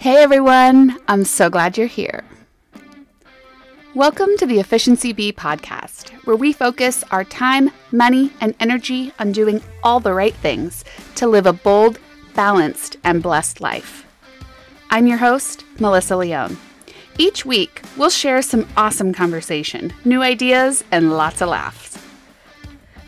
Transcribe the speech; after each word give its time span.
Hey 0.00 0.22
everyone, 0.22 0.96
I'm 1.08 1.24
so 1.24 1.50
glad 1.50 1.76
you're 1.76 1.88
here. 1.88 2.22
Welcome 3.96 4.28
to 4.38 4.46
the 4.46 4.60
Efficiency 4.60 5.12
Bee 5.12 5.32
podcast, 5.32 6.10
where 6.24 6.36
we 6.36 6.52
focus 6.52 7.02
our 7.10 7.24
time, 7.24 7.72
money, 7.90 8.30
and 8.40 8.54
energy 8.60 9.12
on 9.18 9.32
doing 9.32 9.60
all 9.82 9.98
the 9.98 10.14
right 10.14 10.36
things 10.36 10.84
to 11.16 11.26
live 11.26 11.46
a 11.46 11.52
bold, 11.52 11.98
balanced, 12.36 12.96
and 13.02 13.24
blessed 13.24 13.60
life. 13.60 14.06
I'm 14.88 15.08
your 15.08 15.18
host, 15.18 15.64
Melissa 15.80 16.16
Leone. 16.16 16.56
Each 17.18 17.44
week, 17.44 17.82
we'll 17.96 18.08
share 18.08 18.40
some 18.40 18.68
awesome 18.76 19.12
conversation, 19.12 19.92
new 20.04 20.22
ideas, 20.22 20.84
and 20.92 21.16
lots 21.16 21.40
of 21.40 21.48
laughs. 21.48 21.98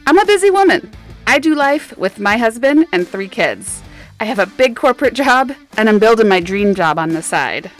I'm 0.08 0.18
a 0.18 0.26
busy 0.26 0.50
woman. 0.50 0.90
I 1.24 1.38
do 1.38 1.54
life 1.54 1.96
with 1.96 2.18
my 2.18 2.36
husband 2.36 2.86
and 2.92 3.06
three 3.06 3.28
kids. 3.28 3.80
I 4.20 4.24
have 4.24 4.38
a 4.38 4.44
big 4.44 4.76
corporate 4.76 5.14
job, 5.14 5.50
and 5.78 5.88
I'm 5.88 5.98
building 5.98 6.28
my 6.28 6.40
dream 6.40 6.74
job 6.74 6.98
on 6.98 7.08
the 7.08 7.22
side. 7.22 7.70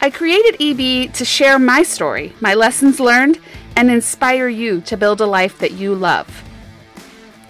I 0.00 0.08
created 0.08 0.56
EB 0.58 1.12
to 1.12 1.26
share 1.26 1.58
my 1.58 1.82
story, 1.82 2.32
my 2.40 2.54
lessons 2.54 3.00
learned, 3.00 3.38
and 3.76 3.90
inspire 3.90 4.48
you 4.48 4.80
to 4.80 4.96
build 4.96 5.20
a 5.20 5.26
life 5.26 5.58
that 5.58 5.72
you 5.72 5.94
love. 5.94 6.42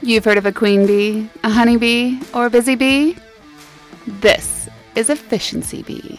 You've 0.02 0.24
heard 0.24 0.36
of 0.36 0.46
a 0.46 0.52
queen 0.52 0.84
bee, 0.84 1.30
a 1.45 1.50
honey 1.50 1.76
bee, 1.76 2.20
or 2.34 2.46
a 2.46 2.50
busy 2.50 2.74
bee? 2.74 3.16
This 4.04 4.68
is 4.96 5.10
Efficiency 5.10 5.84
Bee. 5.84 6.18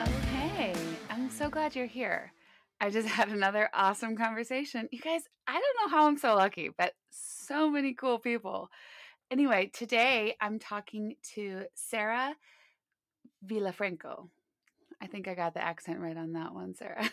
Okay, 0.00 0.72
I'm 1.10 1.28
so 1.30 1.50
glad 1.50 1.74
you're 1.74 1.86
here. 1.86 2.32
I 2.80 2.90
just 2.90 3.08
had 3.18 3.28
another 3.28 3.68
awesome 3.74 4.16
conversation. 4.16 4.88
You 4.90 5.00
guys, 5.00 5.22
I 5.46 5.52
don't 5.52 5.90
know 5.90 5.96
how 5.96 6.06
I'm 6.06 6.18
so 6.18 6.34
lucky, 6.34 6.70
but 6.76 6.94
so 7.10 7.70
many 7.70 7.94
cool 7.94 8.18
people. 8.18 8.70
Anyway, 9.30 9.70
today 9.72 10.36
I'm 10.40 10.58
talking 10.58 11.14
to 11.34 11.64
Sarah 11.74 12.34
Villafranco. 13.46 14.28
I 15.02 15.06
think 15.06 15.28
I 15.28 15.34
got 15.34 15.54
the 15.54 15.64
accent 15.64 15.98
right 16.00 16.16
on 16.16 16.32
that 16.32 16.52
one, 16.52 16.74
Sarah. 16.74 17.08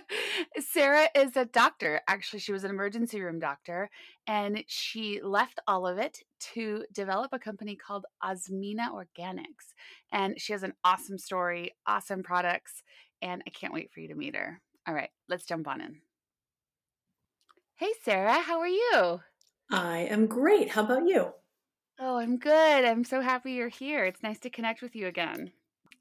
Sarah 0.60 1.08
is 1.14 1.34
a 1.34 1.46
doctor. 1.46 2.02
Actually, 2.06 2.40
she 2.40 2.52
was 2.52 2.62
an 2.64 2.70
emergency 2.70 3.22
room 3.22 3.38
doctor, 3.38 3.88
and 4.26 4.62
she 4.66 5.18
left 5.22 5.58
all 5.66 5.86
of 5.86 5.96
it 5.96 6.18
to 6.52 6.84
develop 6.92 7.32
a 7.32 7.38
company 7.38 7.74
called 7.74 8.04
Osmia 8.22 8.90
Organics. 8.92 9.72
And 10.12 10.38
she 10.38 10.52
has 10.52 10.62
an 10.62 10.74
awesome 10.84 11.16
story, 11.16 11.74
awesome 11.86 12.22
products, 12.22 12.82
and 13.22 13.42
I 13.46 13.50
can't 13.50 13.72
wait 13.72 13.90
for 13.94 14.00
you 14.00 14.08
to 14.08 14.14
meet 14.14 14.36
her. 14.36 14.60
All 14.86 14.94
right, 14.94 15.10
let's 15.28 15.46
jump 15.46 15.68
on 15.68 15.80
in. 15.80 16.00
Hey, 17.76 17.92
Sarah, 18.04 18.40
how 18.40 18.58
are 18.60 18.68
you? 18.68 19.20
I 19.70 19.98
am 20.00 20.26
great. 20.26 20.70
How 20.70 20.84
about 20.84 21.06
you? 21.06 21.32
Oh, 22.00 22.16
I'm 22.16 22.36
good. 22.36 22.84
I'm 22.84 23.04
so 23.04 23.20
happy 23.20 23.52
you're 23.52 23.68
here. 23.68 24.04
It's 24.04 24.22
nice 24.22 24.40
to 24.40 24.50
connect 24.50 24.82
with 24.82 24.96
you 24.96 25.06
again. 25.06 25.52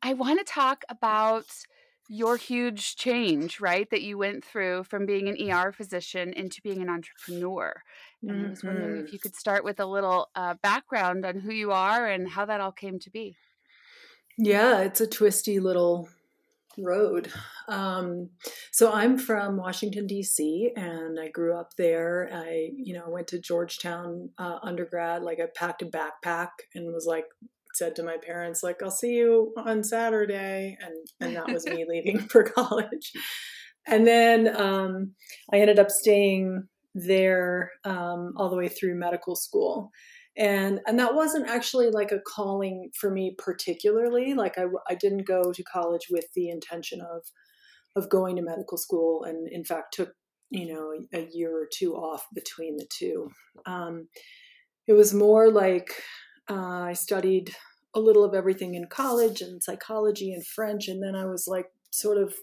I 0.02 0.14
want 0.14 0.40
to 0.40 0.52
talk 0.52 0.84
about 0.90 1.46
your 2.10 2.38
huge 2.38 2.96
change, 2.96 3.60
right? 3.60 3.90
That 3.92 4.02
you 4.02 4.18
went 4.18 4.44
through 4.44 4.86
from 4.86 5.06
being 5.06 5.30
an 5.30 5.38
ER 5.50 5.72
physician 5.72 6.34
into 6.34 6.62
being 6.62 6.82
an 6.82 6.90
entrepreneur. 6.90 7.82
And 8.22 8.32
mm-hmm. 8.32 8.46
I 8.46 8.50
was 8.50 8.64
wondering 8.64 8.98
if 8.98 9.06
mm-hmm. 9.06 9.14
you 9.14 9.20
could 9.20 9.36
start 9.36 9.64
with 9.64 9.80
a 9.80 9.86
little 9.86 10.30
uh, 10.36 10.56
background 10.64 11.26
on 11.26 11.40
who 11.40 11.54
you 11.54 11.72
are 11.72 12.08
and 12.08 12.28
how 12.28 12.46
that 12.46 12.62
all 12.62 12.72
came 12.72 13.00
to 13.00 13.10
be. 13.10 13.38
Yeah, 14.38 14.80
it's 14.80 15.02
a 15.02 15.08
twisty 15.08 15.60
little 15.60 16.10
road. 16.78 17.32
Um, 17.68 18.30
so 18.72 18.92
I'm 18.92 19.18
from 19.18 19.58
Washington 19.58 20.08
D.C. 20.08 20.72
and 20.76 21.20
I 21.20 21.30
grew 21.30 21.56
up 21.56 21.76
there. 21.78 22.30
I, 22.32 22.70
you 22.76 22.94
know, 22.94 23.06
went 23.08 23.28
to 23.30 23.40
Georgetown 23.40 24.30
uh, 24.38 24.60
undergrad. 24.62 25.24
Like 25.24 25.40
I 25.40 25.48
packed 25.56 25.82
a 25.82 25.86
backpack 25.86 26.50
and 26.76 26.94
was 26.94 27.06
like, 27.06 27.26
said 27.74 27.96
to 27.96 28.04
my 28.04 28.18
parents, 28.18 28.64
like, 28.64 28.84
"I'll 28.84 28.92
see 28.92 29.14
you 29.14 29.54
on 29.58 29.84
Saturday," 29.84 30.78
and 30.82 30.96
and 31.20 31.36
that 31.36 31.52
was 31.52 31.66
me 31.66 31.86
leaving 31.90 32.20
for 32.30 32.44
college. 32.44 33.14
And 33.88 34.06
then 34.06 34.54
um, 34.56 35.14
I 35.52 35.60
ended 35.60 35.80
up 35.80 35.90
staying 35.90 36.68
there 36.94 37.72
um, 37.84 38.34
all 38.36 38.50
the 38.50 38.58
way 38.58 38.68
through 38.68 38.96
medical 38.96 39.36
school 39.36 39.92
and 40.38 40.80
and 40.88 40.98
that 40.98 41.14
wasn't 41.14 41.48
actually 41.50 41.90
like 41.90 42.12
a 42.12 42.20
calling 42.20 42.90
for 42.98 43.12
me 43.12 43.36
particularly 43.38 44.34
like 44.34 44.58
I, 44.58 44.64
I 44.90 44.96
didn't 44.96 45.28
go 45.28 45.52
to 45.52 45.64
college 45.64 46.08
with 46.10 46.26
the 46.36 46.50
intention 46.50 47.02
of 47.02 47.24
of 47.96 48.10
going 48.10 48.38
to 48.38 48.42
medical 48.42 48.78
school 48.78 49.24
and 49.24 49.50
in 49.52 49.66
fact 49.66 49.94
took 49.94 50.14
you 50.50 50.74
know 50.74 50.94
a, 51.14 51.28
year 51.34 51.52
or 51.56 51.68
two 51.74 51.96
off 51.96 52.26
between 52.34 52.78
the 52.78 52.88
two. 52.90 53.30
Um, 53.66 54.08
it 54.88 54.94
was 54.94 55.14
more 55.14 55.50
like 55.50 55.94
uh, 56.50 56.84
i 56.84 56.94
studied 56.94 57.56
a 57.96 58.00
little 58.00 58.24
of 58.24 58.34
everything 58.34 58.76
in 58.76 58.88
college 58.88 59.42
and 59.42 59.62
psychology 59.64 60.34
and 60.34 60.46
french 60.46 60.88
and 60.88 61.04
then 61.04 61.16
i 61.16 61.26
was 61.26 61.46
like 61.48 61.68
sort 61.92 62.18
of 62.18 62.34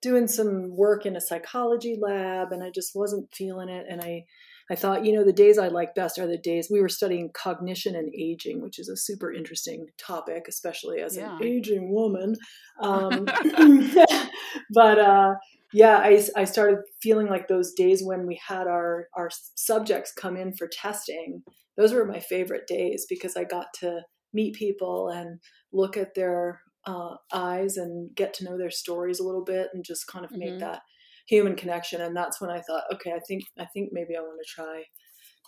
doing 0.00 0.26
some 0.28 0.76
work 0.76 1.04
in 1.04 1.16
a 1.16 1.20
psychology 1.20 1.96
lab 2.00 2.52
and 2.52 2.62
i 2.62 2.70
just 2.70 2.92
wasn't 2.94 3.32
feeling 3.34 3.68
it 3.68 3.86
and 3.88 4.00
i 4.00 4.24
I 4.70 4.74
thought, 4.74 5.04
you 5.04 5.12
know, 5.12 5.24
the 5.24 5.32
days 5.32 5.58
I 5.58 5.68
like 5.68 5.94
best 5.94 6.18
are 6.18 6.26
the 6.26 6.36
days 6.36 6.68
we 6.70 6.80
were 6.80 6.90
studying 6.90 7.30
cognition 7.32 7.96
and 7.96 8.12
aging, 8.14 8.62
which 8.62 8.78
is 8.78 8.88
a 8.88 8.96
super 8.96 9.32
interesting 9.32 9.86
topic, 9.98 10.44
especially 10.46 11.00
as 11.00 11.16
yeah. 11.16 11.36
an 11.36 11.42
aging 11.42 11.90
woman. 11.90 12.34
Um, 12.80 13.24
but 14.74 14.98
uh, 14.98 15.34
yeah, 15.72 15.98
I, 15.98 16.22
I 16.36 16.44
started 16.44 16.80
feeling 17.02 17.28
like 17.28 17.48
those 17.48 17.72
days 17.72 18.02
when 18.04 18.26
we 18.26 18.38
had 18.46 18.66
our, 18.66 19.08
our 19.16 19.30
subjects 19.56 20.12
come 20.12 20.36
in 20.36 20.52
for 20.54 20.68
testing, 20.68 21.42
those 21.78 21.94
were 21.94 22.04
my 22.04 22.20
favorite 22.20 22.66
days 22.66 23.06
because 23.08 23.36
I 23.36 23.44
got 23.44 23.68
to 23.80 24.02
meet 24.34 24.54
people 24.54 25.08
and 25.08 25.40
look 25.72 25.96
at 25.96 26.14
their 26.14 26.60
uh, 26.86 27.14
eyes 27.32 27.76
and 27.76 28.14
get 28.14 28.34
to 28.34 28.44
know 28.44 28.58
their 28.58 28.70
stories 28.70 29.20
a 29.20 29.24
little 29.24 29.44
bit 29.44 29.68
and 29.72 29.84
just 29.84 30.06
kind 30.06 30.24
of 30.24 30.30
mm-hmm. 30.30 30.40
make 30.40 30.58
that 30.58 30.80
human 31.28 31.54
connection 31.54 32.00
and 32.00 32.16
that's 32.16 32.40
when 32.40 32.50
i 32.50 32.60
thought 32.60 32.84
okay 32.92 33.12
i 33.12 33.20
think 33.28 33.42
i 33.58 33.66
think 33.66 33.90
maybe 33.92 34.16
i 34.16 34.20
want 34.20 34.38
to 34.42 34.54
try 34.54 34.82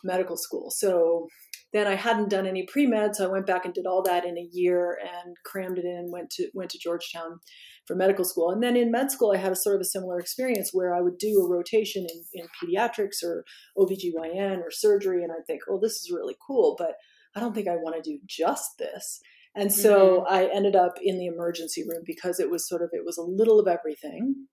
medical 0.05 0.37
school. 0.37 0.71
So 0.71 1.29
then 1.73 1.87
i 1.87 1.95
hadn't 1.95 2.31
done 2.31 2.47
any 2.47 2.67
pre-med 2.67 3.15
so 3.15 3.29
i 3.29 3.31
went 3.31 3.47
back 3.47 3.65
and 3.65 3.73
did 3.73 3.87
all 3.87 4.03
that 4.03 4.25
in 4.25 4.37
a 4.37 4.49
year 4.51 4.99
and 5.01 5.37
crammed 5.45 5.79
it 5.79 5.85
in 5.85 6.11
went 6.11 6.31
to 6.31 6.51
went 6.53 6.71
to 6.71 6.79
georgetown 6.79 7.39
for 7.87 7.95
medical 7.95 8.25
school. 8.25 8.51
And 8.51 8.63
then 8.63 8.77
in 8.77 8.91
med 8.91 9.11
school 9.11 9.33
i 9.33 9.37
had 9.37 9.53
a 9.53 9.57
sort 9.57 9.77
of 9.77 9.81
a 9.81 9.85
similar 9.85 10.19
experience 10.19 10.71
where 10.73 10.95
i 10.95 11.01
would 11.01 11.19
do 11.19 11.41
a 11.41 11.49
rotation 11.49 12.07
in, 12.09 12.41
in 12.41 12.47
pediatrics 12.61 13.23
or 13.23 13.45
obgyn 13.79 14.59
or 14.59 14.71
surgery 14.71 15.23
and 15.23 15.33
i'd 15.33 15.47
think 15.47 15.63
well 15.69 15.81
this 15.81 15.93
is 15.93 16.11
really 16.13 16.37
cool 16.45 16.75
but 16.77 16.95
i 17.37 17.41
don't 17.41 17.55
think 17.55 17.69
i 17.69 17.77
want 17.77 17.97
to 17.97 18.11
do 18.11 18.19
just 18.27 18.79
this. 18.79 19.21
And 19.55 19.73
so 19.73 20.21
mm-hmm. 20.21 20.35
i 20.35 20.51
ended 20.53 20.75
up 20.75 20.95
in 21.03 21.19
the 21.19 21.27
emergency 21.27 21.85
room 21.89 22.03
because 22.05 22.41
it 22.41 22.51
was 22.51 22.69
sort 22.69 22.83
of 22.83 22.91
it 22.93 23.05
was 23.05 23.19
a 23.19 23.23
little 23.23 23.61
of 23.61 23.69
everything 23.69 24.47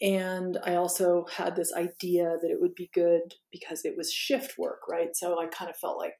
and 0.00 0.58
I 0.64 0.76
also 0.76 1.26
had 1.30 1.56
this 1.56 1.72
idea 1.72 2.36
that 2.40 2.50
it 2.50 2.60
would 2.60 2.74
be 2.74 2.90
good 2.94 3.34
because 3.50 3.84
it 3.84 3.94
was 3.96 4.12
shift 4.12 4.58
work, 4.58 4.80
right? 4.88 5.08
So 5.14 5.40
I 5.40 5.46
kind 5.46 5.70
of 5.70 5.76
felt 5.76 5.98
like 5.98 6.14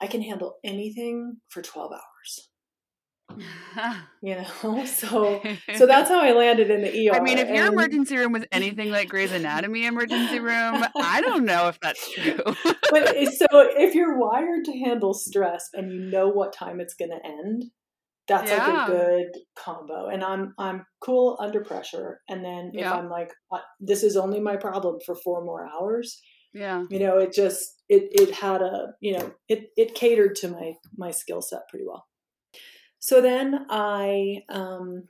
I 0.00 0.06
can 0.06 0.22
handle 0.22 0.56
anything 0.64 1.38
for 1.48 1.62
12 1.62 1.92
hours. 1.92 2.48
you 4.22 4.36
know, 4.36 4.84
so 4.86 5.42
so 5.74 5.86
that's 5.86 6.10
how 6.10 6.20
I 6.20 6.32
landed 6.32 6.70
in 6.70 6.82
the 6.82 7.08
ER. 7.08 7.14
I 7.14 7.20
mean, 7.20 7.38
if 7.38 7.48
your 7.48 7.66
and... 7.66 7.72
emergency 7.72 8.16
room 8.16 8.32
was 8.32 8.44
anything 8.52 8.90
like 8.90 9.08
Grey's 9.08 9.32
Anatomy 9.32 9.86
emergency 9.86 10.38
room, 10.38 10.84
I 10.96 11.20
don't 11.22 11.44
know 11.44 11.68
if 11.68 11.78
that's 11.80 12.12
true. 12.12 12.42
but 12.90 13.08
so 13.32 13.46
if 13.52 13.94
you're 13.94 14.18
wired 14.18 14.64
to 14.66 14.78
handle 14.78 15.14
stress 15.14 15.68
and 15.72 15.90
you 15.90 16.00
know 16.00 16.28
what 16.28 16.52
time 16.52 16.80
it's 16.80 16.94
going 16.94 17.10
to 17.10 17.26
end, 17.26 17.64
that's 18.38 18.50
yeah. 18.50 18.66
like 18.66 18.88
a 18.88 18.92
good 18.92 19.26
combo 19.56 20.08
and 20.08 20.22
i'm 20.24 20.54
i'm 20.58 20.84
cool 21.00 21.36
under 21.40 21.62
pressure 21.62 22.20
and 22.28 22.44
then 22.44 22.70
if 22.72 22.80
yeah. 22.80 22.92
i'm 22.92 23.08
like 23.08 23.32
uh, 23.52 23.58
this 23.80 24.02
is 24.02 24.16
only 24.16 24.40
my 24.40 24.56
problem 24.56 24.98
for 25.04 25.14
four 25.14 25.44
more 25.44 25.68
hours 25.68 26.20
yeah 26.52 26.84
you 26.90 26.98
know 26.98 27.18
it 27.18 27.32
just 27.32 27.82
it 27.88 28.08
it 28.12 28.34
had 28.34 28.62
a 28.62 28.88
you 29.00 29.16
know 29.16 29.32
it 29.48 29.70
it 29.76 29.94
catered 29.94 30.34
to 30.34 30.48
my 30.48 30.72
my 30.96 31.10
skill 31.10 31.42
set 31.42 31.68
pretty 31.68 31.84
well 31.86 32.06
so 32.98 33.20
then 33.20 33.66
i 33.70 34.38
um 34.48 35.04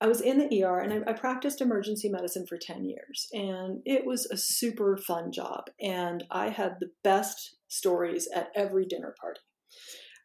I 0.00 0.06
was 0.06 0.20
in 0.20 0.36
the 0.36 0.64
ER 0.64 0.80
and 0.80 0.92
I, 0.92 1.10
I, 1.10 1.12
practiced 1.14 1.62
emergency 1.62 2.10
medicine 2.10 2.46
for 2.46 2.58
10 2.58 2.84
years. 2.84 3.26
And 3.32 3.80
it 3.86 4.04
was 4.04 4.26
a 4.26 4.36
super 4.36 4.98
fun 4.98 5.32
job. 5.32 5.70
And 5.80 6.24
I 6.30 6.50
had 6.50 6.76
the 6.78 6.90
best 7.02 7.56
stories 7.68 8.28
at 8.34 8.50
every 8.54 8.84
dinner 8.84 9.14
party. 9.18 9.40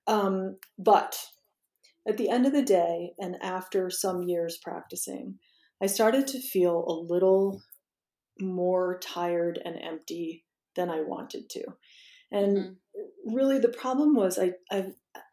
Um, 0.07 0.57
but 0.77 1.17
at 2.07 2.17
the 2.17 2.29
end 2.29 2.45
of 2.45 2.53
the 2.53 2.63
day, 2.63 3.13
and 3.19 3.35
after 3.41 3.89
some 3.89 4.23
years 4.23 4.57
practicing, 4.61 5.39
I 5.81 5.87
started 5.87 6.27
to 6.27 6.41
feel 6.41 6.85
a 6.87 7.13
little 7.13 7.61
more 8.39 8.99
tired 8.99 9.59
and 9.63 9.75
empty 9.81 10.45
than 10.75 10.89
I 10.89 11.01
wanted 11.01 11.49
to. 11.51 11.63
And 12.31 12.57
mm-hmm. 12.57 13.35
really, 13.35 13.59
the 13.59 13.69
problem 13.69 14.15
was 14.15 14.37
I, 14.37 14.53
I, 14.71 14.87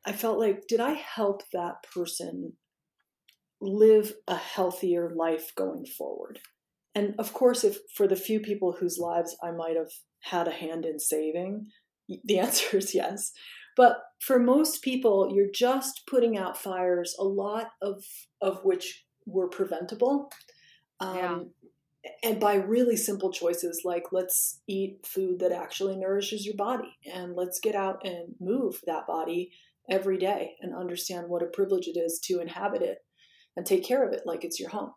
I 0.05 0.13
felt 0.13 0.39
like, 0.39 0.67
did 0.67 0.81
I 0.81 0.93
help 0.93 1.43
that 1.53 1.85
person 1.95 2.55
live 3.61 4.15
a 4.27 4.37
healthier 4.37 5.11
life 5.15 5.53
going 5.55 5.87
forward? 5.87 6.41
And 6.95 7.15
of 7.19 7.33
course, 7.33 7.63
if 7.63 7.79
for 7.95 8.09
the 8.09 8.17
few 8.17 8.41
people 8.41 8.73
whose 8.73 8.99
lives 8.99 9.37
I 9.43 9.51
might 9.51 9.77
have 9.77 9.91
had 10.23 10.49
a 10.49 10.53
hand 10.53 10.87
in 10.87 10.99
saving, 10.99 11.67
the 12.25 12.39
answer 12.41 12.79
is 12.79 12.95
yes. 12.95 13.33
But 13.77 13.99
for 14.21 14.39
most 14.39 14.83
people, 14.83 15.31
you're 15.33 15.51
just 15.53 16.07
putting 16.07 16.37
out 16.37 16.57
fires, 16.57 17.15
a 17.19 17.25
lot 17.25 17.71
of 17.83 18.05
of 18.41 18.65
which 18.65 19.05
were 19.27 19.49
preventable. 19.49 20.31
Um, 21.01 21.17
yeah. 21.17 21.39
And 22.23 22.41
by 22.41 22.55
really 22.55 22.97
simple 22.97 23.33
choices 23.33 23.83
like 23.85 24.05
let's 24.13 24.61
eat 24.69 25.05
food 25.05 25.41
that 25.41 25.51
actually 25.51 25.97
nourishes 25.97 26.47
your 26.47 26.55
body 26.55 26.97
and 27.13 27.35
let's 27.35 27.59
get 27.59 27.75
out 27.75 28.07
and 28.07 28.35
move 28.39 28.81
that 28.87 29.09
body 29.09 29.51
every 29.91 30.17
day 30.17 30.55
and 30.61 30.75
understand 30.75 31.29
what 31.29 31.43
a 31.43 31.47
privilege 31.47 31.89
it 31.89 31.99
is 31.99 32.21
to 32.21 32.41
inhabit 32.41 32.83
it 32.83 32.99
and 33.57 33.67
take 33.67 33.85
care 33.85 34.07
of 34.07 34.13
it 34.13 34.23
like 34.25 34.45
it's 34.45 34.61
your 34.61 34.71
home. 34.71 34.93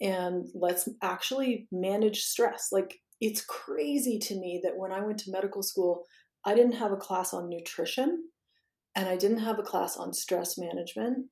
And 0.00 0.46
let's 0.54 0.88
actually 1.02 1.68
manage 1.70 2.22
stress. 2.22 2.68
Like 2.72 2.98
it's 3.20 3.44
crazy 3.44 4.18
to 4.20 4.34
me 4.34 4.60
that 4.62 4.76
when 4.76 4.92
I 4.92 5.00
went 5.00 5.18
to 5.20 5.30
medical 5.30 5.62
school, 5.62 6.04
I 6.44 6.54
didn't 6.54 6.72
have 6.72 6.92
a 6.92 6.96
class 6.96 7.34
on 7.34 7.48
nutrition 7.48 8.24
and 8.94 9.08
I 9.08 9.16
didn't 9.16 9.38
have 9.38 9.58
a 9.58 9.62
class 9.62 9.96
on 9.96 10.12
stress 10.12 10.56
management. 10.58 11.26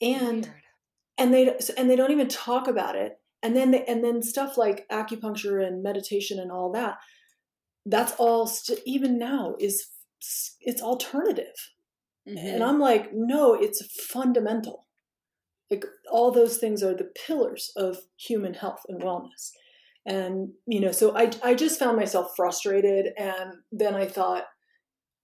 And 0.00 0.44
Weird. 0.44 0.54
and 1.18 1.34
they 1.34 1.58
and 1.76 1.90
they 1.90 1.96
don't 1.96 2.12
even 2.12 2.28
talk 2.28 2.68
about 2.68 2.96
it. 2.96 3.18
And 3.42 3.56
then 3.56 3.72
they, 3.72 3.84
and 3.86 4.04
then 4.04 4.22
stuff 4.22 4.56
like 4.56 4.86
acupuncture 4.88 5.66
and 5.66 5.82
meditation 5.82 6.38
and 6.38 6.52
all 6.52 6.70
that 6.72 6.98
that's 7.86 8.12
all 8.18 8.46
st- 8.46 8.80
even 8.86 9.18
now 9.18 9.56
is 9.58 9.86
it's 10.60 10.82
alternative. 10.82 11.70
Mm-hmm. 12.28 12.46
And 12.46 12.62
I'm 12.62 12.78
like, 12.78 13.10
no, 13.12 13.54
it's 13.54 13.84
fundamental. 14.00 14.86
Like 15.70 15.84
all 16.10 16.30
those 16.30 16.58
things 16.58 16.82
are 16.82 16.94
the 16.94 17.10
pillars 17.26 17.72
of 17.76 17.98
human 18.16 18.54
health 18.54 18.82
and 18.88 19.02
wellness 19.02 19.50
and 20.06 20.50
you 20.66 20.80
know 20.80 20.92
so 20.92 21.16
i 21.16 21.30
i 21.44 21.54
just 21.54 21.78
found 21.78 21.96
myself 21.96 22.32
frustrated 22.36 23.12
and 23.16 23.54
then 23.70 23.94
i 23.94 24.06
thought 24.06 24.44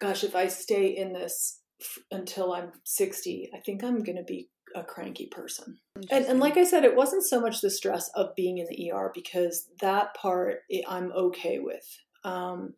gosh 0.00 0.22
if 0.22 0.36
i 0.36 0.46
stay 0.46 0.86
in 0.86 1.12
this 1.12 1.60
f- 1.80 2.04
until 2.10 2.52
i'm 2.52 2.70
60 2.84 3.50
i 3.54 3.58
think 3.58 3.82
i'm 3.82 4.02
going 4.02 4.16
to 4.16 4.24
be 4.24 4.48
a 4.74 4.84
cranky 4.84 5.26
person. 5.26 5.78
And, 6.10 6.26
and 6.26 6.40
like 6.40 6.56
i 6.56 6.64
said 6.64 6.84
it 6.84 6.96
wasn't 6.96 7.24
so 7.24 7.40
much 7.40 7.60
the 7.60 7.70
stress 7.70 8.10
of 8.14 8.34
being 8.36 8.58
in 8.58 8.66
the 8.68 8.92
er 8.92 9.10
because 9.14 9.66
that 9.80 10.14
part 10.14 10.58
i'm 10.86 11.12
okay 11.12 11.58
with. 11.58 11.86
Um, 12.24 12.74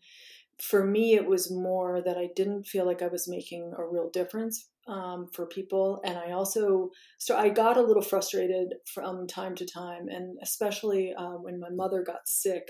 for 0.60 0.84
me 0.84 1.14
it 1.14 1.26
was 1.26 1.50
more 1.50 2.02
that 2.02 2.18
i 2.18 2.28
didn't 2.36 2.66
feel 2.66 2.84
like 2.84 3.00
i 3.00 3.06
was 3.06 3.26
making 3.26 3.72
a 3.78 3.84
real 3.84 4.10
difference 4.10 4.68
um, 4.90 5.28
for 5.32 5.46
people. 5.46 6.00
And 6.04 6.18
I 6.18 6.32
also, 6.32 6.90
so 7.18 7.36
I 7.36 7.48
got 7.48 7.76
a 7.76 7.82
little 7.82 8.02
frustrated 8.02 8.74
from 8.92 9.26
time 9.26 9.54
to 9.56 9.66
time, 9.66 10.08
and 10.08 10.36
especially 10.42 11.14
uh, 11.16 11.36
when 11.40 11.60
my 11.60 11.70
mother 11.70 12.02
got 12.02 12.26
sick 12.26 12.64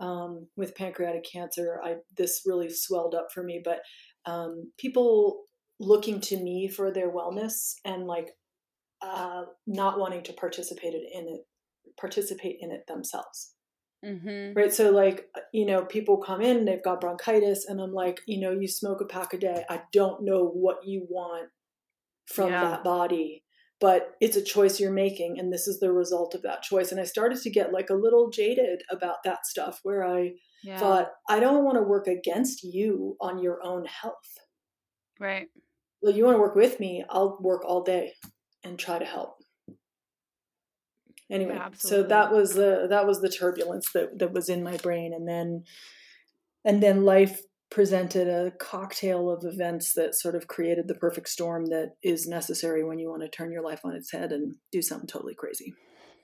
um, 0.00 0.48
with 0.56 0.74
pancreatic 0.74 1.24
cancer, 1.30 1.78
I 1.84 1.96
this 2.16 2.42
really 2.46 2.70
swelled 2.70 3.14
up 3.14 3.28
for 3.32 3.42
me. 3.42 3.60
But 3.62 3.80
um, 4.24 4.72
people 4.78 5.42
looking 5.78 6.20
to 6.20 6.36
me 6.42 6.68
for 6.68 6.90
their 6.90 7.12
wellness 7.12 7.74
and 7.84 8.06
like 8.06 8.30
uh, 9.02 9.42
not 9.66 9.98
wanting 9.98 10.22
to 10.24 10.32
participate 10.32 10.94
in 10.94 11.28
it, 11.28 11.40
participate 11.98 12.56
in 12.60 12.70
it 12.70 12.86
themselves. 12.88 13.54
Mm-hmm. 14.04 14.58
Right. 14.58 14.72
So, 14.72 14.90
like, 14.90 15.26
you 15.52 15.66
know, 15.66 15.84
people 15.84 16.16
come 16.16 16.40
in, 16.40 16.64
they've 16.64 16.82
got 16.82 17.00
bronchitis, 17.00 17.66
and 17.66 17.80
I'm 17.80 17.92
like, 17.92 18.20
you 18.26 18.40
know, 18.40 18.52
you 18.52 18.66
smoke 18.66 19.00
a 19.00 19.04
pack 19.04 19.34
a 19.34 19.38
day. 19.38 19.64
I 19.68 19.82
don't 19.92 20.24
know 20.24 20.46
what 20.46 20.78
you 20.84 21.06
want 21.08 21.50
from 22.26 22.50
yeah. 22.50 22.62
that 22.62 22.84
body, 22.84 23.44
but 23.78 24.12
it's 24.20 24.36
a 24.36 24.42
choice 24.42 24.80
you're 24.80 24.90
making. 24.90 25.38
And 25.38 25.52
this 25.52 25.68
is 25.68 25.80
the 25.80 25.92
result 25.92 26.34
of 26.34 26.42
that 26.42 26.62
choice. 26.62 26.92
And 26.92 27.00
I 27.00 27.04
started 27.04 27.40
to 27.42 27.50
get 27.50 27.72
like 27.72 27.90
a 27.90 27.94
little 27.94 28.30
jaded 28.30 28.82
about 28.90 29.16
that 29.24 29.46
stuff 29.46 29.80
where 29.82 30.06
I 30.06 30.32
yeah. 30.64 30.78
thought, 30.78 31.10
I 31.28 31.40
don't 31.40 31.64
want 31.64 31.76
to 31.76 31.82
work 31.82 32.06
against 32.06 32.64
you 32.64 33.16
on 33.20 33.42
your 33.42 33.58
own 33.62 33.84
health. 33.84 34.38
Right. 35.18 35.48
Well, 36.00 36.14
you 36.14 36.24
want 36.24 36.36
to 36.36 36.40
work 36.40 36.54
with 36.54 36.80
me, 36.80 37.04
I'll 37.10 37.36
work 37.42 37.62
all 37.66 37.82
day 37.82 38.14
and 38.64 38.78
try 38.78 38.98
to 38.98 39.04
help 39.04 39.39
anyway 41.30 41.54
yeah, 41.54 41.68
so 41.74 42.02
that 42.02 42.32
was 42.32 42.54
the 42.54 42.86
that 42.88 43.06
was 43.06 43.20
the 43.20 43.28
turbulence 43.28 43.92
that 43.92 44.18
that 44.18 44.32
was 44.32 44.48
in 44.48 44.62
my 44.62 44.76
brain 44.78 45.12
and 45.14 45.28
then 45.28 45.62
and 46.64 46.82
then 46.82 47.04
life 47.04 47.42
presented 47.70 48.26
a 48.26 48.50
cocktail 48.58 49.30
of 49.30 49.44
events 49.44 49.94
that 49.94 50.14
sort 50.14 50.34
of 50.34 50.48
created 50.48 50.88
the 50.88 50.94
perfect 50.94 51.28
storm 51.28 51.66
that 51.66 51.94
is 52.02 52.26
necessary 52.26 52.82
when 52.82 52.98
you 52.98 53.08
want 53.08 53.22
to 53.22 53.28
turn 53.28 53.52
your 53.52 53.62
life 53.62 53.80
on 53.84 53.94
its 53.94 54.10
head 54.10 54.32
and 54.32 54.56
do 54.72 54.82
something 54.82 55.06
totally 55.06 55.34
crazy 55.34 55.74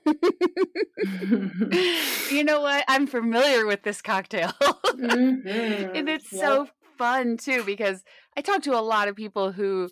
you 2.31 2.43
know 2.43 2.61
what 2.61 2.83
i'm 2.87 3.07
familiar 3.07 3.65
with 3.65 3.83
this 3.83 4.01
cocktail 4.01 4.51
mm-hmm. 4.61 5.47
and 5.95 6.09
it's 6.09 6.31
yep. 6.31 6.41
so 6.41 6.67
fun 6.97 7.37
too 7.37 7.63
because 7.65 8.03
i 8.35 8.41
talk 8.41 8.61
to 8.61 8.77
a 8.77 8.81
lot 8.81 9.07
of 9.07 9.15
people 9.15 9.51
who 9.51 9.89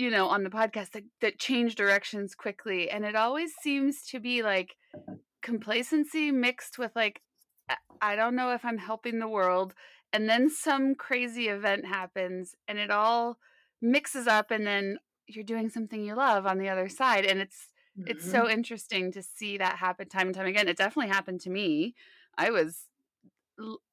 you 0.00 0.10
know 0.10 0.28
on 0.28 0.42
the 0.42 0.50
podcast 0.50 0.90
that, 0.90 1.04
that 1.20 1.38
change 1.38 1.74
directions 1.74 2.34
quickly 2.34 2.90
and 2.90 3.04
it 3.04 3.14
always 3.14 3.52
seems 3.62 4.02
to 4.02 4.18
be 4.18 4.42
like 4.42 4.76
complacency 5.42 6.30
mixed 6.30 6.78
with 6.78 6.90
like 6.96 7.20
i 8.00 8.16
don't 8.16 8.34
know 8.34 8.52
if 8.52 8.64
i'm 8.64 8.78
helping 8.78 9.18
the 9.18 9.28
world 9.28 9.74
and 10.12 10.28
then 10.28 10.50
some 10.50 10.94
crazy 10.94 11.48
event 11.48 11.86
happens 11.86 12.54
and 12.66 12.78
it 12.78 12.90
all 12.90 13.38
mixes 13.80 14.26
up 14.26 14.50
and 14.50 14.66
then 14.66 14.98
you're 15.26 15.44
doing 15.44 15.68
something 15.68 16.04
you 16.04 16.14
love 16.14 16.46
on 16.46 16.58
the 16.58 16.68
other 16.68 16.88
side 16.88 17.24
and 17.24 17.40
it's 17.40 17.68
mm-hmm. 17.98 18.10
it's 18.10 18.28
so 18.28 18.42
mm-hmm. 18.42 18.52
interesting 18.52 19.12
to 19.12 19.22
see 19.22 19.58
that 19.58 19.76
happen 19.76 20.08
time 20.08 20.26
and 20.26 20.34
time 20.34 20.46
again 20.46 20.68
it 20.68 20.76
definitely 20.76 21.12
happened 21.12 21.40
to 21.40 21.50
me 21.50 21.94
i 22.36 22.50
was 22.50 22.86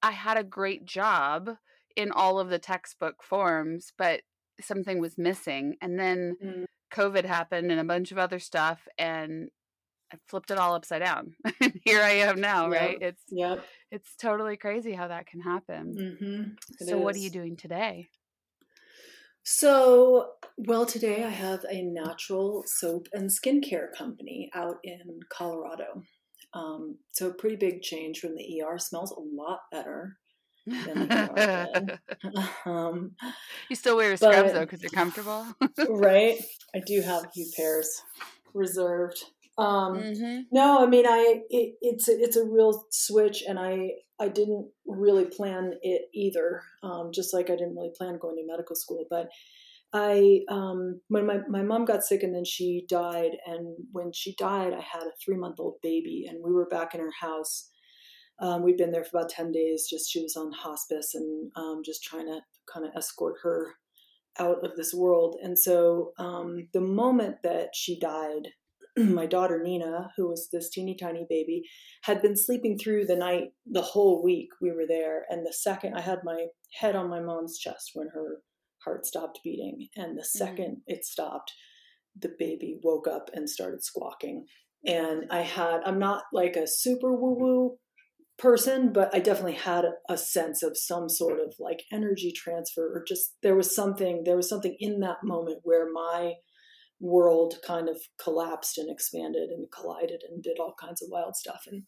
i 0.01 0.11
had 0.11 0.37
a 0.37 0.43
great 0.43 0.85
job 0.85 1.57
in 1.95 2.11
all 2.11 2.39
of 2.39 2.49
the 2.49 2.59
textbook 2.59 3.21
forms 3.21 3.93
but 3.97 4.21
something 4.61 4.99
was 4.99 5.17
missing. 5.17 5.75
And 5.81 5.99
then 5.99 6.35
mm. 6.43 6.65
COVID 6.93 7.25
happened 7.25 7.71
and 7.71 7.79
a 7.79 7.85
bunch 7.85 8.11
of 8.11 8.17
other 8.17 8.39
stuff 8.39 8.87
and 8.97 9.49
I 10.11 10.17
flipped 10.27 10.51
it 10.51 10.57
all 10.57 10.73
upside 10.73 11.01
down. 11.01 11.35
Here 11.83 12.01
I 12.01 12.11
am 12.11 12.39
now, 12.39 12.71
yep. 12.71 12.81
right? 12.81 12.97
It's 13.01 13.23
yep. 13.29 13.65
it's 13.91 14.15
totally 14.15 14.55
crazy 14.55 14.93
how 14.93 15.09
that 15.09 15.27
can 15.27 15.41
happen. 15.41 16.17
Mm-hmm. 16.21 16.85
So, 16.85 16.97
is. 16.97 17.03
what 17.03 17.15
are 17.15 17.19
you 17.19 17.29
doing 17.29 17.57
today? 17.57 18.07
So, 19.43 20.31
well, 20.57 20.85
today 20.85 21.23
I 21.23 21.29
have 21.29 21.65
a 21.69 21.81
natural 21.81 22.63
soap 22.65 23.07
and 23.13 23.29
skincare 23.29 23.93
company 23.97 24.49
out 24.53 24.77
in 24.83 25.19
Colorado. 25.29 26.03
Um, 26.53 26.97
so, 27.11 27.33
pretty 27.33 27.57
big 27.57 27.81
change 27.81 28.19
from 28.19 28.35
the 28.35 28.61
ER. 28.61 28.77
Smells 28.77 29.11
a 29.11 29.19
lot 29.19 29.59
better 29.71 30.17
um, 32.65 33.11
you 33.69 33.75
still 33.75 33.95
wear 33.95 34.09
your 34.09 34.17
scrubs 34.17 34.51
but, 34.51 34.53
though 34.53 34.61
because 34.61 34.81
you're 34.81 34.89
comfortable, 34.89 35.45
right? 35.89 36.39
I 36.75 36.79
do 36.85 37.01
have 37.01 37.25
a 37.25 37.29
few 37.29 37.45
pairs 37.55 38.01
reserved. 38.53 39.23
Um, 39.57 39.97
mm-hmm. 39.97 40.41
No, 40.51 40.83
I 40.83 40.87
mean, 40.87 41.05
I 41.07 41.41
it, 41.49 41.75
it's 41.81 42.09
a, 42.09 42.19
it's 42.19 42.35
a 42.35 42.45
real 42.45 42.85
switch, 42.91 43.43
and 43.47 43.57
I 43.57 43.91
I 44.19 44.27
didn't 44.27 44.69
really 44.85 45.25
plan 45.25 45.73
it 45.81 46.03
either. 46.13 46.61
Um, 46.83 47.11
just 47.13 47.33
like 47.33 47.49
I 47.49 47.55
didn't 47.55 47.75
really 47.75 47.93
plan 47.97 48.19
going 48.19 48.35
to 48.35 48.45
medical 48.45 48.75
school, 48.75 49.05
but 49.09 49.29
I 49.93 50.41
um, 50.49 51.01
when 51.07 51.25
my 51.25 51.39
my 51.47 51.63
mom 51.63 51.85
got 51.85 52.03
sick 52.03 52.23
and 52.23 52.35
then 52.35 52.45
she 52.45 52.85
died, 52.89 53.31
and 53.45 53.77
when 53.91 54.11
she 54.13 54.35
died, 54.35 54.73
I 54.73 54.81
had 54.81 55.03
a 55.03 55.15
three 55.23 55.37
month 55.37 55.59
old 55.59 55.75
baby, 55.81 56.25
and 56.29 56.43
we 56.43 56.51
were 56.51 56.67
back 56.67 56.93
in 56.93 56.99
her 56.99 57.13
house 57.19 57.69
um, 58.39 58.63
we'd 58.63 58.77
been 58.77 58.91
there 58.91 59.03
for 59.03 59.17
about 59.17 59.29
10 59.29 59.51
days, 59.51 59.87
just 59.89 60.09
she 60.09 60.21
was 60.21 60.35
on 60.35 60.51
hospice 60.51 61.15
and 61.15 61.51
um, 61.55 61.81
just 61.83 62.03
trying 62.03 62.27
to 62.27 62.39
kind 62.71 62.85
of 62.85 62.91
escort 62.95 63.35
her 63.43 63.73
out 64.39 64.63
of 64.63 64.75
this 64.75 64.93
world. 64.93 65.37
And 65.41 65.57
so 65.57 66.11
um, 66.19 66.67
the 66.73 66.81
moment 66.81 67.37
that 67.43 67.69
she 67.73 67.99
died, 67.99 68.49
my 68.97 69.25
daughter 69.25 69.61
Nina, 69.63 70.11
who 70.15 70.27
was 70.27 70.49
this 70.51 70.69
teeny 70.69 70.95
tiny 70.95 71.25
baby, 71.27 71.63
had 72.03 72.21
been 72.21 72.37
sleeping 72.37 72.77
through 72.77 73.05
the 73.05 73.15
night 73.15 73.53
the 73.65 73.81
whole 73.81 74.23
week 74.23 74.49
we 74.61 74.71
were 74.71 74.85
there. 74.87 75.25
And 75.29 75.45
the 75.45 75.53
second 75.53 75.95
I 75.95 76.01
had 76.01 76.19
my 76.23 76.47
head 76.79 76.95
on 76.95 77.09
my 77.09 77.19
mom's 77.19 77.57
chest 77.57 77.91
when 77.93 78.09
her 78.13 78.41
heart 78.83 79.05
stopped 79.05 79.39
beating, 79.43 79.87
and 79.95 80.17
the 80.17 80.25
2nd 80.39 80.59
mm-hmm. 80.59 80.73
it 80.85 81.03
stopped, 81.03 81.53
the 82.19 82.31
baby 82.37 82.79
woke 82.83 83.07
up 83.07 83.29
and 83.33 83.49
started 83.49 83.83
squawking. 83.83 84.45
And 84.85 85.25
I 85.31 85.41
had, 85.41 85.81
I'm 85.85 85.99
not 85.99 86.23
like 86.31 86.55
a 86.55 86.67
super 86.67 87.11
woo 87.11 87.35
woo 87.35 87.77
person, 88.37 88.93
but 88.93 89.13
I 89.13 89.19
definitely 89.19 89.53
had 89.53 89.85
a 90.07 90.17
sense 90.17 90.61
of 90.61 90.77
some 90.77 91.09
sort 91.09 91.39
of 91.39 91.55
like 91.59 91.83
energy 91.91 92.31
transfer 92.31 92.83
or 92.83 93.03
just 93.07 93.35
there 93.41 93.55
was 93.55 93.75
something 93.75 94.23
there 94.25 94.35
was 94.35 94.49
something 94.49 94.75
in 94.79 94.99
that 94.99 95.23
moment 95.23 95.59
where 95.63 95.91
my 95.91 96.33
world 96.99 97.55
kind 97.65 97.89
of 97.89 97.97
collapsed 98.21 98.77
and 98.77 98.89
expanded 98.89 99.49
and 99.49 99.67
collided 99.71 100.21
and 100.29 100.41
did 100.41 100.57
all 100.59 100.73
kinds 100.79 101.01
of 101.01 101.09
wild 101.11 101.35
stuff. 101.35 101.61
And 101.67 101.83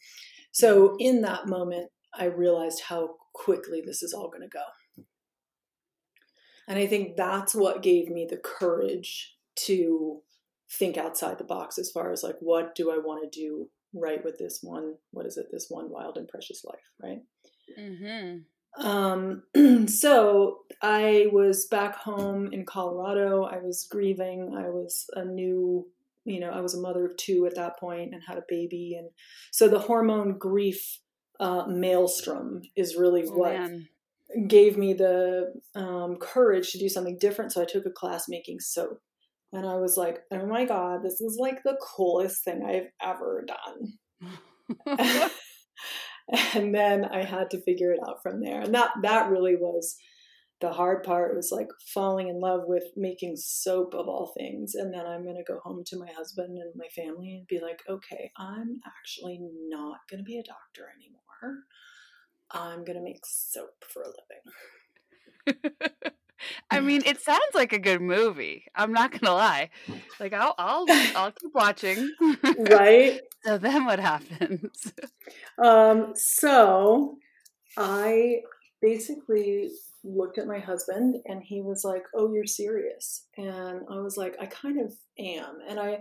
so 0.52 0.96
in 1.00 1.22
that 1.22 1.48
moment 1.48 1.92
I 2.14 2.26
realized 2.26 2.84
how 2.88 3.16
quickly 3.34 3.82
this 3.86 4.02
is 4.02 4.14
all 4.14 4.30
going 4.30 4.42
to 4.42 4.48
go. 4.48 5.04
And 6.68 6.78
I 6.78 6.88
think 6.88 7.16
that's 7.16 7.56
what 7.56 7.84
gave 7.84 8.10
me 8.10 8.28
the 8.30 8.38
courage 8.38 9.36
to 9.66 10.22
think 10.72 10.98
outside 10.98 11.38
the 11.38 11.44
box 11.44 11.78
as 11.80 11.90
far 11.92 12.12
as 12.12 12.24
like 12.24 12.36
what 12.40 12.76
do 12.76 12.92
I 12.92 12.98
want 12.98 13.32
to 13.32 13.40
do 13.40 13.70
right 13.94 14.24
with 14.24 14.38
this 14.38 14.60
one 14.62 14.96
what 15.12 15.26
is 15.26 15.38
it 15.38 15.48
this 15.52 15.68
one 15.70 15.90
wild 15.90 16.18
and 16.18 16.28
precious 16.28 16.64
life 16.64 16.80
right 17.02 17.22
mm-hmm. 17.78 18.40
Um, 18.78 19.44
so 19.88 20.60
I 20.82 21.28
was 21.32 21.66
back 21.68 21.96
home 21.96 22.50
in 22.52 22.66
Colorado. 22.66 23.44
I 23.44 23.58
was 23.58 23.88
grieving. 23.90 24.56
I 24.58 24.70
was 24.70 25.10
a 25.16 25.26
new, 25.26 25.88
you 26.26 26.40
know, 26.40 26.50
I 26.50 26.62
was 26.62 26.76
a 26.76 26.82
mother 26.82 27.06
of 27.06 27.18
two 27.18 27.46
at 27.46 27.56
that 27.56 27.80
point 27.80 28.14
and 28.14 28.24
had 28.26 28.38
a 28.38 28.44
baby. 28.48 28.96
And 28.98 29.10
so 29.52 29.68
the 29.68 29.80
hormone 29.80 30.38
grief 30.38 31.00
uh, 31.40 31.66
maelstrom 31.68 32.62
is 32.76 32.96
really 32.96 33.24
oh, 33.28 33.34
what 33.34 33.54
man. 33.54 33.88
gave 34.48 34.78
me 34.78 34.94
the 34.94 35.54
um, 35.76 36.18
courage 36.18 36.72
to 36.72 36.80
do 36.80 36.90
something 36.90 37.18
different. 37.18 37.54
So 37.54 37.62
I 37.62 37.66
took 37.66 37.86
a 37.86 37.92
class 37.92 38.30
making 38.30 38.60
soap. 38.60 39.02
And 39.52 39.66
I 39.66 39.76
was 39.78 39.98
like, 39.98 40.20
oh 40.32 40.46
my 40.46 40.66
God, 40.66 41.04
this 41.04 41.22
is 41.22 41.38
like 41.40 41.64
the 41.64 41.78
coolest 41.82 42.44
thing 42.44 42.64
I've 42.64 42.90
ever 43.02 43.46
done. 43.48 43.94
and 46.54 46.76
then 46.76 47.06
I 47.06 47.24
had 47.24 47.50
to 47.52 47.62
figure 47.62 47.92
it 47.92 48.00
out 48.08 48.22
from 48.22 48.42
there. 48.42 48.62
And 48.62 48.74
that 48.76 48.92
that 49.02 49.30
really 49.30 49.56
was 49.56 49.96
the 50.62 50.72
hard 50.72 51.04
part 51.04 51.36
was 51.36 51.52
like 51.52 51.70
falling 51.94 52.28
in 52.28 52.40
love 52.40 52.62
with 52.66 52.84
making 52.96 53.38
soap 53.38 53.94
of 53.94 54.08
all 54.08 54.34
things. 54.38 54.76
And 54.76 54.94
then 54.94 55.06
I'm 55.06 55.26
gonna 55.26 55.44
go 55.48 55.60
home 55.64 55.84
to 55.88 55.98
my 55.98 56.12
husband 56.16 56.58
and 56.58 56.74
my 56.76 56.88
family 56.96 57.34
and 57.34 57.48
be 57.48 57.60
like, 57.60 57.82
okay, 57.90 58.32
I'm 58.38 58.80
actually 58.86 59.40
not 59.70 60.00
gonna 60.12 60.24
be 60.24 60.38
a 60.38 60.44
doctor 60.44 60.92
anymore. 60.98 61.64
I'm 62.52 62.84
gonna 62.84 63.04
make 63.04 63.26
soap 63.26 63.86
for 63.88 64.04
a 64.04 65.54
living. 65.56 66.12
I 66.70 66.80
mean, 66.80 67.02
it 67.06 67.22
sounds 67.22 67.54
like 67.54 67.74
a 67.74 67.80
good 67.80 68.02
movie. 68.02 68.66
I'm 68.76 68.94
not 68.94 69.12
gonna 69.12 69.34
lie. 69.34 69.70
Like 70.20 70.34
I'll 70.34 70.56
I'll 70.58 70.86
I'll 71.16 71.32
keep 71.32 71.54
watching. 71.54 72.12
right. 72.58 73.20
so 73.46 73.58
then 73.58 73.86
what 73.86 74.00
happens? 74.00 74.94
Um, 75.58 76.14
so 76.16 77.18
I 77.78 78.42
basically 78.82 79.70
looked 80.04 80.38
at 80.38 80.48
my 80.48 80.60
husband 80.60 81.18
and 81.26 81.44
he 81.44 81.62
was 81.62 81.84
like, 81.84 82.04
"Oh, 82.16 82.32
you're 82.34 82.46
serious." 82.46 83.26
And 83.38 83.82
I 83.92 84.00
was 84.00 84.18
like, 84.18 84.36
"I 84.40 84.46
kind 84.46 84.80
of 84.80 84.94
am." 85.18 85.60
And 85.68 85.80
I 85.80 86.00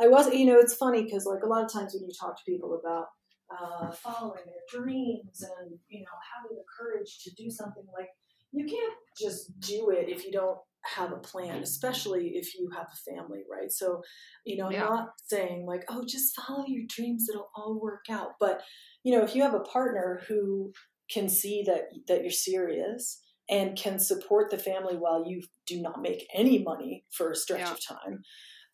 I 0.00 0.08
was 0.08 0.32
you 0.32 0.46
know, 0.46 0.58
it's 0.58 0.74
funny 0.74 1.04
because 1.04 1.26
like 1.26 1.42
a 1.42 1.48
lot 1.48 1.64
of 1.64 1.72
times 1.72 1.94
when 1.94 2.04
you 2.04 2.14
talk 2.18 2.36
to 2.36 2.50
people 2.50 2.78
about 2.78 3.06
uh, 3.50 3.90
following 3.92 4.42
their 4.46 4.80
dreams 4.80 5.42
and 5.42 5.78
you 5.88 6.00
know 6.00 6.16
having 6.34 6.56
the 6.56 6.64
courage 6.78 7.20
to 7.22 7.30
do 7.34 7.50
something 7.50 7.84
like 7.96 8.08
you 8.52 8.66
can't 8.66 8.94
just 9.20 9.58
do 9.60 9.90
it 9.90 10.08
if 10.08 10.24
you 10.24 10.32
don't 10.32 10.58
have 10.94 11.12
a 11.12 11.16
plan, 11.16 11.62
especially 11.62 12.32
if 12.34 12.54
you 12.54 12.70
have 12.74 12.86
a 12.86 13.10
family, 13.10 13.40
right? 13.50 13.70
So, 13.70 14.02
you 14.44 14.56
know, 14.56 14.70
yeah. 14.70 14.84
Not 14.84 15.08
saying 15.26 15.66
like, 15.66 15.84
oh, 15.88 16.04
just 16.06 16.36
follow 16.36 16.64
your 16.66 16.84
dreams, 16.88 17.26
it'll 17.28 17.50
all 17.56 17.80
work 17.80 18.04
out. 18.10 18.32
But, 18.38 18.62
you 19.02 19.16
know, 19.16 19.24
if 19.24 19.34
you 19.34 19.42
have 19.42 19.54
a 19.54 19.60
partner 19.60 20.22
who 20.28 20.72
can 21.10 21.28
see 21.28 21.62
that 21.66 21.90
that 22.08 22.22
you're 22.22 22.30
serious 22.30 23.20
and 23.48 23.76
can 23.76 23.98
support 23.98 24.50
the 24.50 24.58
family 24.58 24.96
while 24.96 25.24
you 25.26 25.42
do 25.66 25.80
not 25.80 26.02
make 26.02 26.26
any 26.34 26.62
money 26.62 27.04
for 27.12 27.30
a 27.30 27.36
stretch 27.36 27.60
yeah. 27.60 27.72
of 27.72 27.80
time, 27.84 28.22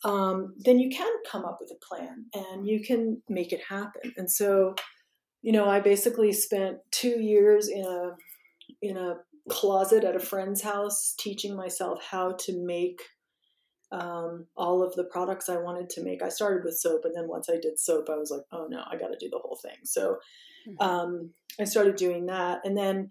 um, 0.04 0.54
then 0.58 0.78
you 0.78 0.90
can 0.90 1.12
come 1.30 1.44
up 1.44 1.58
with 1.60 1.70
a 1.70 1.86
plan 1.86 2.26
and 2.34 2.66
you 2.66 2.82
can 2.82 3.22
make 3.28 3.52
it 3.52 3.60
happen. 3.68 4.12
And 4.16 4.30
so, 4.30 4.74
you 5.42 5.52
know, 5.52 5.68
I 5.68 5.80
basically 5.80 6.32
spent 6.32 6.78
two 6.90 7.20
years 7.20 7.68
in 7.68 7.84
a 7.84 8.10
in 8.80 8.96
a 8.96 9.14
closet 9.48 10.04
at 10.04 10.16
a 10.16 10.20
friend's 10.20 10.62
house 10.62 11.14
teaching 11.18 11.56
myself 11.56 12.02
how 12.02 12.32
to 12.32 12.64
make 12.64 13.02
um, 13.90 14.46
all 14.56 14.82
of 14.82 14.94
the 14.94 15.04
products 15.04 15.48
I 15.48 15.58
wanted 15.58 15.90
to 15.90 16.02
make. 16.02 16.22
I 16.22 16.30
started 16.30 16.64
with 16.64 16.78
soap, 16.78 17.04
and 17.04 17.14
then 17.14 17.28
once 17.28 17.48
I 17.50 17.58
did 17.60 17.78
soap, 17.78 18.08
I 18.10 18.16
was 18.16 18.30
like, 18.30 18.42
oh 18.50 18.66
no, 18.68 18.82
I 18.90 18.96
got 18.96 19.08
to 19.08 19.18
do 19.18 19.28
the 19.30 19.38
whole 19.38 19.58
thing. 19.62 19.76
So 19.84 20.16
mm-hmm. 20.66 20.82
um, 20.82 21.30
I 21.60 21.64
started 21.64 21.96
doing 21.96 22.26
that, 22.26 22.60
and 22.64 22.76
then 22.76 23.10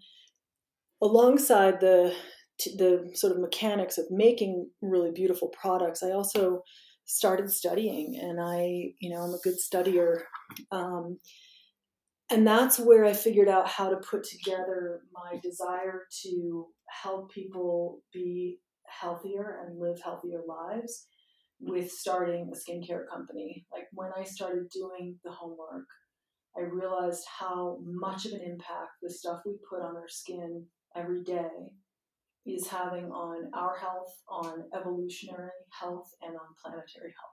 alongside 1.00 1.80
the 1.80 2.14
the 2.76 3.10
sort 3.14 3.32
of 3.32 3.40
mechanics 3.40 3.98
of 3.98 4.06
making 4.10 4.70
really 4.80 5.10
beautiful 5.10 5.48
products, 5.48 6.02
I 6.02 6.10
also 6.10 6.62
started 7.04 7.50
studying, 7.50 8.18
and 8.20 8.40
I, 8.40 8.92
you 9.00 9.10
know, 9.10 9.22
I'm 9.22 9.34
a 9.34 9.38
good 9.42 9.56
studier. 9.58 10.22
Um, 10.70 11.18
and 12.32 12.46
that's 12.46 12.78
where 12.78 13.04
I 13.04 13.12
figured 13.12 13.48
out 13.48 13.68
how 13.68 13.90
to 13.90 13.96
put 13.96 14.24
together 14.24 15.00
my 15.12 15.38
desire 15.42 16.06
to 16.24 16.66
help 17.02 17.30
people 17.30 18.00
be 18.12 18.58
healthier 18.86 19.58
and 19.64 19.78
live 19.78 20.00
healthier 20.02 20.40
lives 20.46 21.06
with 21.60 21.90
starting 21.90 22.50
a 22.52 22.56
skincare 22.56 23.04
company. 23.10 23.66
Like 23.72 23.84
when 23.92 24.10
I 24.16 24.24
started 24.24 24.68
doing 24.72 25.18
the 25.24 25.30
homework, 25.30 25.86
I 26.56 26.62
realized 26.62 27.24
how 27.38 27.78
much 27.84 28.26
of 28.26 28.32
an 28.32 28.40
impact 28.40 28.90
the 29.00 29.10
stuff 29.10 29.40
we 29.46 29.52
put 29.70 29.80
on 29.80 29.96
our 29.96 30.08
skin 30.08 30.66
every 30.96 31.22
day 31.22 31.48
is 32.44 32.66
having 32.66 33.06
on 33.06 33.50
our 33.54 33.76
health, 33.78 34.12
on 34.28 34.64
evolutionary 34.76 35.50
health, 35.70 36.10
and 36.22 36.32
on 36.32 36.54
planetary 36.62 37.14
health. 37.18 37.32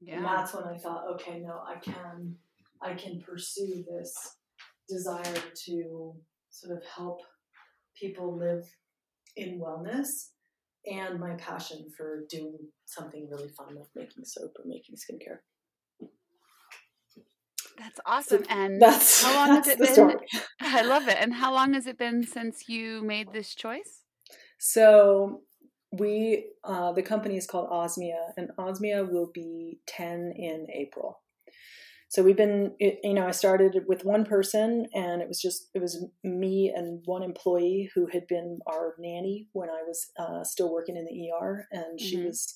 Yeah. 0.00 0.16
And 0.16 0.24
that's 0.24 0.54
when 0.54 0.64
I 0.64 0.78
thought, 0.78 1.04
okay, 1.14 1.40
no, 1.40 1.60
I 1.66 1.78
can 1.80 2.36
I 2.82 2.94
can 2.94 3.20
pursue 3.20 3.84
this 3.88 4.36
desire 4.88 5.42
to 5.66 6.14
sort 6.50 6.76
of 6.76 6.84
help 6.84 7.20
people 7.98 8.36
live 8.36 8.64
in 9.36 9.60
wellness 9.60 10.30
and 10.86 11.20
my 11.20 11.34
passion 11.34 11.86
for 11.96 12.24
doing 12.30 12.56
something 12.86 13.28
really 13.30 13.48
fun 13.48 13.76
like 13.76 13.88
making 13.94 14.24
soap 14.24 14.52
or 14.58 14.64
making 14.66 14.96
skincare. 14.96 15.38
That's 17.78 18.00
awesome. 18.04 18.44
So 18.44 18.50
and 18.50 18.80
that's, 18.80 19.22
how 19.22 19.34
long 19.34 19.56
has 19.56 19.68
it 19.72 19.78
been? 19.78 19.94
Story. 19.94 20.14
I 20.60 20.82
love 20.82 21.08
it. 21.08 21.16
And 21.18 21.34
how 21.34 21.52
long 21.52 21.74
has 21.74 21.86
it 21.86 21.98
been 21.98 22.24
since 22.24 22.68
you 22.68 23.02
made 23.02 23.32
this 23.32 23.54
choice? 23.54 24.02
So 24.58 25.42
we 25.92 26.46
uh, 26.64 26.92
the 26.92 27.02
company 27.02 27.36
is 27.36 27.46
called 27.46 27.70
Osmia, 27.70 28.32
and 28.36 28.50
Osmia 28.58 29.10
will 29.10 29.30
be 29.32 29.80
10 29.86 30.32
in 30.36 30.66
April 30.72 31.19
so 32.10 32.24
we've 32.24 32.36
been 32.36 32.74
you 32.80 33.14
know 33.14 33.26
i 33.26 33.30
started 33.30 33.84
with 33.86 34.04
one 34.04 34.24
person 34.24 34.86
and 34.92 35.22
it 35.22 35.28
was 35.28 35.40
just 35.40 35.70
it 35.74 35.80
was 35.80 36.04
me 36.22 36.70
and 36.74 37.00
one 37.06 37.22
employee 37.22 37.90
who 37.94 38.06
had 38.12 38.26
been 38.26 38.58
our 38.66 38.94
nanny 38.98 39.46
when 39.52 39.70
i 39.70 39.82
was 39.86 40.10
uh, 40.18 40.44
still 40.44 40.70
working 40.70 40.96
in 40.96 41.06
the 41.06 41.30
er 41.32 41.66
and 41.70 41.98
mm-hmm. 41.98 42.06
she 42.06 42.16
was 42.18 42.54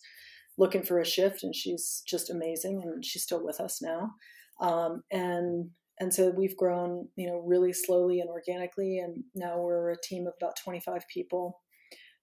looking 0.58 0.82
for 0.82 1.00
a 1.00 1.06
shift 1.06 1.42
and 1.42 1.54
she's 1.54 2.02
just 2.06 2.30
amazing 2.30 2.82
and 2.82 3.04
she's 3.04 3.22
still 3.22 3.44
with 3.44 3.60
us 3.60 3.80
now 3.80 4.10
um, 4.60 5.02
and 5.10 5.70
and 6.00 6.12
so 6.12 6.30
we've 6.30 6.56
grown 6.56 7.08
you 7.16 7.26
know 7.26 7.38
really 7.38 7.72
slowly 7.72 8.20
and 8.20 8.28
organically 8.28 8.98
and 8.98 9.24
now 9.34 9.58
we're 9.58 9.90
a 9.90 10.00
team 10.02 10.26
of 10.26 10.34
about 10.40 10.56
25 10.62 11.02
people 11.12 11.60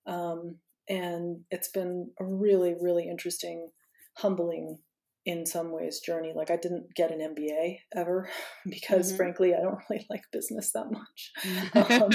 um, 0.05 0.57
and 0.89 1.39
it's 1.49 1.69
been 1.69 2.11
a 2.19 2.25
really 2.25 2.75
really 2.79 3.07
interesting 3.07 3.69
humbling 4.17 4.77
in 5.25 5.45
some 5.45 5.71
ways 5.71 5.99
journey. 5.99 6.33
Like 6.35 6.49
i 6.49 6.55
didn't 6.55 6.93
get 6.95 7.11
an 7.11 7.19
mba 7.35 7.77
ever 7.95 8.29
because 8.69 9.07
mm-hmm. 9.07 9.17
frankly 9.17 9.53
i 9.53 9.61
don't 9.61 9.77
really 9.89 10.05
like 10.09 10.23
business 10.31 10.71
that 10.71 10.91
much. 10.91 11.31
Um, 11.91 12.09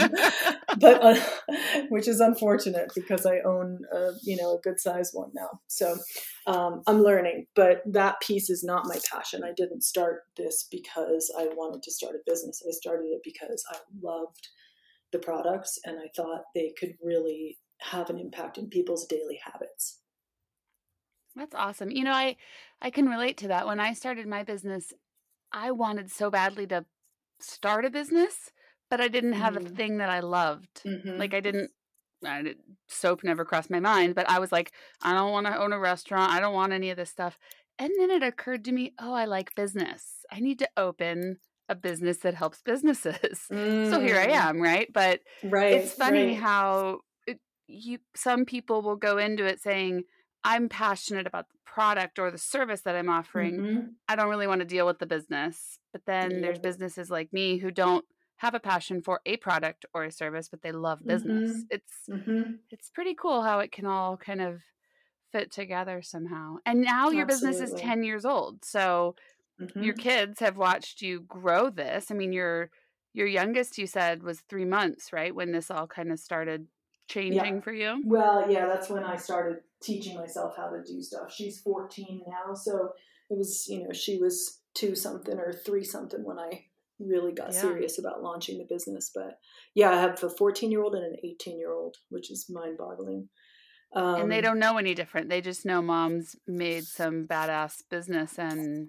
but 0.79 1.03
uh, 1.03 1.21
which 1.89 2.09
is 2.09 2.21
unfortunate 2.21 2.91
because 2.95 3.27
i 3.27 3.39
own 3.47 3.81
a, 3.93 4.11
you 4.23 4.37
know 4.37 4.57
a 4.57 4.61
good 4.61 4.81
sized 4.81 5.13
one 5.15 5.31
now. 5.35 5.61
So 5.69 5.97
um, 6.47 6.83
i'm 6.87 7.03
learning 7.03 7.47
but 7.55 7.83
that 7.87 8.21
piece 8.21 8.51
is 8.51 8.65
not 8.65 8.87
my 8.87 8.99
passion. 9.11 9.43
I 9.45 9.53
didn't 9.57 9.85
start 9.85 10.23
this 10.37 10.67
because 10.71 11.33
i 11.39 11.45
wanted 11.55 11.83
to 11.85 11.93
start 11.93 12.15
a 12.15 12.31
business. 12.31 12.63
I 12.67 12.73
started 12.73 13.07
it 13.07 13.21
because 13.25 13.65
i 13.71 13.79
loved 14.03 14.49
the 15.13 15.19
products 15.19 15.79
and 15.85 15.99
i 15.99 16.09
thought 16.17 16.43
they 16.55 16.73
could 16.79 16.95
really 17.03 17.59
have 17.81 18.11
an 18.11 18.19
impact 18.19 18.59
in 18.59 18.69
people's 18.69 19.07
daily 19.07 19.39
habits. 19.45 20.01
That's 21.37 21.55
awesome. 21.55 21.91
You 21.91 22.05
know, 22.05 22.13
I 22.13 22.37
I 22.81 22.91
can 22.91 23.09
relate 23.09 23.37
to 23.39 23.49
that. 23.49 23.67
When 23.67 23.81
I 23.81 23.93
started 23.93 24.27
my 24.27 24.43
business, 24.43 24.93
I 25.53 25.71
wanted 25.71 26.11
so 26.11 26.31
badly 26.31 26.67
to 26.69 26.85
start 27.41 27.85
a 27.85 27.91
business, 27.91 28.51
but 28.91 29.01
I 29.01 29.09
didn't 29.09 29.35
have 29.35 29.55
mm-hmm. 29.55 29.67
a 29.67 29.71
thing 29.71 29.99
that 29.99 30.11
I 30.11 30.21
loved. 30.21 30.83
Mm-hmm. 30.85 31.19
Like 31.19 31.35
I 31.35 31.41
didn't 31.41 31.71
I 32.25 32.43
did, 32.43 32.59
soap 32.89 33.25
never 33.25 33.45
crossed 33.45 33.71
my 33.71 33.81
mind, 33.81 34.15
but 34.15 34.29
I 34.29 34.39
was 34.39 34.53
like, 34.53 34.73
I 35.03 35.13
don't 35.13 35.33
want 35.33 35.47
to 35.47 35.59
own 35.59 35.73
a 35.73 35.79
restaurant. 35.79 36.33
I 36.33 36.41
don't 36.41 36.55
want 36.55 36.73
any 36.73 36.91
of 36.91 36.97
this 36.97 37.11
stuff. 37.11 37.39
And 37.79 37.91
then 37.99 38.11
it 38.11 38.23
occurred 38.23 38.65
to 38.65 38.73
me, 38.73 38.95
oh, 38.99 39.13
I 39.13 39.27
like 39.27 39.55
business. 39.55 40.25
I 40.31 40.41
need 40.41 40.59
to 40.61 40.69
open 40.77 41.39
a 41.69 41.75
business 41.75 42.19
that 42.19 42.35
helps 42.35 42.63
businesses. 42.63 43.45
Mm. 43.53 43.91
So 43.91 44.01
here 44.01 44.17
I 44.17 44.29
mm. 44.29 44.35
am, 44.35 44.63
right? 44.63 44.91
But 44.93 45.21
right, 45.45 45.75
it's 45.75 45.93
funny 45.93 46.29
right. 46.29 46.37
how 46.39 47.01
it, 47.27 47.39
you 47.67 47.99
some 48.15 48.45
people 48.45 48.83
will 48.83 48.97
go 48.97 49.19
into 49.19 49.45
it 49.45 49.61
saying, 49.61 50.05
I'm 50.47 50.69
passionate 50.69 51.27
about 51.27 51.49
the 51.49 51.59
product 51.65 52.21
or 52.21 52.31
the 52.31 52.39
service 52.39 52.83
that 52.83 52.95
I'm 52.95 53.11
offering, 53.11 53.59
mm-hmm. 53.59 53.81
I 54.09 54.15
don't 54.15 54.29
really 54.29 54.47
want 54.47 54.61
to 54.61 54.67
deal 54.67 54.87
with 54.87 55.01
the 55.01 55.07
business. 55.07 55.81
But 55.93 56.03
then 56.07 56.31
yeah. 56.31 56.41
there's 56.41 56.59
businesses 56.61 57.11
like 57.11 57.33
me 57.33 57.59
who 57.59 57.73
don't 57.73 58.05
have 58.37 58.55
a 58.55 58.61
passion 58.61 59.03
for 59.03 59.21
a 59.27 59.39
product 59.39 59.87
or 59.93 60.05
a 60.05 60.13
service, 60.13 60.49
but 60.49 60.63
they 60.63 60.71
love 60.71 61.05
business. 61.05 61.51
Mm-hmm. 61.51 61.61
It's 61.71 61.93
mm-hmm. 62.09 62.53
it's 62.71 62.91
pretty 62.91 63.15
cool 63.15 63.43
how 63.43 63.59
it 63.59 63.73
can 63.73 63.87
all 63.87 64.17
kind 64.17 64.41
of 64.41 64.61
fit 65.33 65.51
together 65.51 66.01
somehow. 66.01 66.59
And 66.65 66.81
now 66.81 67.11
your 67.11 67.25
Absolutely. 67.25 67.59
business 67.59 67.73
is 67.73 67.81
10 67.81 68.05
years 68.05 68.25
old. 68.25 68.65
So 68.65 69.17
your 69.59 69.95
mm-hmm. 69.95 70.01
kids 70.01 70.39
have 70.41 70.57
watched 70.57 71.03
you 71.03 71.23
grow 71.23 71.71
this. 71.71 72.11
I 72.11 72.15
mean, 72.15 72.33
you're 72.33 72.71
your 73.15 73.27
youngest, 73.27 73.79
you 73.79 73.87
said, 73.87 74.23
was 74.23 74.41
three 74.41 74.67
months, 74.67 75.13
right? 75.13 75.35
When 75.35 75.51
this 75.51 75.71
all 75.71 75.87
kind 75.87 76.13
of 76.13 76.21
started 76.21 76.67
changing 77.09 77.57
Yeah. 77.57 77.61
for 77.61 77.73
you. 77.73 78.03
Well, 78.05 78.51
yeah, 78.51 78.67
that's 78.67 78.89
when 78.89 79.05
I 79.05 79.17
started 79.17 79.63
teaching 79.83 80.17
myself 80.17 80.57
how 80.57 80.69
to 80.71 80.83
do 80.83 81.01
stuff. 81.03 81.33
She's 81.33 81.61
14 81.61 82.23
now, 82.27 82.55
so 82.55 82.93
it 83.31 83.37
was, 83.39 83.67
you 83.69 83.85
know, 83.85 83.93
she 83.93 84.19
was 84.19 84.61
two 84.75 84.95
something 84.95 85.39
or 85.39 85.53
three 85.53 85.85
something 85.85 86.23
when 86.25 86.39
I 86.39 86.67
really 86.99 87.33
got 87.33 87.53
Yeah. 87.53 87.61
serious 87.61 87.99
about 87.99 88.23
launching 88.23 88.59
the 88.59 88.65
business. 88.65 89.11
But 89.15 89.39
yeah, 89.75 89.91
I 89.91 90.01
have 90.01 90.23
a 90.23 90.31
14 90.31 90.71
year 90.71 90.83
old 90.83 90.95
and 90.95 91.05
an 91.05 91.17
18 91.23 91.59
year 91.59 91.73
old, 91.73 91.97
which 92.09 92.31
is 92.31 92.49
mind 92.49 92.79
boggling. 92.79 93.29
Um, 93.93 94.23
and 94.23 94.33
they 94.33 94.41
don't 94.41 94.59
know 94.59 94.79
any 94.79 94.95
different. 94.95 95.29
They 95.29 95.41
just 95.41 95.65
know 95.67 95.81
mom's 95.83 96.37
made 96.47 96.85
some 96.85 97.27
badass 97.27 97.83
business 97.91 98.39
and 98.39 98.89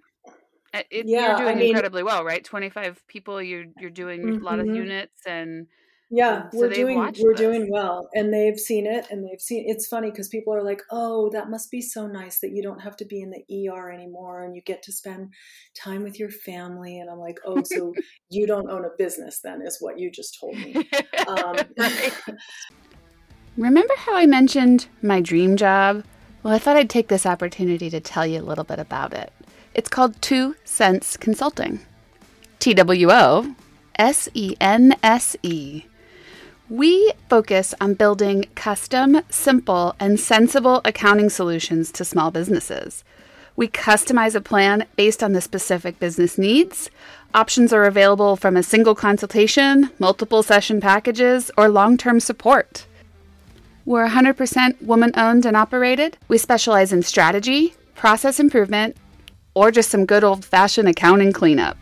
it, 0.74 1.06
Yeah, 1.08 1.22
you're 1.22 1.36
I 1.36 1.38
doing 1.44 1.58
mean- 1.58 1.68
incredibly 1.70 2.04
well, 2.04 2.24
right? 2.24 2.44
25 2.44 3.06
people, 3.08 3.42
you're 3.42 3.66
you're 3.80 3.90
doing 3.90 4.30
a 4.38 4.44
lot 4.44 4.60
of 4.60 4.66
Mhm. 4.68 4.76
units 4.76 5.26
and 5.26 5.68
Yeah, 6.10 6.50
so 6.52 6.60
we're 6.60 6.70
doing 6.70 6.98
we're 6.98 7.34
this. 7.34 7.38
doing 7.38 7.70
well, 7.70 8.10
and 8.14 8.34
they've 8.34 8.58
seen 8.58 8.88
it, 8.88 9.08
and 9.12 9.28
they've 9.28 9.42
seen. 9.42 9.66
It's 9.68 9.88
funny 9.88 10.10
because 10.10 10.30
people 10.30 10.54
are 10.54 10.64
like, 10.64 10.82
"Oh, 10.90 11.30
that 11.32 11.50
must 11.50 11.70
be 11.70 11.82
so 11.82 12.08
nice 12.08 12.40
that 12.40 12.52
you 12.52 12.64
don't 12.64 12.80
have 12.80 12.96
to 12.98 13.06
be 13.06 13.22
in 13.22 13.30
the 13.30 13.70
ER 13.70 13.92
anymore, 13.92 14.44
and 14.44 14.56
you 14.56 14.62
get 14.62 14.82
to 14.84 14.94
spend 14.94 15.34
time 15.76 16.04
with 16.04 16.18
your 16.18 16.30
family." 16.30 17.00
And 17.00 17.10
I'm 17.10 17.20
like, 17.20 17.40
"Oh, 17.46 17.62
so 17.64 17.94
you 18.30 18.48
don't 18.48 18.70
own 18.70 18.86
a 18.86 18.90
business 18.98 19.42
then?" 19.44 19.62
Is 19.62 19.80
what 19.82 20.00
you 20.00 20.10
just 20.10 20.40
told 20.40 20.56
me. 20.56 20.90
Um, 21.28 21.58
Remember 23.58 23.94
how 23.98 24.16
I 24.16 24.28
mentioned 24.28 24.88
my 25.02 25.20
dream 25.20 25.58
job? 25.58 26.06
Well, 26.42 26.54
I 26.54 26.60
thought 26.60 26.78
I'd 26.78 26.90
take 26.90 27.10
this 27.10 27.26
opportunity 27.26 27.90
to 27.90 28.00
tell 28.00 28.26
you 28.26 28.40
a 28.40 28.44
little 28.46 28.64
bit 28.64 28.80
about 28.80 29.14
it. 29.14 29.34
It's 29.74 29.90
called 29.90 30.22
Two 30.22 30.56
Sense 30.64 31.18
Consulting. 31.18 31.82
T 32.60 32.74
W 32.74 33.12
O 33.12 33.56
S 33.98 34.30
E 34.34 34.56
N 34.62 34.96
S 35.04 35.36
E. 35.44 35.84
We 36.70 37.14
focus 37.30 37.74
on 37.80 37.94
building 37.94 38.46
custom, 38.56 39.22
simple, 39.30 39.96
and 40.02 40.20
sensible 40.20 40.82
accounting 40.84 41.30
solutions 41.30 41.94
to 41.94 42.04
small 42.04 42.30
businesses. 42.30 43.06
We 43.56 43.70
customize 43.70 44.36
a 44.36 44.42
plan 44.42 44.86
based 44.98 45.24
on 45.24 45.32
the 45.32 45.40
specific 45.40 45.98
business 45.98 46.38
needs. 46.38 46.90
Options 47.34 47.72
are 47.72 47.86
available 47.86 48.36
from 48.36 48.58
a 48.58 48.64
single 48.64 48.96
consultation, 48.96 49.92
multiple 49.98 50.44
session 50.44 50.82
packages, 50.82 51.50
or 51.58 51.70
long 51.70 51.96
term 51.96 52.20
support. 52.20 52.86
We're 53.86 54.10
100% 54.10 54.82
woman 54.82 55.12
owned 55.16 55.46
and 55.46 55.56
operated. 55.56 56.18
We 56.28 56.38
specialize 56.38 56.92
in 56.92 57.02
strategy, 57.02 57.76
process 57.96 58.42
improvement, 58.42 58.98
or 59.54 59.72
just 59.72 59.90
some 59.90 60.06
good 60.06 60.26
old 60.26 60.44
fashioned 60.44 60.90
accounting 60.90 61.32
cleanup. 61.32 61.78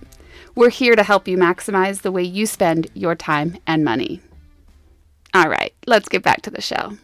We're 0.54 0.70
here 0.70 0.96
to 0.96 1.02
help 1.02 1.28
you 1.28 1.40
maximize 1.40 2.04
the 2.04 2.12
way 2.12 2.22
you 2.22 2.46
spend 2.46 2.88
your 2.94 3.16
time 3.16 3.58
and 3.66 3.84
money. 3.84 4.22
All 5.36 5.50
right, 5.50 5.74
let's 5.86 6.08
get 6.08 6.24
back 6.24 6.44
to 6.44 6.50
the 6.50 6.62
show. 6.62 6.98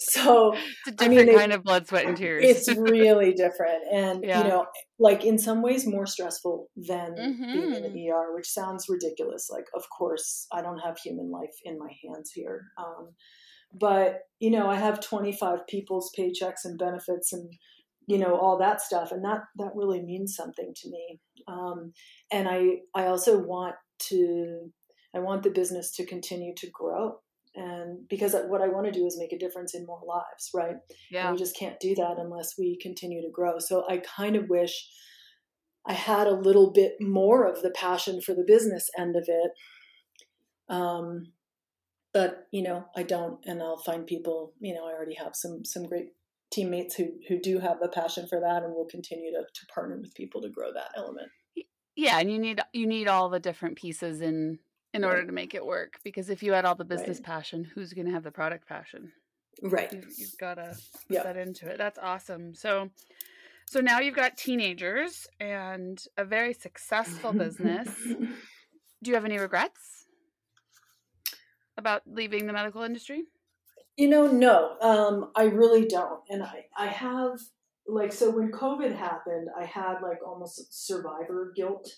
so 0.00 0.54
It's 0.54 0.64
a 0.88 1.04
I 1.04 1.08
different 1.08 1.10
mean, 1.10 1.28
it- 1.28 1.38
kind 1.38 1.52
of 1.52 1.62
blood, 1.62 1.86
sweat, 1.86 2.06
and 2.06 2.16
tears. 2.16 2.42
it's 2.44 2.66
really 2.78 3.34
different, 3.34 3.82
and 3.92 4.24
Yeah. 4.24 4.42
you 4.42 4.48
know, 4.48 4.66
like 4.98 5.22
in 5.26 5.38
some 5.38 5.60
ways 5.60 5.86
more 5.86 6.06
stressful 6.06 6.70
than 6.76 7.14
being 7.14 7.74
in 7.74 7.82
Mhm. 7.82 7.92
the 7.92 8.08
ER, 8.10 8.34
which 8.34 8.48
sounds 8.48 8.88
ridiculous. 8.88 9.50
Like, 9.50 9.66
of 9.74 9.84
course, 9.96 10.46
I 10.50 10.62
don't 10.62 10.78
have 10.78 10.96
human 10.98 11.30
life 11.30 11.54
in 11.64 11.78
my 11.78 11.92
hands 12.04 12.32
here. 12.32 12.62
Um, 12.78 13.10
but 13.74 14.20
you 14.40 14.50
know, 14.50 14.68
I 14.68 14.76
have 14.76 14.98
25 15.00 15.66
people's 15.66 16.10
paychecks 16.18 16.64
and 16.64 16.78
benefits 16.78 17.34
and 17.34 17.52
you 18.06 18.16
know 18.18 18.36
all 18.36 18.56
that 18.58 18.80
stuff, 18.80 19.12
and 19.12 19.22
that 19.24 19.42
that 19.56 19.72
really 19.76 20.02
means 20.02 20.34
something 20.34 20.72
to 20.74 20.90
me. 20.90 21.20
Um, 21.46 21.92
and 22.32 22.48
I 22.48 22.78
I 22.94 23.06
also 23.08 23.38
want 23.38 23.76
to 24.08 24.72
I 25.14 25.20
want 25.20 25.42
the 25.42 25.50
business 25.50 25.90
to 25.96 26.06
continue 26.06 26.54
to 26.56 26.70
grow. 26.70 27.18
And 27.54 28.08
because 28.08 28.34
what 28.46 28.62
I 28.62 28.68
want 28.68 28.86
to 28.86 28.92
do 28.92 29.04
is 29.04 29.18
make 29.18 29.32
a 29.32 29.38
difference 29.38 29.74
in 29.74 29.84
more 29.84 30.00
lives, 30.06 30.50
right? 30.54 30.70
And 30.70 30.80
yeah. 31.10 31.30
we 31.30 31.36
just 31.36 31.56
can't 31.56 31.78
do 31.80 31.94
that 31.96 32.16
unless 32.18 32.54
we 32.58 32.78
continue 32.80 33.20
to 33.20 33.30
grow. 33.30 33.58
So 33.58 33.84
I 33.88 33.98
kind 33.98 34.36
of 34.36 34.48
wish 34.48 34.88
I 35.86 35.92
had 35.92 36.26
a 36.26 36.34
little 36.34 36.72
bit 36.72 36.94
more 37.00 37.44
of 37.44 37.62
the 37.62 37.70
passion 37.70 38.20
for 38.22 38.34
the 38.34 38.44
business 38.46 38.88
end 38.98 39.16
of 39.16 39.24
it. 39.26 39.50
Um, 40.68 41.32
but 42.14 42.46
you 42.52 42.62
know, 42.62 42.86
I 42.96 43.02
don't, 43.02 43.38
and 43.44 43.62
I'll 43.62 43.78
find 43.78 44.06
people. 44.06 44.52
You 44.60 44.74
know, 44.74 44.86
I 44.86 44.92
already 44.92 45.14
have 45.14 45.34
some 45.34 45.64
some 45.64 45.86
great 45.86 46.08
teammates 46.52 46.94
who 46.94 47.08
who 47.28 47.40
do 47.40 47.58
have 47.58 47.80
the 47.80 47.88
passion 47.88 48.26
for 48.28 48.40
that, 48.40 48.62
and 48.62 48.72
we'll 48.74 48.86
continue 48.86 49.32
to 49.32 49.42
to 49.42 49.66
partner 49.74 49.98
with 50.00 50.14
people 50.14 50.40
to 50.42 50.50
grow 50.50 50.72
that 50.72 50.92
element. 50.96 51.28
Yeah, 51.96 52.18
and 52.18 52.30
you 52.30 52.38
need 52.38 52.60
you 52.72 52.86
need 52.86 53.08
all 53.08 53.28
the 53.28 53.40
different 53.40 53.76
pieces 53.76 54.20
in 54.20 54.58
in 54.94 55.04
order 55.04 55.24
to 55.24 55.32
make 55.32 55.54
it 55.54 55.64
work. 55.64 55.98
Because 56.04 56.30
if 56.30 56.42
you 56.42 56.52
had 56.52 56.64
all 56.64 56.74
the 56.74 56.84
business 56.84 57.18
Right. 57.18 57.24
passion, 57.24 57.64
who's 57.64 57.92
going 57.92 58.06
to 58.06 58.12
have 58.12 58.24
the 58.24 58.30
product 58.30 58.68
passion? 58.68 59.12
Right. 59.62 59.92
You've, 59.92 60.06
you've 60.18 60.38
got 60.38 60.54
to 60.54 60.76
put 61.08 61.16
Yeah. 61.16 61.22
that 61.22 61.36
into 61.36 61.68
it. 61.68 61.78
That's 61.78 61.98
awesome. 61.98 62.54
So, 62.54 62.90
so 63.66 63.80
now 63.80 64.00
you've 64.00 64.16
got 64.16 64.36
teenagers 64.36 65.26
and 65.40 66.02
a 66.16 66.24
very 66.24 66.52
successful 66.52 67.32
business. 67.32 67.88
Do 69.02 69.10
you 69.10 69.14
have 69.14 69.24
any 69.24 69.38
regrets 69.38 70.06
about 71.76 72.02
leaving 72.06 72.46
the 72.46 72.52
medical 72.52 72.82
industry? 72.82 73.24
You 73.96 74.08
know, 74.08 74.26
no, 74.26 74.76
um, 74.80 75.30
I 75.34 75.44
really 75.44 75.86
don't. 75.86 76.20
And 76.30 76.42
I, 76.42 76.66
I 76.76 76.86
have 76.86 77.40
like 77.86 78.12
so 78.12 78.30
when 78.30 78.52
COVID 78.52 78.94
happened, 78.94 79.48
I 79.58 79.64
had 79.64 79.96
like 80.02 80.18
almost 80.26 80.86
survivor 80.86 81.52
guilt. 81.56 81.96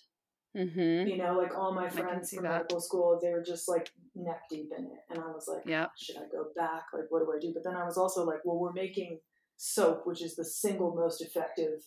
Mm-hmm. 0.56 1.08
You 1.08 1.16
know, 1.16 1.36
like 1.36 1.56
all 1.56 1.74
my 1.74 1.88
friends 1.88 2.32
from 2.32 2.44
that. 2.44 2.52
medical 2.52 2.80
school, 2.80 3.18
they 3.22 3.30
were 3.30 3.42
just 3.42 3.68
like 3.68 3.90
neck 4.14 4.42
deep 4.48 4.70
in 4.76 4.84
it, 4.84 5.00
and 5.10 5.18
I 5.18 5.26
was 5.28 5.48
like, 5.48 5.64
Yeah. 5.66 5.86
should 5.98 6.16
I 6.16 6.28
go 6.30 6.46
back? 6.54 6.84
Like, 6.92 7.04
what 7.10 7.20
do 7.20 7.32
I 7.36 7.40
do? 7.40 7.52
But 7.52 7.64
then 7.64 7.74
I 7.74 7.84
was 7.84 7.98
also 7.98 8.24
like, 8.24 8.38
well, 8.44 8.58
we're 8.58 8.72
making 8.72 9.18
soap, 9.56 10.02
which 10.06 10.22
is 10.22 10.36
the 10.36 10.44
single 10.44 10.94
most 10.94 11.20
effective 11.20 11.80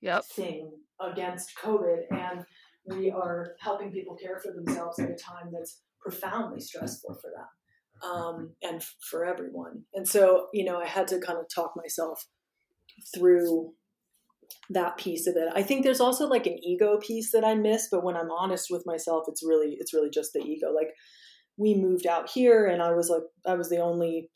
Yep. 0.00 0.24
thing 0.24 0.72
against 1.00 1.56
COVID, 1.58 2.06
and 2.10 2.44
we 2.86 3.10
are 3.12 3.54
helping 3.60 3.92
people 3.92 4.16
care 4.16 4.40
for 4.40 4.52
themselves 4.52 4.98
at 4.98 5.08
a 5.10 5.14
time 5.14 5.50
that's 5.52 5.82
profoundly 6.00 6.58
stressful 6.60 7.14
for 7.22 7.30
them 7.30 8.10
um, 8.10 8.50
and 8.62 8.76
f- 8.78 8.96
for 9.08 9.24
everyone. 9.24 9.84
And 9.94 10.08
so, 10.08 10.48
you 10.52 10.64
know, 10.64 10.80
I 10.80 10.86
had 10.86 11.06
to 11.08 11.20
kind 11.20 11.38
of 11.38 11.46
talk 11.54 11.74
myself 11.76 12.26
through 13.14 13.74
that 14.70 14.96
piece 14.96 15.26
of 15.26 15.36
it. 15.36 15.48
I 15.54 15.62
think 15.62 15.84
there's 15.84 16.00
also 16.00 16.26
like 16.26 16.46
an 16.46 16.58
ego 16.62 16.98
piece 16.98 17.32
that 17.32 17.44
I 17.44 17.54
miss, 17.54 17.88
but 17.90 18.04
when 18.04 18.16
I'm 18.16 18.30
honest 18.30 18.68
with 18.70 18.84
myself, 18.86 19.24
it's 19.28 19.42
really 19.42 19.76
it's 19.78 19.92
really 19.92 20.10
just 20.10 20.32
the 20.32 20.40
ego. 20.40 20.72
Like 20.72 20.90
we 21.56 21.74
moved 21.74 22.06
out 22.06 22.30
here 22.30 22.66
and 22.66 22.82
I 22.82 22.92
was 22.92 23.08
like 23.08 23.22
I 23.46 23.54
was 23.54 23.68
the 23.68 23.80
only, 23.80 24.28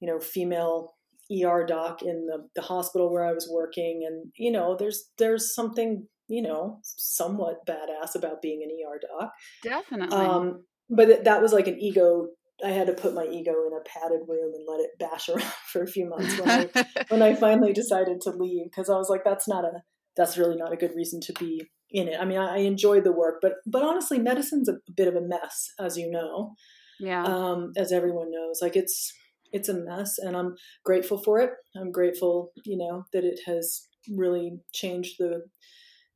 you 0.00 0.08
know, 0.08 0.20
female 0.20 0.94
ER 1.30 1.64
doc 1.66 2.02
in 2.02 2.26
the, 2.26 2.48
the 2.54 2.62
hospital 2.62 3.12
where 3.12 3.24
I 3.24 3.32
was 3.32 3.48
working 3.52 4.04
and 4.06 4.32
you 4.36 4.50
know, 4.50 4.76
there's 4.78 5.10
there's 5.18 5.54
something, 5.54 6.06
you 6.28 6.42
know, 6.42 6.80
somewhat 6.82 7.66
badass 7.66 8.14
about 8.14 8.42
being 8.42 8.62
an 8.62 8.70
ER 8.70 9.00
doc. 9.00 9.32
Definitely. 9.62 10.16
Um, 10.16 10.64
but 10.90 11.24
that 11.24 11.42
was 11.42 11.52
like 11.52 11.66
an 11.66 11.78
ego. 11.78 12.28
I 12.64 12.70
had 12.70 12.88
to 12.88 12.92
put 12.92 13.14
my 13.14 13.24
ego 13.24 13.52
in 13.66 13.72
a 13.72 13.84
padded 13.86 14.22
room 14.26 14.52
and 14.54 14.66
let 14.66 14.80
it 14.80 14.98
bash 14.98 15.28
around 15.28 15.52
for 15.72 15.82
a 15.82 15.86
few 15.86 16.08
months 16.08 16.38
when 16.38 16.50
I 16.50 16.84
when 17.08 17.22
I 17.22 17.34
finally 17.34 17.72
decided 17.72 18.20
to 18.22 18.30
leave 18.30 18.64
because 18.64 18.90
I 18.90 18.96
was 18.96 19.08
like, 19.08 19.24
that's 19.24 19.48
not 19.48 19.64
a 19.64 19.82
that's 20.16 20.36
really 20.36 20.56
not 20.56 20.72
a 20.72 20.76
good 20.76 20.94
reason 20.96 21.20
to 21.20 21.32
be 21.34 21.68
in 21.90 22.08
it. 22.08 22.20
I 22.20 22.24
mean, 22.24 22.38
I, 22.38 22.56
I 22.56 22.58
enjoyed 22.58 23.04
the 23.04 23.12
work, 23.12 23.36
but 23.40 23.54
but 23.66 23.82
honestly, 23.82 24.18
medicine's 24.18 24.68
a 24.68 24.78
bit 24.94 25.08
of 25.08 25.14
a 25.14 25.20
mess, 25.20 25.68
as 25.78 25.96
you 25.96 26.10
know, 26.10 26.54
yeah. 27.00 27.22
um, 27.22 27.72
as 27.76 27.92
everyone 27.92 28.30
knows. 28.30 28.58
Like 28.60 28.76
it's 28.76 29.12
it's 29.52 29.68
a 29.68 29.74
mess, 29.74 30.18
and 30.18 30.36
I'm 30.36 30.56
grateful 30.84 31.22
for 31.22 31.38
it. 31.40 31.50
I'm 31.76 31.92
grateful, 31.92 32.52
you 32.64 32.76
know, 32.76 33.04
that 33.12 33.24
it 33.24 33.40
has 33.46 33.86
really 34.10 34.58
changed 34.72 35.16
the 35.18 35.42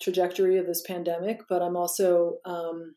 trajectory 0.02 0.59
of 0.59 0.66
this 0.66 0.83
pandemic. 0.87 1.40
But 1.48 1.62
I'm 1.62 1.76
also 1.76 2.38
um, 2.44 2.94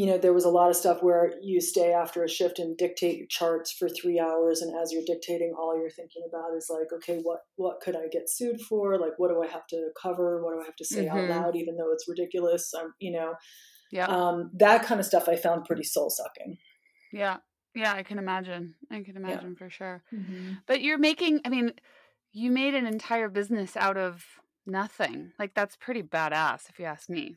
you 0.00 0.06
know, 0.06 0.16
there 0.16 0.32
was 0.32 0.46
a 0.46 0.50
lot 0.60 0.70
of 0.70 0.76
stuff 0.76 1.02
where 1.02 1.34
you 1.42 1.60
stay 1.60 1.92
after 1.92 2.24
a 2.24 2.28
shift 2.28 2.58
and 2.58 2.74
dictate 2.84 3.18
your 3.18 3.26
charts 3.28 3.70
for 3.70 3.86
three 3.88 4.18
hours, 4.18 4.62
and 4.62 4.70
as 4.82 4.92
you're 4.92 5.04
dictating, 5.06 5.52
all 5.58 5.78
you're 5.78 5.90
thinking 6.00 6.22
about 6.26 6.56
is 6.56 6.68
like, 6.76 6.90
okay, 6.98 7.18
what 7.22 7.40
what 7.56 7.80
could 7.82 7.94
I 7.96 8.06
get 8.16 8.30
sued 8.30 8.60
for? 8.62 8.98
Like, 8.98 9.14
what 9.18 9.28
do 9.28 9.42
I 9.42 9.46
have 9.46 9.66
to 9.74 9.80
cover? 10.02 10.42
What 10.42 10.54
do 10.54 10.60
I 10.62 10.64
have 10.64 10.76
to 10.76 10.84
say 10.86 11.04
Mhm. 11.04 11.10
out 11.14 11.28
loud, 11.28 11.56
even 11.56 11.76
though 11.76 11.92
it's 11.92 12.08
ridiculous? 12.08 12.72
Um, 12.72 12.94
you 12.98 13.12
know, 13.12 13.34
yeah. 13.92 14.06
um, 14.06 14.50
that 14.54 14.84
kind 14.86 15.00
of 15.00 15.06
stuff 15.06 15.28
I 15.28 15.36
found 15.36 15.66
pretty 15.66 15.84
soul 15.84 16.08
sucking. 16.08 16.56
yeah. 17.12 17.36
Yeah. 17.74 17.92
I 17.92 18.02
can 18.02 18.18
imagine. 18.18 18.74
I 18.90 19.02
can 19.02 19.16
imagine 19.16 19.54
for 19.54 19.68
sure. 19.70 20.02
Mm-hmm. 20.12 20.54
But 20.66 20.80
you're 20.80 20.98
making, 20.98 21.40
I 21.44 21.50
mean, 21.50 21.72
you 22.32 22.50
made 22.50 22.74
an 22.74 22.86
entire 22.86 23.28
business 23.28 23.76
out 23.76 23.96
of 23.96 24.24
nothing. 24.66 25.32
Like, 25.38 25.52
that's 25.54 25.76
pretty 25.76 26.02
badass, 26.02 26.68
if 26.70 26.78
you 26.80 26.86
ask 26.86 27.08
me. 27.10 27.36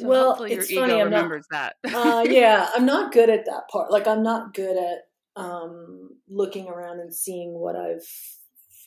So 0.00 0.06
Well, 0.06 0.28
hopefully 0.28 0.52
your 0.52 0.60
it's 0.60 0.70
ego 0.70 0.82
funny, 0.82 1.00
I'm 1.00 1.10
not- 1.10 1.42
that. 1.50 1.76
uh, 1.94 2.24
yeah, 2.28 2.68
I'm 2.74 2.86
not 2.86 3.12
good 3.12 3.30
at 3.30 3.44
that 3.46 3.68
part. 3.70 3.90
Like, 3.90 4.06
I'm 4.06 4.22
not 4.22 4.54
good 4.54 4.76
at 4.76 5.42
um, 5.42 6.10
looking 6.28 6.68
around 6.68 7.00
and 7.00 7.14
seeing 7.14 7.52
what 7.54 7.76
I've 7.76 8.06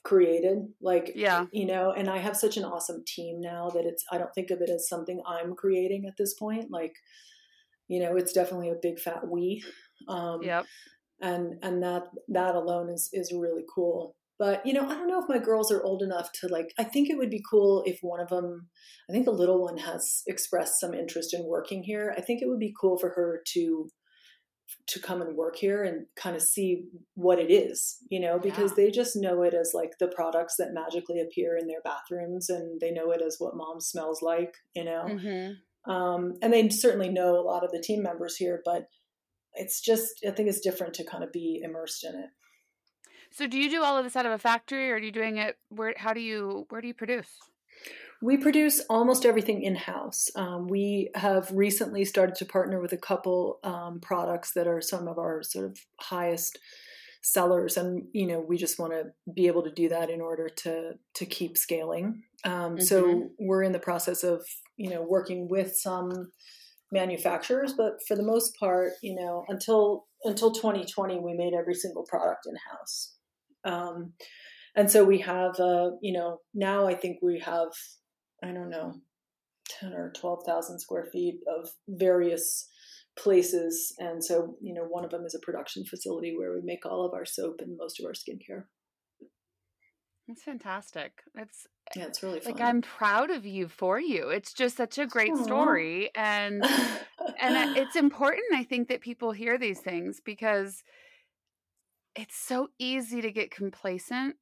created. 0.03 0.59
Like 0.81 1.11
yeah. 1.15 1.45
you 1.51 1.65
know 1.65 1.91
and 1.91 2.09
i 2.09 2.17
have 2.17 2.35
such 2.35 2.57
an 2.57 2.65
awesome 2.65 3.03
team 3.05 3.39
now 3.39 3.69
that 3.69 3.85
it's 3.85 4.03
i 4.11 4.17
don't 4.17 4.33
think 4.33 4.49
of 4.49 4.59
it 4.59 4.69
as 4.69 4.89
something 4.89 5.21
i'm 5.27 5.53
creating 5.55 6.05
at 6.07 6.17
this 6.17 6.33
point. 6.33 6.71
Like 6.71 6.93
you 7.87 7.99
know 8.01 8.15
it's 8.15 8.33
definitely 8.33 8.69
a 8.69 8.75
big 8.81 8.99
fat 8.99 9.27
we. 9.27 9.63
Um 10.07 10.41
yep. 10.41 10.65
and 11.21 11.59
and 11.61 11.83
that 11.83 12.03
that 12.29 12.55
alone 12.55 12.89
is 12.89 13.09
is 13.13 13.31
really 13.31 13.63
cool 13.73 14.15
but 14.41 14.65
you 14.65 14.73
know 14.73 14.83
i 14.87 14.95
don't 14.95 15.07
know 15.07 15.21
if 15.21 15.29
my 15.29 15.37
girls 15.37 15.71
are 15.71 15.83
old 15.83 16.01
enough 16.01 16.31
to 16.31 16.47
like 16.47 16.73
i 16.79 16.83
think 16.83 17.09
it 17.09 17.17
would 17.17 17.29
be 17.29 17.43
cool 17.47 17.83
if 17.85 17.99
one 18.01 18.19
of 18.19 18.29
them 18.29 18.67
i 19.07 19.13
think 19.13 19.23
the 19.23 19.31
little 19.31 19.61
one 19.61 19.77
has 19.77 20.23
expressed 20.27 20.79
some 20.79 20.95
interest 20.95 21.31
in 21.33 21.45
working 21.45 21.83
here 21.83 22.13
i 22.17 22.21
think 22.21 22.41
it 22.41 22.49
would 22.49 22.59
be 22.59 22.73
cool 22.81 22.97
for 22.97 23.09
her 23.09 23.41
to 23.45 23.87
to 24.87 24.99
come 24.99 25.21
and 25.21 25.35
work 25.35 25.57
here 25.57 25.83
and 25.83 26.05
kind 26.15 26.35
of 26.35 26.41
see 26.41 26.85
what 27.15 27.39
it 27.39 27.51
is, 27.51 27.97
you 28.09 28.21
know, 28.21 28.39
because 28.39 28.71
yeah. 28.71 28.85
they 28.85 28.89
just 28.89 29.17
know 29.17 29.41
it 29.43 29.53
as 29.53 29.73
like 29.73 29.91
the 29.99 30.07
products 30.07 30.55
that 30.57 30.73
magically 30.73 31.19
appear 31.19 31.57
in 31.57 31.67
their 31.67 31.81
bathrooms 31.83 32.49
and 32.49 32.79
they 32.79 32.89
know 32.89 33.11
it 33.11 33.21
as 33.21 33.35
what 33.37 33.55
mom 33.55 33.81
smells 33.81 34.21
like, 34.21 34.53
you 34.73 34.85
know. 34.85 35.05
Mm-hmm. 35.07 35.91
Um, 35.91 36.35
and 36.41 36.53
they 36.53 36.69
certainly 36.69 37.09
know 37.09 37.35
a 37.35 37.43
lot 37.43 37.65
of 37.65 37.71
the 37.71 37.81
team 37.81 38.01
members 38.01 38.37
here, 38.37 38.61
but 38.63 38.87
it's 39.55 39.81
just, 39.81 40.23
I 40.25 40.31
think 40.31 40.47
it's 40.47 40.61
different 40.61 40.93
to 40.95 41.03
kind 41.03 41.23
of 41.23 41.33
be 41.33 41.59
immersed 41.63 42.05
in 42.05 42.15
it. 42.15 42.29
So 43.31 43.47
do 43.47 43.57
you 43.57 43.69
do 43.69 43.81
all 43.81 43.97
of 43.97 44.03
this 44.03 44.15
out 44.15 44.25
of 44.25 44.31
a 44.31 44.37
factory 44.37 44.91
or 44.91 44.95
are 44.95 44.99
you 44.99 45.11
doing 45.11 45.37
it 45.37 45.57
where, 45.69 45.93
how 45.97 46.13
do 46.13 46.19
you, 46.19 46.65
where 46.69 46.81
do 46.81 46.87
you 46.87 46.93
produce? 46.93 47.29
We 48.21 48.37
produce 48.37 48.81
almost 48.87 49.25
everything 49.25 49.63
in 49.63 49.75
house. 49.75 50.29
Um, 50.35 50.67
we 50.67 51.09
have 51.15 51.49
recently 51.51 52.05
started 52.05 52.35
to 52.35 52.45
partner 52.45 52.79
with 52.79 52.93
a 52.93 52.97
couple 52.97 53.59
um, 53.63 53.99
products 53.99 54.51
that 54.53 54.67
are 54.67 54.79
some 54.79 55.07
of 55.07 55.17
our 55.17 55.41
sort 55.41 55.65
of 55.65 55.79
highest 55.99 56.59
sellers, 57.23 57.77
and 57.77 58.03
you 58.13 58.27
know 58.27 58.39
we 58.39 58.57
just 58.57 58.79
want 58.79 58.93
to 58.93 59.05
be 59.33 59.47
able 59.47 59.63
to 59.63 59.71
do 59.71 59.89
that 59.89 60.09
in 60.09 60.21
order 60.21 60.49
to 60.49 60.93
to 61.15 61.25
keep 61.25 61.57
scaling. 61.57 62.23
Um, 62.43 62.75
mm-hmm. 62.75 62.81
So 62.81 63.29
we're 63.39 63.63
in 63.63 63.71
the 63.71 63.79
process 63.79 64.23
of 64.23 64.45
you 64.77 64.89
know 64.89 65.01
working 65.01 65.47
with 65.49 65.75
some 65.75 66.31
manufacturers, 66.91 67.73
but 67.73 67.99
for 68.07 68.15
the 68.15 68.23
most 68.23 68.55
part, 68.59 68.91
you 69.01 69.15
know 69.15 69.45
until 69.47 70.05
until 70.23 70.51
2020, 70.51 71.19
we 71.19 71.33
made 71.33 71.53
every 71.53 71.73
single 71.73 72.03
product 72.03 72.45
in 72.45 72.53
house. 72.71 73.15
Um, 73.63 74.13
and 74.75 74.89
so 74.89 75.03
we 75.03 75.19
have, 75.19 75.59
uh, 75.59 75.91
you 76.01 76.13
know, 76.13 76.39
now 76.53 76.87
I 76.87 76.95
think 76.95 77.17
we 77.21 77.39
have 77.39 77.69
I 78.43 78.51
don't 78.51 78.69
know, 78.69 78.93
10 79.79 79.93
or 79.93 80.11
12,000 80.15 80.79
square 80.79 81.05
feet 81.11 81.39
of 81.47 81.69
various 81.87 82.67
places. 83.17 83.93
And 83.99 84.23
so, 84.23 84.55
you 84.61 84.73
know, 84.73 84.83
one 84.83 85.05
of 85.05 85.11
them 85.11 85.25
is 85.25 85.35
a 85.35 85.45
production 85.45 85.85
facility 85.85 86.35
where 86.35 86.53
we 86.53 86.61
make 86.63 86.85
all 86.85 87.05
of 87.05 87.13
our 87.13 87.25
soap 87.25 87.57
and 87.59 87.77
most 87.77 87.99
of 87.99 88.05
our 88.05 88.13
skincare. 88.13 88.63
That's 90.27 90.43
fantastic. 90.43 91.23
That's 91.35 91.67
yeah, 91.95 92.05
it's 92.05 92.23
really 92.23 92.39
fun. 92.39 92.53
like 92.53 92.61
I'm 92.61 92.81
proud 92.81 93.31
of 93.31 93.45
you 93.45 93.67
for 93.67 93.99
you. 93.99 94.29
It's 94.29 94.53
just 94.53 94.77
such 94.77 94.97
a 94.97 95.05
great 95.05 95.33
Aww. 95.33 95.43
story, 95.43 96.09
and 96.15 96.63
and 97.41 97.75
it's 97.75 97.97
important. 97.97 98.53
I 98.53 98.63
think 98.63 98.87
that 98.87 99.01
people 99.01 99.33
hear 99.33 99.57
these 99.57 99.79
things 99.79 100.21
because 100.23 100.83
it's 102.15 102.35
so 102.35 102.69
easy 102.79 103.21
to 103.21 103.31
get 103.31 103.51
complacent 103.51 104.35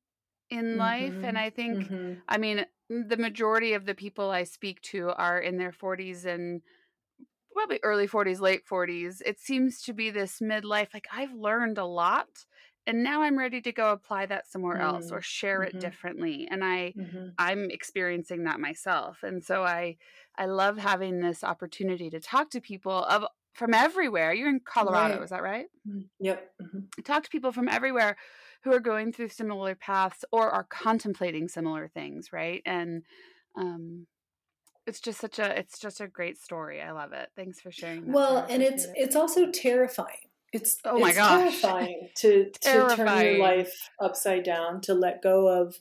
in 0.49 0.65
mm-hmm. 0.65 0.79
life, 0.79 1.15
and 1.23 1.37
I 1.37 1.49
think, 1.49 1.85
mm-hmm. 1.85 2.13
I 2.27 2.37
mean, 2.37 2.65
the 2.89 3.17
majority 3.17 3.73
of 3.73 3.85
the 3.85 3.95
people 3.95 4.31
I 4.31 4.43
speak 4.43 4.81
to 4.83 5.09
are 5.09 5.39
in 5.39 5.57
their 5.57 5.71
40s 5.71 6.25
and 6.25 6.61
probably 7.53 7.79
early 7.83 8.07
40s, 8.07 8.39
late 8.39 8.61
40s. 8.65 9.21
It 9.25 9.39
seems 9.39 9.81
to 9.83 9.93
be 9.93 10.09
this 10.09 10.39
midlife 10.39 10.93
like 10.93 11.07
I've 11.11 11.33
learned 11.33 11.77
a 11.77 11.85
lot 11.85 12.45
and 12.89 13.03
now 13.03 13.21
I'm 13.21 13.37
ready 13.37 13.61
to 13.61 13.71
go 13.71 13.91
apply 13.91 14.25
that 14.25 14.47
somewhere 14.47 14.77
mm. 14.77 14.81
else 14.83 15.11
or 15.11 15.21
share 15.21 15.59
mm-hmm. 15.59 15.77
it 15.77 15.79
differently. 15.79 16.47
And 16.49 16.63
I 16.63 16.93
mm-hmm. 16.97 17.27
I'm 17.37 17.69
experiencing 17.69 18.45
that 18.45 18.59
myself. 18.59 19.19
And 19.21 19.43
so 19.43 19.63
I 19.63 19.97
I 20.35 20.47
love 20.47 20.79
having 20.79 21.19
this 21.19 21.43
opportunity 21.43 22.09
to 22.09 22.19
talk 22.19 22.49
to 22.51 22.59
people 22.59 23.03
of 23.05 23.25
from 23.53 23.73
everywhere. 23.73 24.33
You're 24.33 24.49
in 24.49 24.61
Colorado, 24.63 25.15
right. 25.15 25.23
is 25.23 25.29
that 25.29 25.43
right? 25.43 25.65
Mm, 25.87 26.05
yep. 26.19 26.51
Mm-hmm. 26.61 27.01
Talk 27.03 27.23
to 27.23 27.29
people 27.29 27.51
from 27.51 27.67
everywhere 27.67 28.17
who 28.63 28.73
are 28.73 28.79
going 28.79 29.13
through 29.13 29.29
similar 29.29 29.75
paths 29.75 30.25
or 30.31 30.49
are 30.49 30.65
contemplating 30.65 31.47
similar 31.47 31.87
things, 31.87 32.31
right? 32.33 32.61
And 32.65 33.03
um, 33.57 34.07
it's 34.85 34.99
just 34.99 35.19
such 35.19 35.39
a 35.39 35.57
it's 35.57 35.79
just 35.79 36.01
a 36.01 36.07
great 36.07 36.37
story. 36.37 36.81
I 36.81 36.91
love 36.91 37.13
it. 37.13 37.29
Thanks 37.35 37.61
for 37.61 37.71
sharing. 37.71 38.11
well, 38.11 38.45
and 38.49 38.61
it's 38.61 38.85
it. 38.85 38.93
it's 38.95 39.15
also 39.15 39.51
terrifying. 39.51 40.15
It's 40.51 40.77
oh 40.83 40.99
my 40.99 41.09
it's 41.09 41.17
gosh, 41.17 41.61
terrifying 41.61 42.09
to 42.17 42.49
terrifying. 42.59 42.97
to 42.97 43.05
turn 43.05 43.25
your 43.25 43.39
life 43.39 43.89
upside 44.01 44.43
down, 44.43 44.81
to 44.81 44.93
let 44.93 45.21
go 45.21 45.47
of 45.47 45.75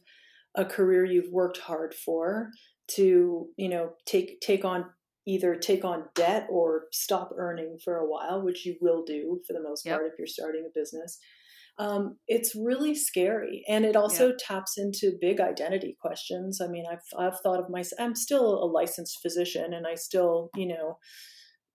a 0.54 0.64
career 0.64 1.04
you've 1.04 1.32
worked 1.32 1.58
hard 1.58 1.94
for, 1.94 2.50
to 2.88 3.48
you 3.56 3.68
know 3.68 3.92
take 4.04 4.40
take 4.40 4.64
on 4.64 4.86
either 5.28 5.54
take 5.54 5.84
on 5.84 6.04
debt 6.14 6.46
or 6.50 6.84
stop 6.90 7.30
earning 7.36 7.76
for 7.84 7.98
a 7.98 8.08
while, 8.08 8.42
which 8.42 8.64
you 8.64 8.76
will 8.80 9.04
do 9.04 9.40
for 9.46 9.52
the 9.52 9.62
most 9.62 9.84
yep. 9.84 9.98
part 9.98 10.10
if 10.10 10.18
you're 10.18 10.26
starting 10.26 10.66
a 10.66 10.78
business 10.78 11.18
um, 11.78 12.16
it's 12.26 12.56
really 12.56 12.94
scary. 12.94 13.62
And 13.68 13.84
it 13.84 13.94
also 13.94 14.32
taps 14.36 14.76
into 14.76 15.18
big 15.20 15.40
identity 15.40 15.96
questions. 16.00 16.60
I 16.60 16.66
mean 16.66 16.84
i've 16.90 16.98
i've 17.18 17.40
thought 17.40 17.60
of 17.60 17.70
myself 17.70 18.00
i'm 18.00 18.14
still 18.14 18.62
a 18.62 18.66
licensed 18.66 19.20
physician 19.22 19.72
and 19.72 19.86
i 19.86 19.94
still 19.94 20.50
you 20.54 20.66
know 20.66 20.98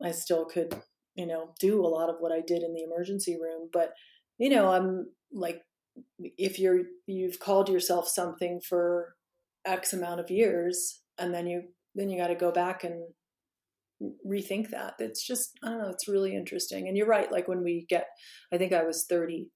i 0.04 0.12
still 0.12 0.46
could 0.46 0.76
you 1.16 1.26
know 1.26 1.54
do 1.60 1.86
a 1.86 1.88
lot 1.88 2.10
of 2.10 2.16
what 2.20 2.32
i 2.32 2.42
did 2.46 2.64
in 2.64 2.74
the 2.74 2.84
emergency 2.84 3.38
room 3.42 3.70
but 3.72 3.94
you 4.38 4.50
know 4.50 4.70
i'm 4.70 5.08
like 5.32 5.62
if 6.20 6.60
you're 6.60 6.82
you've 7.08 7.40
called 7.40 7.70
yourself 7.70 8.08
something 8.08 8.60
for 8.68 9.16
x 9.66 9.94
amount 9.94 10.20
of 10.20 10.30
years 10.30 11.02
and 11.18 11.34
then 11.34 11.48
you 11.48 11.64
then 11.96 12.10
you 12.10 12.18
got 12.18 12.28
to 12.28 12.36
go 12.36 12.52
back 12.52 12.84
and 12.84 13.04
rethink 14.28 14.70
that 14.70 14.94
it's 15.00 15.26
just 15.26 15.58
i 15.64 15.70
don't 15.70 15.80
know 15.80 15.90
it's 15.90 16.08
really 16.08 16.36
interesting 16.36 16.88
and 16.88 16.98
you're 16.98 17.08
right 17.08 17.32
like 17.32 17.48
when 17.48 17.64
we 17.64 17.86
get 17.90 18.08
i 18.54 18.58
think 18.58 18.74
i 18.74 18.84
was 18.84 19.06
30 19.10 19.48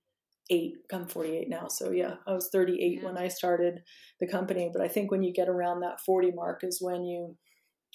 eight, 0.49 0.75
I'm 0.91 1.07
48 1.07 1.49
now. 1.49 1.67
So 1.67 1.91
yeah, 1.91 2.15
I 2.25 2.33
was 2.33 2.49
38 2.51 2.79
yeah. 2.79 3.05
when 3.05 3.17
I 3.17 3.27
started 3.27 3.81
the 4.19 4.27
company. 4.27 4.69
But 4.71 4.81
I 4.81 4.87
think 4.87 5.11
when 5.11 5.23
you 5.23 5.33
get 5.33 5.49
around 5.49 5.81
that 5.81 5.99
40 6.05 6.31
mark 6.31 6.63
is 6.63 6.79
when 6.81 7.05
you 7.05 7.35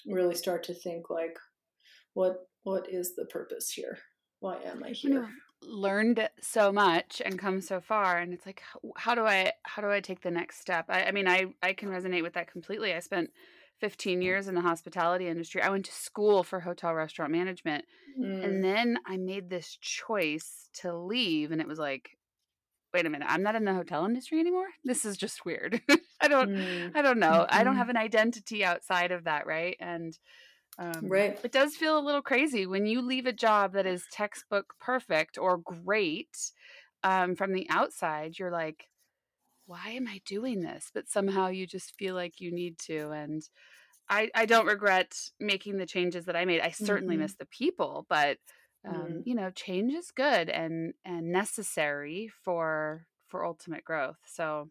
really 0.07 0.35
start 0.35 0.63
to 0.65 0.73
think 0.73 1.09
like, 1.09 1.37
what 2.13 2.37
what 2.63 2.85
is 2.89 3.15
the 3.15 3.25
purpose 3.25 3.71
here? 3.71 3.97
Why 4.39 4.57
am 4.57 4.83
I 4.83 4.89
here? 4.89 5.29
learned 5.65 6.29
so 6.41 6.73
much 6.73 7.21
and 7.23 7.39
come 7.39 7.61
so 7.61 7.79
far 7.79 8.17
and 8.17 8.33
it's 8.33 8.45
like 8.45 8.61
how 8.97 9.15
do 9.15 9.25
i 9.25 9.49
how 9.63 9.81
do 9.81 9.89
i 9.89 10.01
take 10.01 10.21
the 10.21 10.29
next 10.29 10.59
step 10.59 10.83
i, 10.89 11.05
I 11.05 11.11
mean 11.11 11.25
i 11.25 11.45
i 11.61 11.71
can 11.71 11.87
resonate 11.87 12.21
with 12.21 12.33
that 12.33 12.51
completely 12.51 12.93
i 12.93 12.99
spent 12.99 13.29
15 13.79 14.21
years 14.21 14.47
in 14.47 14.55
the 14.55 14.61
hospitality 14.61 15.27
industry 15.27 15.61
i 15.61 15.69
went 15.69 15.85
to 15.85 15.91
school 15.91 16.43
for 16.43 16.59
hotel 16.59 16.93
restaurant 16.93 17.31
management 17.31 17.85
mm. 18.19 18.43
and 18.43 18.63
then 18.63 18.97
i 19.07 19.17
made 19.17 19.49
this 19.49 19.77
choice 19.81 20.69
to 20.73 20.95
leave 20.95 21.51
and 21.51 21.61
it 21.61 21.67
was 21.67 21.79
like 21.79 22.11
wait 22.93 23.05
a 23.05 23.09
minute, 23.09 23.27
I'm 23.29 23.43
not 23.43 23.55
in 23.55 23.65
the 23.65 23.73
hotel 23.73 24.05
industry 24.05 24.39
anymore. 24.39 24.67
This 24.83 25.03
is 25.03 25.17
just 25.17 25.45
weird. 25.45 25.81
I 26.21 26.27
don't, 26.27 26.51
mm. 26.51 26.91
I 26.95 27.01
don't 27.01 27.19
know. 27.19 27.31
Mm-hmm. 27.31 27.59
I 27.59 27.63
don't 27.63 27.77
have 27.77 27.89
an 27.89 27.97
identity 27.97 28.63
outside 28.63 29.11
of 29.11 29.23
that, 29.23 29.47
right? 29.47 29.75
And 29.79 30.17
um, 30.77 31.07
right, 31.07 31.39
it 31.43 31.51
does 31.51 31.75
feel 31.75 31.97
a 31.97 32.05
little 32.05 32.21
crazy 32.21 32.65
when 32.65 32.85
you 32.85 33.01
leave 33.01 33.25
a 33.25 33.33
job 33.33 33.73
that 33.73 33.85
is 33.85 34.05
textbook 34.11 34.73
perfect 34.79 35.37
or 35.37 35.57
great 35.57 36.35
um, 37.03 37.35
from 37.35 37.53
the 37.53 37.67
outside. 37.69 38.37
You're 38.39 38.51
like, 38.51 38.87
why 39.65 39.89
am 39.89 40.07
I 40.07 40.21
doing 40.25 40.61
this? 40.61 40.89
But 40.93 41.09
somehow 41.09 41.47
you 41.47 41.65
just 41.65 41.95
feel 41.97 42.15
like 42.15 42.39
you 42.39 42.51
need 42.51 42.77
to, 42.79 43.11
and 43.11 43.41
I, 44.09 44.29
I 44.35 44.45
don't 44.45 44.65
regret 44.65 45.15
making 45.39 45.77
the 45.77 45.85
changes 45.85 46.25
that 46.25 46.35
I 46.35 46.45
made. 46.45 46.61
I 46.61 46.71
certainly 46.71 47.15
mm-hmm. 47.15 47.23
miss 47.23 47.35
the 47.35 47.45
people, 47.45 48.05
but 48.09 48.37
um, 48.87 48.95
mm. 48.95 49.21
you 49.25 49.35
know 49.35 49.49
change 49.51 49.93
is 49.93 50.11
good 50.11 50.49
and 50.49 50.93
and 51.05 51.31
necessary 51.31 52.29
for 52.43 53.05
for 53.27 53.45
ultimate 53.45 53.83
growth 53.83 54.17
so 54.25 54.69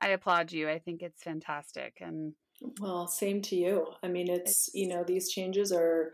i 0.00 0.08
applaud 0.08 0.52
you 0.52 0.68
i 0.68 0.78
think 0.78 1.02
it's 1.02 1.22
fantastic 1.22 1.98
and 2.00 2.34
well 2.80 3.06
same 3.06 3.40
to 3.42 3.56
you 3.56 3.86
i 4.02 4.08
mean 4.08 4.28
it's, 4.28 4.68
it's 4.68 4.74
you 4.74 4.88
know 4.88 5.04
these 5.04 5.30
changes 5.30 5.72
are 5.72 6.12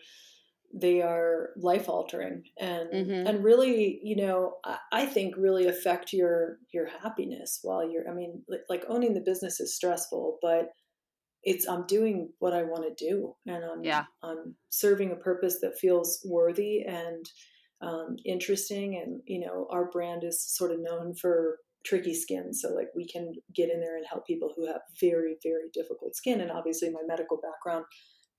they 0.73 1.03
are 1.03 1.51
life 1.57 1.89
altering 1.89 2.45
and 2.59 2.91
mm-hmm. 2.93 3.27
and 3.27 3.43
really 3.43 3.99
you 4.05 4.15
know 4.15 4.55
I, 4.65 4.79
I 4.93 5.07
think 5.07 5.35
really 5.37 5.67
affect 5.67 6.13
your 6.13 6.59
your 6.73 6.87
happiness 7.03 7.59
while 7.63 7.91
you're 7.91 8.09
i 8.09 8.15
mean 8.15 8.45
like 8.69 8.85
owning 8.89 9.15
the 9.15 9.21
business 9.21 9.59
is 9.59 9.75
stressful 9.75 10.39
but 10.41 10.69
it's 11.43 11.67
I'm 11.67 11.87
doing 11.87 12.31
what 12.39 12.53
I 12.53 12.63
want 12.63 12.85
to 12.85 13.05
do, 13.05 13.35
and 13.47 13.65
I'm 13.65 13.83
yeah. 13.83 14.05
I'm 14.23 14.55
serving 14.69 15.11
a 15.11 15.17
purpose 15.17 15.59
that 15.63 15.79
feels 15.79 16.21
worthy 16.25 16.83
and 16.87 17.27
um, 17.81 18.17
interesting. 18.27 19.01
And 19.03 19.23
you 19.27 19.41
know, 19.41 19.67
our 19.71 19.91
brand 19.91 20.23
is 20.25 20.45
sort 20.55 20.71
of 20.71 20.81
known 20.81 21.15
for 21.15 21.59
tricky 21.85 22.15
skin, 22.15 22.53
so 22.53 22.75
like 22.75 22.89
we 22.95 23.07
can 23.07 23.33
get 23.55 23.71
in 23.71 23.81
there 23.81 23.97
and 23.97 24.05
help 24.07 24.27
people 24.27 24.53
who 24.55 24.67
have 24.67 24.83
very 25.01 25.37
very 25.43 25.71
difficult 25.73 26.15
skin. 26.15 26.41
And 26.41 26.51
obviously, 26.51 26.91
my 26.91 27.03
medical 27.07 27.41
background 27.41 27.87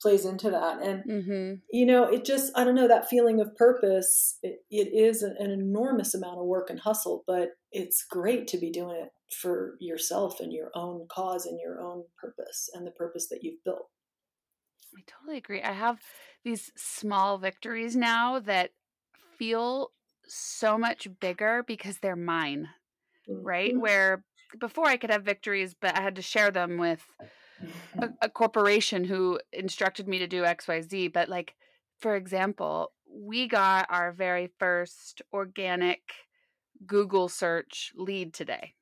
plays 0.01 0.25
into 0.25 0.49
that 0.49 0.81
and 0.81 1.05
Mm-hmm. 1.07 1.55
you 1.71 1.85
know 1.85 2.03
it 2.05 2.25
just 2.25 2.51
i 2.57 2.63
don't 2.63 2.75
know 2.75 2.87
that 2.87 3.09
feeling 3.09 3.39
of 3.39 3.55
purpose 3.55 4.37
it, 4.43 4.59
it 4.69 4.89
is 4.93 5.23
an, 5.23 5.35
an 5.39 5.51
enormous 5.51 6.13
amount 6.13 6.39
of 6.39 6.45
work 6.45 6.69
and 6.69 6.79
hustle 6.81 7.23
but 7.27 7.51
it's 7.71 8.05
great 8.09 8.47
to 8.47 8.57
be 8.57 8.71
doing 8.71 8.95
it 8.97 9.09
for 9.35 9.77
yourself 9.79 10.39
and 10.39 10.51
your 10.53 10.71
own 10.75 11.07
cause 11.09 11.45
and 11.45 11.59
your 11.59 11.81
own 11.81 12.03
purpose 12.19 12.69
and 12.73 12.85
the 12.85 12.91
purpose 12.91 13.29
that 13.29 13.39
you've 13.43 13.63
built 13.63 13.89
I 14.97 15.01
totally 15.07 15.37
agree. 15.37 15.61
I 15.61 15.71
have 15.71 16.01
these 16.43 16.71
small 16.75 17.37
victories 17.37 17.95
now 17.95 18.39
that 18.39 18.71
feel 19.37 19.91
so 20.27 20.77
much 20.77 21.07
bigger 21.19 21.63
because 21.63 21.99
they're 21.99 22.15
mine, 22.15 22.69
right? 23.43 23.73
Mhm. 23.73 23.79
Where 23.79 24.25
before 24.59 24.87
I 24.87 24.97
could 24.97 25.11
have 25.11 25.23
victories, 25.25 25.75
but 25.75 25.97
I 25.97 26.01
had 26.01 26.15
to 26.17 26.21
share 26.21 26.51
them 26.51 26.77
with 26.77 27.05
a, 28.01 28.09
a 28.21 28.29
corporation 28.29 29.03
who 29.03 29.39
instructed 29.53 30.07
me 30.07 30.19
to 30.19 30.27
do 30.27 30.45
XYZ. 30.45 31.07
But, 31.07 31.29
like, 31.29 31.55
for 31.99 32.15
example, 32.15 32.91
we 33.09 33.47
got 33.47 33.87
our 33.89 34.11
very 34.11 34.47
first 34.59 35.21
organic 35.33 36.01
Google 36.85 37.29
search 37.29 37.91
lead 37.95 38.33
today. 38.33 38.73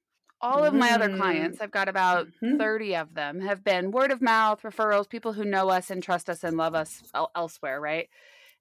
All 0.41 0.65
of 0.65 0.73
my 0.73 0.91
other 0.91 1.09
clients, 1.09 1.59
I've 1.61 1.71
got 1.71 1.89
about 1.89 2.27
Mhm. 2.41 2.57
30 2.57 2.95
of 2.95 3.13
them, 3.13 3.41
have 3.41 3.63
been 3.63 3.91
word 3.91 4.11
of 4.11 4.21
mouth 4.21 4.61
referrals, 4.61 5.09
people 5.09 5.33
who 5.33 5.43
know 5.45 5.69
us 5.69 5.89
and 5.89 6.01
trust 6.01 6.29
us 6.29 6.43
and 6.43 6.55
love 6.57 6.75
us 6.75 7.03
el- 7.13 7.31
elsewhere, 7.35 7.79
right? 7.81 8.09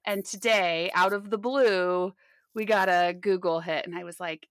And 0.05 0.25
today, 0.25 0.91
out 0.95 1.13
of 1.13 1.29
the 1.29 1.37
blue, 1.37 2.13
we 2.53 2.65
got 2.65 2.89
a 2.89 3.13
Google 3.13 3.59
hit. 3.61 3.85
And 3.85 3.95
I 3.97 4.03
was 4.03 4.19
like, 4.19 4.47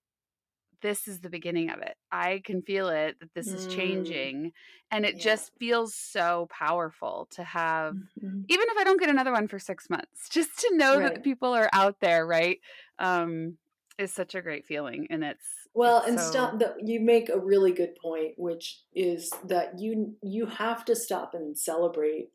this 0.83 1.09
is 1.09 1.21
the 1.21 1.31
beginning 1.31 1.71
of 1.71 1.81
it. 1.81 1.97
I 2.11 2.41
can 2.45 2.63
feel 2.63 2.89
it 2.89 3.17
that 3.21 3.35
this 3.35 3.49
is 3.49 3.67
Mm. 3.67 3.71
changing. 3.71 4.53
And 4.91 5.05
it 5.05 5.17
Yeah. 5.17 5.23
just 5.25 5.53
feels 5.59 5.95
so 5.95 6.47
powerful 6.51 7.27
to 7.33 7.45
have 7.45 7.95
Mhm. 7.95 8.45
even 8.49 8.67
if 8.71 8.79
I 8.79 8.85
don't 8.85 8.99
get 9.01 9.11
another 9.11 9.33
one 9.33 9.47
for 9.49 9.59
six 9.59 9.91
months, 9.91 10.29
just 10.31 10.59
to 10.61 10.77
know 10.77 10.99
that 11.01 11.23
people 11.23 11.53
are 11.55 11.69
out 11.73 12.01
there, 12.01 12.27
right? 12.27 12.59
Um, 12.99 13.59
is 13.99 14.13
such 14.13 14.35
a 14.37 14.41
great 14.43 14.65
feeling, 14.65 15.07
and 15.11 15.25
it's 15.25 15.45
Well, 15.75 15.99
it's 15.99 16.09
and 16.09 16.21
so- 16.21 16.31
stop. 16.31 16.59
That 16.61 16.87
you 16.87 17.01
make 17.01 17.29
a 17.29 17.39
really 17.39 17.73
good 17.73 17.97
point, 17.97 18.35
which 18.39 18.85
is 18.95 19.31
that 19.45 19.79
you 19.79 20.17
you 20.23 20.47
have 20.47 20.85
to 20.87 20.95
stop 20.97 21.35
and 21.35 21.59
celebrate 21.59 22.31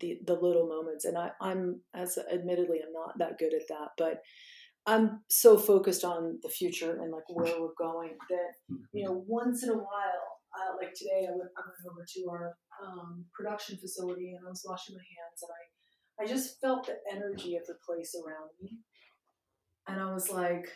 the 0.00 0.18
the 0.24 0.34
little 0.34 0.66
moments. 0.66 1.04
And 1.04 1.18
I, 1.18 1.32
I'm 1.40 1.82
as 1.94 2.16
admittedly 2.18 2.80
I'm 2.84 2.92
not 2.92 3.18
that 3.18 3.38
good 3.38 3.52
at 3.54 3.68
that, 3.68 3.90
but 3.98 4.22
I'm 4.86 5.20
so 5.28 5.56
focused 5.56 6.04
on 6.04 6.40
the 6.42 6.48
future 6.48 7.00
and 7.00 7.12
like 7.12 7.28
where 7.28 7.60
we're 7.60 7.74
going 7.78 8.16
that 8.30 8.76
you 8.92 9.04
know 9.04 9.24
once 9.28 9.62
in 9.62 9.70
a 9.70 9.74
while, 9.74 10.40
uh, 10.58 10.76
like 10.76 10.92
today, 10.94 11.26
I 11.28 11.30
went 11.30 11.50
I 11.56 11.62
went 11.62 11.92
over 11.92 12.04
to 12.14 12.30
our 12.30 12.56
um, 12.84 13.24
production 13.32 13.78
facility 13.78 14.32
and 14.32 14.44
I 14.44 14.50
was 14.50 14.64
washing 14.68 14.96
my 14.96 15.02
hands 15.02 15.42
and 15.42 15.50
I 15.50 16.24
I 16.24 16.26
just 16.26 16.60
felt 16.60 16.86
the 16.86 16.96
energy 17.10 17.56
of 17.56 17.66
the 17.66 17.76
place 17.86 18.14
around 18.14 18.50
me, 18.60 18.78
and 19.86 20.00
I 20.00 20.12
was 20.12 20.30
like 20.30 20.68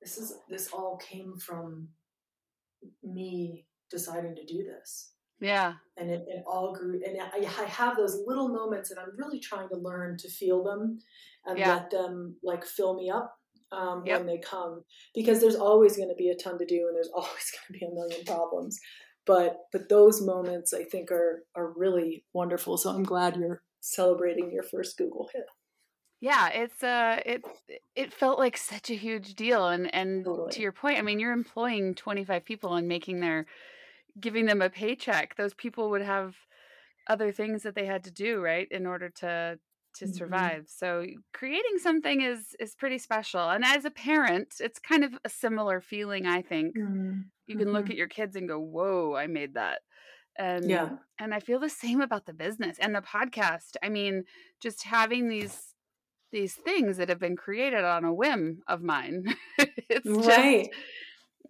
this 0.00 0.18
is 0.18 0.34
this 0.48 0.68
all 0.72 0.96
came 0.96 1.36
from 1.38 1.88
me 3.04 3.66
deciding 3.88 4.34
to 4.34 4.44
do 4.44 4.64
this. 4.64 5.12
Yeah, 5.40 5.74
and 5.96 6.10
it, 6.10 6.24
it 6.28 6.42
all 6.46 6.74
grew 6.74 7.00
and 7.04 7.18
I, 7.20 7.62
I 7.62 7.64
have 7.64 7.96
those 7.96 8.22
little 8.26 8.48
moments 8.48 8.90
and 8.90 9.00
i'm 9.00 9.16
really 9.16 9.40
trying 9.40 9.68
to 9.68 9.76
learn 9.76 10.16
to 10.18 10.28
feel 10.28 10.62
them 10.62 10.98
and 11.46 11.58
Yeah. 11.58 11.74
let 11.74 11.90
them 11.90 12.36
like 12.42 12.64
fill 12.64 12.94
me 12.94 13.10
up 13.10 13.34
um, 13.72 14.04
Yep. 14.06 14.18
when 14.18 14.26
they 14.26 14.38
come 14.38 14.84
because 15.14 15.40
there's 15.40 15.56
always 15.56 15.96
going 15.96 16.08
to 16.10 16.14
be 16.14 16.28
a 16.28 16.36
ton 16.36 16.58
to 16.58 16.66
do 16.66 16.86
and 16.88 16.96
there's 16.96 17.08
always 17.14 17.50
going 17.52 17.66
to 17.68 17.78
be 17.78 17.84
a 17.86 17.90
million 17.94 18.24
problems 18.24 18.78
but 19.26 19.60
but 19.72 19.88
those 19.88 20.20
moments 20.20 20.74
i 20.74 20.84
think 20.84 21.10
are 21.10 21.44
are 21.54 21.72
really 21.76 22.24
wonderful 22.32 22.76
so 22.76 22.90
i'm 22.90 23.04
glad 23.04 23.36
you're 23.36 23.62
celebrating 23.80 24.50
your 24.52 24.62
first 24.62 24.96
google 24.98 25.28
hit 25.32 25.44
yeah. 26.20 26.50
It's 26.50 26.84
uh, 26.84 27.20
it 27.26 27.42
it 27.96 28.12
felt 28.12 28.38
like 28.38 28.56
such 28.56 28.90
a 28.90 28.94
huge 28.94 29.34
deal, 29.34 29.66
and 29.66 29.92
and 29.92 30.24
Totally. 30.24 30.52
to 30.52 30.60
your 30.62 30.70
point, 30.70 30.98
I 31.00 31.02
mean, 31.02 31.18
you're 31.18 31.32
employing 31.32 31.96
25 31.96 32.44
people 32.44 32.76
and 32.76 32.86
making 32.86 33.18
their 33.18 33.44
giving 34.20 34.46
them 34.46 34.62
a 34.62 34.70
paycheck. 34.70 35.34
Those 35.34 35.52
people 35.52 35.90
would 35.90 36.02
have 36.02 36.36
other 37.08 37.32
things 37.32 37.64
that 37.64 37.74
they 37.74 37.86
had 37.86 38.04
to 38.04 38.12
do, 38.12 38.40
right, 38.40 38.68
in 38.70 38.86
order 38.86 39.08
to 39.16 39.58
to 39.94 40.06
Mhm. 40.06 40.14
survive. 40.14 40.68
So 40.68 41.06
creating 41.32 41.78
something 41.78 42.20
is 42.22 42.54
is 42.60 42.74
pretty 42.74 42.98
special. 42.98 43.50
And 43.50 43.64
as 43.64 43.84
a 43.84 43.90
parent, 43.90 44.54
it's 44.60 44.78
kind 44.78 45.04
of 45.04 45.18
a 45.24 45.28
similar 45.28 45.80
feeling, 45.80 46.26
I 46.26 46.42
think. 46.42 46.76
you 47.46 47.56
can 47.56 47.72
look 47.72 47.86
Mhm. 47.86 47.90
at 47.90 47.96
your 47.96 48.08
kids 48.08 48.36
and 48.36 48.48
go 48.48 48.58
whoa 48.60 49.14
i 49.16 49.26
made 49.26 49.54
that 49.54 49.82
and 50.38 50.64
Yeah. 50.70 50.98
and 51.18 51.34
i 51.34 51.40
feel 51.40 51.60
the 51.60 51.68
same 51.68 52.00
about 52.00 52.26
the 52.26 52.32
business 52.32 52.78
and 52.78 52.94
the 52.94 53.02
podcast 53.02 53.76
i 53.82 53.88
mean 53.88 54.24
just 54.60 54.84
having 54.84 55.28
these 55.28 55.74
these 56.32 56.54
things 56.54 56.96
that 56.98 57.08
have 57.08 57.18
been 57.20 57.36
created 57.36 57.84
on 57.84 58.04
a 58.04 58.14
whim 58.14 58.62
of 58.68 58.82
mine 58.82 59.24
it's 59.90 60.18
right 60.26 60.68
just 60.68 60.70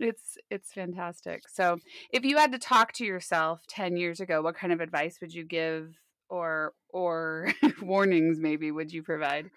it's 0.01 0.39
it's 0.51 0.73
fantastic 0.73 1.49
so 1.49 1.79
if 2.13 2.25
you 2.25 2.37
had 2.39 2.53
to 2.53 2.59
talk 2.59 2.93
to 2.95 3.05
yourself 3.05 3.67
10 3.69 3.97
years 3.97 4.21
ago 4.21 4.43
what 4.43 4.55
kind 4.57 4.73
of 4.73 4.81
advice 4.81 5.21
would 5.21 5.33
you 5.35 5.45
give 5.45 5.99
or 6.33 6.73
or 6.89 7.53
warnings 7.83 8.39
maybe 8.41 8.71
would 8.71 8.91
you 8.91 9.03
provide 9.03 9.51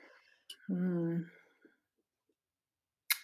Hmm. 0.67 1.21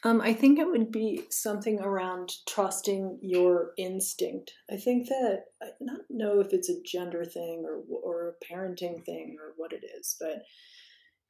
Um, 0.04 0.20
I 0.20 0.34
think 0.34 0.58
it 0.58 0.68
would 0.68 0.92
be 0.92 1.26
something 1.30 1.80
around 1.80 2.32
trusting 2.50 3.20
your 3.22 3.72
instinct. 3.78 4.52
I 4.72 4.78
think 4.78 5.08
that 5.10 5.44
I 5.62 5.68
don't 5.86 6.02
know 6.10 6.40
if 6.40 6.54
it's 6.54 6.70
a 6.70 6.82
gender 6.84 7.24
thing 7.24 7.64
or 7.66 7.84
or 7.88 8.30
a 8.30 8.54
parenting 8.54 9.06
thing 9.06 9.38
or 9.40 9.54
what 9.58 9.74
it 9.74 9.84
is, 10.00 10.16
but 10.20 10.42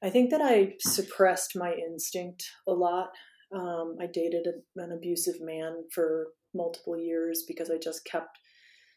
I 0.01 0.09
think 0.09 0.31
that 0.31 0.41
I 0.41 0.75
suppressed 0.79 1.55
my 1.55 1.73
instinct 1.73 2.49
a 2.65 2.71
lot. 2.71 3.09
Um, 3.53 3.97
I 3.99 4.07
dated 4.07 4.47
a, 4.47 4.81
an 4.81 4.93
abusive 4.93 5.41
man 5.41 5.83
for 5.93 6.27
multiple 6.53 6.97
years 6.97 7.43
because 7.45 7.69
I 7.69 7.77
just 7.77 8.05
kept 8.05 8.37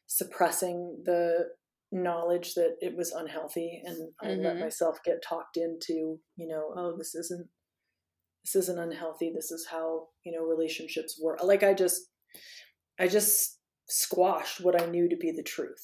suppressing 0.06 1.02
the 1.04 1.48
knowledge 1.94 2.54
that 2.54 2.76
it 2.80 2.96
was 2.96 3.12
unhealthy, 3.12 3.80
and 3.84 4.12
I 4.20 4.34
let 4.34 4.56
Mhm. 4.56 4.60
myself 4.60 4.98
get 5.04 5.22
talked 5.22 5.56
into, 5.56 6.20
you 6.36 6.46
know, 6.48 6.74
oh, 6.76 6.96
this 6.98 7.14
isn't 7.14 7.48
this 8.44 8.56
isn't 8.56 8.78
unhealthy 8.78 9.32
this 9.34 9.50
is 9.50 9.66
how 9.70 10.08
you 10.22 10.30
know 10.30 10.44
relationships 10.44 11.18
work 11.22 11.42
like 11.42 11.62
i 11.62 11.72
just 11.72 12.10
i 13.00 13.08
just 13.08 13.58
squashed 13.88 14.60
what 14.60 14.78
i 14.80 14.84
knew 14.84 15.08
to 15.08 15.16
be 15.16 15.32
the 15.32 15.42
truth 15.42 15.82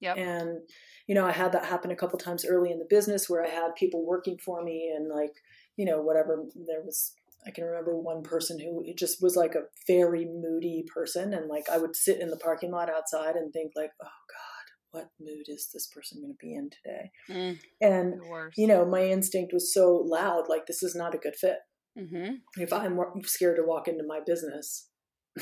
Yep. 0.00 0.18
and 0.18 0.58
you 1.06 1.14
know 1.14 1.24
i 1.24 1.32
had 1.32 1.52
that 1.52 1.64
happen 1.64 1.90
a 1.90 1.96
couple 1.96 2.18
times 2.18 2.44
early 2.44 2.70
in 2.70 2.78
the 2.78 2.84
business 2.90 3.30
where 3.30 3.42
i 3.42 3.48
had 3.48 3.74
people 3.76 4.04
working 4.04 4.36
for 4.44 4.62
me 4.62 4.92
and 4.94 5.08
like 5.08 5.32
you 5.76 5.86
know 5.86 6.02
whatever 6.02 6.44
there 6.66 6.82
was 6.84 7.14
i 7.46 7.50
can 7.50 7.64
remember 7.64 7.96
one 7.96 8.22
person 8.22 8.58
who 8.60 8.82
it 8.84 8.98
just 8.98 9.22
was 9.22 9.34
like 9.34 9.54
a 9.54 9.62
very 9.86 10.26
moody 10.26 10.84
person 10.94 11.32
and 11.32 11.48
like 11.48 11.64
i 11.70 11.78
would 11.78 11.96
sit 11.96 12.20
in 12.20 12.28
the 12.28 12.36
parking 12.36 12.70
lot 12.72 12.90
outside 12.90 13.36
and 13.36 13.54
think 13.54 13.72
like 13.74 13.92
oh 14.02 14.18
god 14.28 14.51
what 14.92 15.10
mood 15.20 15.46
is 15.48 15.68
this 15.74 15.86
person 15.88 16.20
going 16.20 16.32
to 16.32 16.38
be 16.40 16.54
in 16.54 16.70
today 16.70 17.10
Mm, 17.28 17.58
and 17.80 18.14
you 18.56 18.66
know 18.66 18.84
my 18.86 19.04
instinct 19.04 19.52
was 19.52 19.72
so 19.74 20.02
loud 20.06 20.44
like 20.48 20.66
this 20.66 20.82
is 20.82 20.94
not 20.94 21.14
a 21.14 21.18
good 21.18 21.34
fit 21.36 21.58
hmm 21.98 22.34
if 22.58 22.72
I'm 22.72 22.98
scared 23.24 23.56
to 23.56 23.64
walk 23.66 23.86
into 23.88 24.04
my 24.06 24.20
business, 24.24 24.88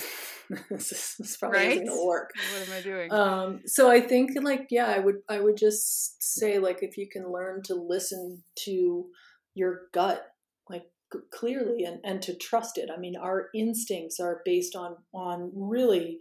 this, 0.70 0.92
is, 0.92 1.14
this 1.18 1.36
probably 1.36 1.58
isn't 1.60 1.78
Right? 1.78 1.86
going 1.86 1.98
to 1.98 2.06
work. 2.06 2.30
what 2.52 2.68
am 2.68 2.74
i 2.78 2.80
doing 2.82 3.12
Um, 3.12 3.60
so 3.66 3.90
I 3.90 4.00
think 4.00 4.30
like 4.42 4.66
yeah, 4.70 4.86
I 4.86 4.98
would 4.98 5.16
I 5.28 5.38
would 5.40 5.56
just 5.56 6.22
say 6.22 6.58
like 6.58 6.78
if 6.82 6.96
you 6.96 7.08
can 7.12 7.30
learn 7.32 7.62
to 7.64 7.74
listen 7.74 8.42
to 8.64 9.06
your 9.54 9.82
gut 9.92 10.22
like 10.68 10.84
clearly 11.32 11.84
and 11.84 11.98
and 12.04 12.22
to 12.22 12.36
trust 12.36 12.78
it. 12.78 12.88
I 12.94 12.98
mean, 12.98 13.16
our 13.16 13.48
instincts 13.54 14.18
are 14.20 14.42
based 14.44 14.74
on 14.76 14.96
on 15.12 15.50
really 15.54 16.18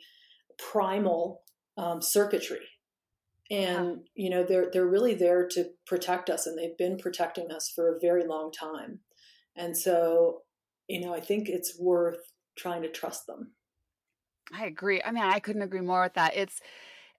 primal 0.71 1.41
um, 1.77 2.01
circuitry. 2.01 2.65
And 3.51 4.07
you 4.15 4.29
know 4.29 4.43
they're 4.43 4.69
they're 4.71 4.85
really 4.87 5.15
there 5.15 5.47
to 5.49 5.71
protect 5.87 6.29
us, 6.29 6.45
and 6.45 6.57
they've 6.57 6.77
been 6.77 6.97
protecting 6.97 7.51
us 7.51 7.69
for 7.69 7.95
a 7.95 7.99
very 7.99 8.25
long 8.25 8.51
time. 8.51 9.01
And 9.55 9.75
so, 9.77 10.43
you 10.87 11.01
know, 11.01 11.13
I 11.13 11.19
think 11.21 11.49
it's 11.49 11.79
worth 11.79 12.33
trying 12.57 12.83
to 12.83 12.91
trust 12.91 13.27
them. 13.27 13.55
I 14.51 14.65
agree. 14.65 15.01
I 15.03 15.11
mean, 15.11 15.23
I 15.23 15.39
couldn't 15.39 15.61
agree 15.61 15.81
more 15.81 16.01
with 16.01 16.13
that. 16.15 16.35
It's 16.35 16.59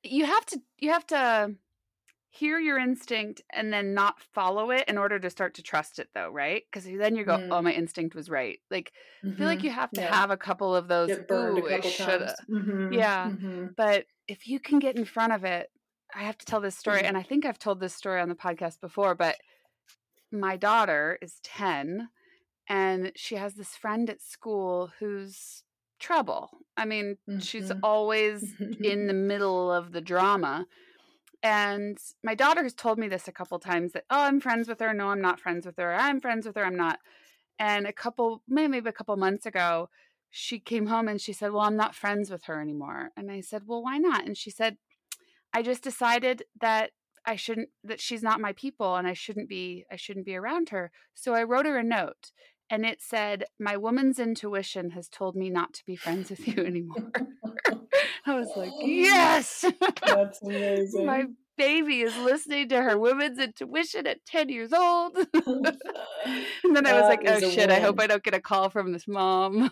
you 0.05 0.27
have 0.27 0.47
to 0.47 0.63
you 0.79 0.93
have 0.93 1.07
to 1.09 1.57
hear 2.31 2.59
your 2.61 2.79
instinct 2.79 3.43
and 3.53 3.73
then 3.73 3.95
not 3.95 4.21
follow 4.21 4.71
it 4.73 4.89
in 4.89 4.99
order 4.99 5.19
to 5.21 5.31
start 5.31 5.55
to 5.57 5.63
trust 5.63 5.99
it 6.01 6.11
though, 6.15 6.31
right? 6.31 6.65
Because 6.71 6.85
then 6.87 7.17
you 7.17 7.25
go, 7.25 7.39
Mm. 7.39 7.51
"Oh, 7.51 7.63
my 7.63 7.73
instinct 7.75 8.15
was 8.17 8.31
right." 8.31 8.61
Like 8.71 8.93
I 9.33 9.37
feel 9.37 9.47
like 9.49 9.65
you 9.65 9.71
have 9.73 9.93
to 9.95 10.01
Yeah. 10.01 10.03
have 10.03 10.31
a 10.31 10.39
couple 10.39 10.75
of 10.77 10.89
those. 10.89 11.19
Ooh, 11.33 11.59
a 11.59 11.63
couple 11.65 11.73
I 11.73 11.81
shoulda. 11.81 12.37
Mhm, 12.49 12.91
Yeah. 12.91 13.33
mhm. 13.33 13.77
But 13.77 14.07
if 14.29 14.47
you 14.49 14.61
can 14.61 14.79
get 14.81 14.97
in 14.97 15.05
front 15.07 15.33
of 15.35 15.45
it, 15.45 15.71
I 16.15 16.23
have 16.23 16.39
to 16.39 16.47
tell 16.47 16.61
this 16.61 16.77
story, 16.77 17.01
Mhm. 17.03 17.05
and 17.09 17.17
I 17.17 17.23
think 17.23 17.45
I've 17.45 17.59
told 17.59 17.81
this 17.81 17.95
story 17.95 18.21
on 18.21 18.29
the 18.29 18.35
podcast 18.35 18.81
before, 18.81 19.15
but 19.15 19.39
my 20.33 20.57
daughter 20.57 21.19
is 21.21 21.41
10 21.43 22.11
and 22.69 23.13
she 23.17 23.35
has 23.37 23.55
this 23.55 23.77
friend 23.77 24.09
at 24.09 24.21
school 24.21 24.93
who's 24.99 25.65
trouble. 25.99 26.59
I 26.77 26.85
mean, 26.85 27.19
she's 27.41 27.71
Mhm. 27.71 27.81
always 27.83 28.55
in 28.61 29.07
the 29.07 29.13
middle 29.33 29.73
of 29.73 29.93
the 29.93 30.01
drama. 30.01 30.67
and 31.43 31.99
my 32.23 32.35
daughter 32.35 32.63
has 32.63 32.75
told 32.75 32.99
me 32.99 33.09
this 33.09 33.27
a 33.27 33.33
couple 33.33 33.59
times 33.59 33.93
that 33.93 34.05
oh 34.11 34.21
i'm 34.25 34.41
friends 34.41 34.69
with 34.69 34.79
her 34.81 34.93
no 34.93 35.09
i'm 35.09 35.23
not 35.23 35.41
friends 35.41 35.65
with 35.65 35.77
her 35.79 35.95
i'm 35.95 36.21
friends 36.21 36.47
with 36.47 36.55
her 36.55 36.65
i'm 36.67 36.77
not 36.77 36.99
and 37.59 37.87
a 37.87 37.93
couple 37.95 38.43
maybe 38.47 38.77
a 38.87 38.93
couple 38.93 39.17
months 39.17 39.47
ago 39.47 39.89
she 40.29 40.59
came 40.59 40.87
home 40.87 41.09
and 41.09 41.19
she 41.19 41.33
said 41.33 41.51
well 41.51 41.63
i'm 41.63 41.77
not 41.77 41.95
friends 41.95 42.31
with 42.31 42.45
her 42.45 42.61
anymore 42.61 43.11
and 43.17 43.31
i 43.33 43.41
said 43.41 43.63
well 43.67 43.83
why 43.83 43.97
not 43.97 44.27
and 44.27 44.37
she 44.37 44.51
said 44.51 44.77
i 45.53 45.63
just 45.63 45.83
decided 45.83 46.43
that 46.61 46.91
i 47.27 47.37
shouldn't 47.37 47.69
that 47.85 48.01
she's 48.01 48.23
not 48.23 48.41
my 48.41 48.53
people 48.53 48.97
and 48.97 49.07
i 49.07 49.13
shouldn't 49.13 49.49
be 49.49 49.85
i 49.91 49.97
shouldn't 49.97 50.27
be 50.27 50.37
around 50.37 50.71
her 50.71 50.91
so 51.15 51.35
i 51.35 51.43
wrote 51.43 51.67
her 51.67 51.79
a 51.79 51.85
note 51.85 52.33
and 52.69 52.87
it 52.87 53.03
said 53.03 53.45
my 53.59 53.77
woman's 53.77 54.19
intuition 54.19 54.91
has 54.91 55.09
told 55.09 55.35
me 55.35 55.51
not 55.51 55.73
to 55.75 55.85
be 55.87 55.97
friends 55.97 56.31
with 56.31 56.47
you 56.47 56.65
anymore 56.65 57.11
I 58.27 58.35
was 58.35 58.49
like, 58.57 58.71
oh. 58.73 58.87
yes. 58.87 59.65
That's 60.07 60.43
amazing. 60.43 61.07
My 61.07 61.25
baby 61.57 62.03
is 62.03 62.17
listening 62.17 62.69
to 62.71 62.83
her 62.83 62.99
woman's 62.99 63.39
intuition 63.39 64.07
at 64.07 64.25
10 64.27 64.49
years 64.49 64.73
old. 64.73 65.17
and 65.17 66.77
then 66.77 66.87
I 66.87 66.93
was 66.93 67.09
like, 67.09 67.23
oh 67.27 67.41
shit, 67.41 67.69
win. 67.69 67.71
I 67.71 67.81
hope 67.81 68.01
I 68.01 68.07
don't 68.07 68.23
get 68.23 68.35
a 68.35 68.41
call 68.41 68.71
from 68.71 68.93
this 68.93 69.07
mom. 69.09 69.71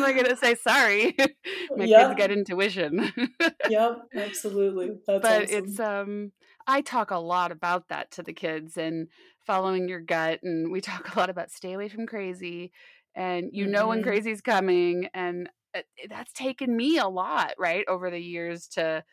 Am 0.00 0.08
I 0.08 0.12
going 0.12 0.26
to 0.26 0.36
say? 0.36 0.54
Sorry. 0.54 1.16
My 1.76 1.84
yep. 1.84 2.08
kids 2.08 2.18
get 2.18 2.30
intuition. 2.30 3.12
yep, 3.68 4.02
absolutely. 4.14 4.98
That's 5.06 5.22
but 5.22 5.42
awesome. 5.44 5.64
it's, 5.64 5.80
um, 5.80 6.32
I 6.66 6.80
talk 6.80 7.10
a 7.10 7.18
lot 7.18 7.52
about 7.52 7.88
that 7.88 8.10
to 8.12 8.22
the 8.22 8.32
kids 8.32 8.76
and 8.76 9.08
following 9.46 9.88
your 9.88 10.00
gut. 10.00 10.40
And 10.42 10.70
we 10.70 10.80
talk 10.80 11.14
a 11.14 11.18
lot 11.18 11.30
about 11.30 11.50
stay 11.50 11.72
away 11.72 11.88
from 11.88 12.06
crazy 12.06 12.72
and 13.14 13.50
you 13.52 13.66
know 13.66 13.80
mm-hmm. 13.80 13.88
when 13.88 14.02
crazy's 14.02 14.40
coming. 14.40 15.08
And 15.14 15.48
uh, 15.74 15.82
that's 16.08 16.32
taken 16.32 16.76
me 16.76 16.98
a 16.98 17.08
lot, 17.08 17.54
right, 17.58 17.84
over 17.88 18.10
the 18.10 18.20
years 18.20 18.68
to 18.68 19.04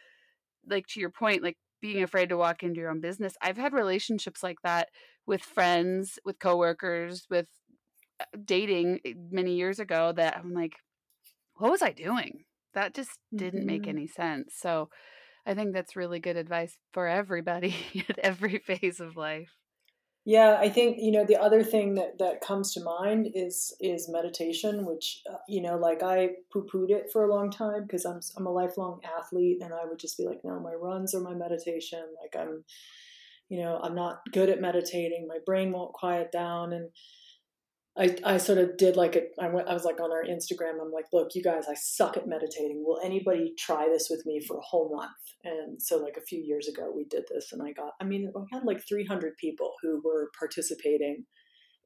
like 0.69 0.87
to 0.87 0.99
your 0.99 1.11
point, 1.11 1.43
like 1.43 1.57
being 1.81 2.03
afraid 2.03 2.29
to 2.29 2.37
walk 2.37 2.63
into 2.63 2.79
your 2.79 2.89
own 2.89 3.01
business. 3.01 3.35
I've 3.41 3.57
had 3.57 3.73
relationships 3.73 4.43
like 4.43 4.57
that 4.63 4.89
with 5.25 5.41
friends, 5.41 6.17
with 6.25 6.39
coworkers, 6.39 7.27
with 7.29 7.47
dating 8.45 8.99
eh, 9.05 9.13
many 9.31 9.55
years 9.55 9.79
ago 9.79 10.13
that 10.15 10.37
I'm 10.37 10.53
like, 10.53 10.73
what 11.55 11.71
was 11.71 11.81
I 11.81 11.91
doing? 11.91 12.45
That 12.73 12.93
just 12.93 13.11
didn't 13.35 13.61
mm-hmm. 13.61 13.67
make 13.67 13.87
any 13.87 14.07
sense. 14.07 14.53
So 14.57 14.89
I 15.45 15.53
think 15.53 15.73
that's 15.73 15.95
really 15.95 16.19
good 16.19 16.37
advice 16.37 16.77
for 16.91 17.07
everybody 17.07 17.75
at 18.09 18.19
every 18.19 18.59
phase 18.59 18.99
of 18.99 19.15
life. 19.15 19.49
Yeah, 20.25 20.57
I 20.59 20.67
think 20.67 20.97
you 20.99 21.13
know 21.13 21.23
the 21.25 21.37
other 21.37 21.63
thing 21.63 21.95
that 21.95 22.17
that 22.19 22.41
comes 22.41 22.73
to 22.73 22.83
mind 22.83 23.29
is 23.33 23.73
is 23.79 24.09
meditation, 24.09 24.85
which 24.85 25.21
uh, 25.31 25.37
you 25.47 25.61
know, 25.61 25.77
like 25.77 26.03
I 26.03 26.31
poo 26.51 26.65
pooed 26.65 26.89
it 26.89 27.05
for 27.13 27.23
a 27.23 27.33
long 27.33 27.49
time 27.49 27.83
because 27.83 28.03
I'm 28.03 28.19
I'm 28.35 28.45
a 28.45 28.51
lifelong 28.51 28.99
athlete, 29.17 29.59
and 29.61 29.73
I 29.73 29.85
would 29.85 29.99
just 29.99 30.17
be 30.17 30.25
like, 30.25 30.41
no, 30.43 30.59
my 30.59 30.73
runs 30.73 31.15
are 31.15 31.21
my 31.21 31.33
meditation. 31.33 32.03
Like 32.21 32.35
I'm, 32.37 32.65
you 33.47 33.61
know, 33.61 33.79
I'm 33.81 33.95
not 33.95 34.19
good 34.33 34.49
at 34.49 34.59
meditating. 34.59 35.29
My 35.29 35.37
brain 35.45 35.71
won't 35.71 35.93
quiet 35.93 36.29
down, 36.33 36.73
and 36.73 36.89
I, 37.97 38.15
I 38.23 38.37
sort 38.37 38.59
of 38.59 38.77
did 38.77 38.95
like. 38.95 39.17
I 39.39 39.47
went. 39.47 39.67
I 39.67 39.73
was 39.73 39.83
like 39.83 39.99
on 39.99 40.11
our 40.11 40.23
Instagram. 40.23 40.79
I'm 40.81 40.91
like, 40.91 41.05
look, 41.11 41.33
you 41.33 41.41
guys, 41.41 41.65
I 41.67 41.73
suck 41.73 42.15
at 42.15 42.27
meditating. 42.27 42.83
Will 42.85 42.99
anybody 43.03 43.53
try 43.57 43.87
this 43.87 44.07
with 44.09 44.23
me 44.25 44.39
for 44.39 44.57
a 44.57 44.61
whole 44.61 44.95
month? 44.95 45.11
And 45.43 45.81
so, 45.81 45.97
like 45.97 46.15
a 46.15 46.25
few 46.25 46.39
years 46.39 46.67
ago, 46.67 46.91
we 46.95 47.05
did 47.05 47.23
this, 47.29 47.51
and 47.51 47.61
I 47.61 47.71
got. 47.71 47.93
I 47.99 48.03
mean, 48.03 48.31
we 48.35 48.41
had 48.51 48.63
like 48.65 48.87
300 48.87 49.37
people 49.37 49.73
who 49.81 50.01
were 50.05 50.29
participating 50.37 51.25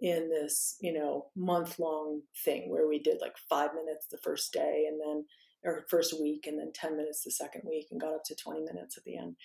in 0.02 0.30
this, 0.30 0.78
you 0.82 0.91
know, 0.91 1.28
month 1.36 1.80
long 1.80 2.21
thing 2.43 2.69
where 2.69 2.88
we 2.88 3.00
did 3.00 3.19
like 3.21 3.36
five 3.50 3.69
minutes 3.74 4.08
the 4.12 4.17
first 4.17 4.52
day, 4.52 4.86
and 4.89 5.00
then 5.00 5.26
or 5.63 5.86
first 5.89 6.19
week, 6.19 6.45
and 6.45 6.60
then 6.60 6.71
10 6.74 6.97
minutes 6.97 7.24
the 7.24 7.32
second 7.32 7.62
week, 7.65 7.88
and 7.89 8.02
got 8.02 8.15
up 8.15 8.24
to 8.26 8.36
20 8.36 8.62
minutes 8.62 8.97
at 8.97 9.04
the 9.06 9.17
end. 9.17 9.36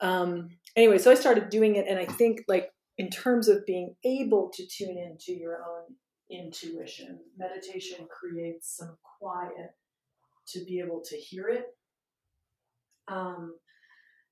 Um, 0.00 0.48
anyway, 0.74 0.98
so 0.98 1.12
I 1.12 1.14
started 1.14 1.48
doing 1.48 1.76
it, 1.76 1.86
and 1.88 1.98
I 1.98 2.06
think 2.06 2.40
like 2.48 2.70
in 2.96 3.10
terms 3.10 3.46
of 3.46 3.64
being 3.64 3.94
able 4.04 4.50
to 4.54 4.66
tune 4.66 4.98
into 4.98 5.38
your 5.38 5.58
own 5.58 5.94
intuition. 6.30 7.20
Meditation 7.36 8.06
creates 8.08 8.76
some 8.76 8.96
quiet 9.20 9.74
to 10.48 10.64
be 10.64 10.80
able 10.80 11.02
to 11.04 11.16
hear 11.16 11.48
it. 11.48 11.66
Um, 13.08 13.54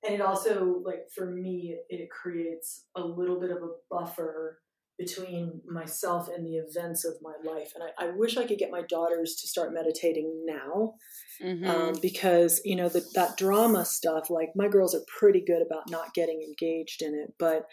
and 0.05 0.15
it 0.15 0.21
also, 0.21 0.83
like 0.85 1.09
for 1.15 1.27
me, 1.27 1.77
it, 1.89 2.09
creates 2.11 2.85
a 2.95 3.01
little 3.01 3.41
bit 3.41 3.51
of 3.51 3.59
a 3.59 3.71
buffer 3.91 4.61
between 4.99 5.61
myself 5.67 6.29
and 6.29 6.47
the 6.47 6.57
events 6.57 7.05
of 7.05 7.15
my 7.21 7.35
life. 7.45 7.73
And 7.75 7.85
I, 7.85 8.07
I 8.07 8.11
wish 8.15 8.37
I 8.37 8.47
could 8.47 8.59
get 8.59 8.71
my 8.71 8.83
daughters 8.83 9.37
to 9.41 9.49
start 9.49 9.75
meditating 9.75 10.45
now 10.47 10.95
mm-hmm. 11.43 11.67
um, 11.67 11.95
because, 12.01 12.61
you 12.65 12.77
know, 12.77 12.89
the, 12.89 13.05
that 13.15 13.37
drama 13.37 13.85
stuff, 13.85 14.31
like 14.31 14.51
my 14.55 14.69
girls 14.69 14.95
are 14.95 15.05
pretty 15.19 15.43
good 15.45 15.63
about 15.63 15.91
not 15.91 16.15
getting 16.15 16.43
engaged 16.43 17.03
in 17.03 17.15
it. 17.15 17.35
But 17.39 17.67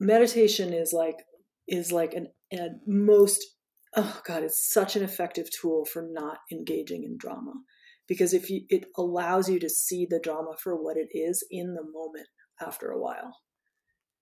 meditation 0.00 0.72
is 0.72 0.92
like 0.92 1.16
is 1.66 1.92
like 1.92 2.14
an, 2.14 2.28
a 2.52 2.68
most 2.86 3.44
oh 3.96 4.20
god 4.26 4.42
it's 4.42 4.70
such 4.72 4.96
an 4.96 5.02
effective 5.02 5.48
tool 5.50 5.84
for 5.84 6.06
not 6.10 6.38
engaging 6.52 7.04
in 7.04 7.16
drama. 7.16 7.52
Because 8.06 8.32
if 8.32 8.48
you 8.50 8.62
it 8.68 8.86
allows 8.96 9.48
you 9.48 9.58
to 9.60 9.68
see 9.68 10.06
the 10.08 10.20
drama 10.20 10.52
for 10.62 10.82
what 10.82 10.96
it 10.96 11.08
is 11.16 11.44
in 11.50 11.74
the 11.74 11.84
moment 11.84 12.28
after 12.60 12.90
a 12.90 12.98
while. 12.98 13.38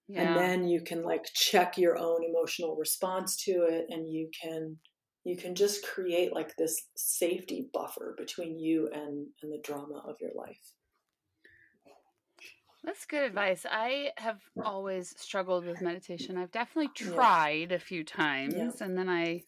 Yeah. 0.08 0.20
and 0.22 0.36
then 0.36 0.68
you 0.68 0.82
can 0.82 1.02
like 1.02 1.24
check 1.34 1.76
your 1.76 1.98
own 1.98 2.20
emotional 2.22 2.76
response 2.76 3.36
to 3.44 3.66
it 3.68 3.86
and 3.88 4.08
you 4.08 4.30
can 4.40 4.76
you 5.24 5.36
can 5.36 5.56
just 5.56 5.84
create 5.84 6.32
like 6.32 6.54
this 6.56 6.76
safety 6.96 7.68
buffer 7.74 8.14
between 8.16 8.60
you 8.60 8.88
and 8.92 9.26
and 9.42 9.52
the 9.52 9.60
drama 9.64 10.00
of 10.08 10.14
your 10.20 10.30
life 10.36 10.75
that's 12.86 13.04
good 13.04 13.24
advice. 13.24 13.66
I 13.68 14.10
have 14.16 14.40
always 14.64 15.12
struggled 15.18 15.66
with 15.66 15.82
meditation. 15.82 16.38
I've 16.38 16.52
definitely 16.52 16.92
tried 16.94 17.72
a 17.72 17.80
few 17.80 18.04
times 18.04 18.54
yeah. 18.56 18.70
and 18.80 18.96
then 18.96 19.08
I 19.08 19.42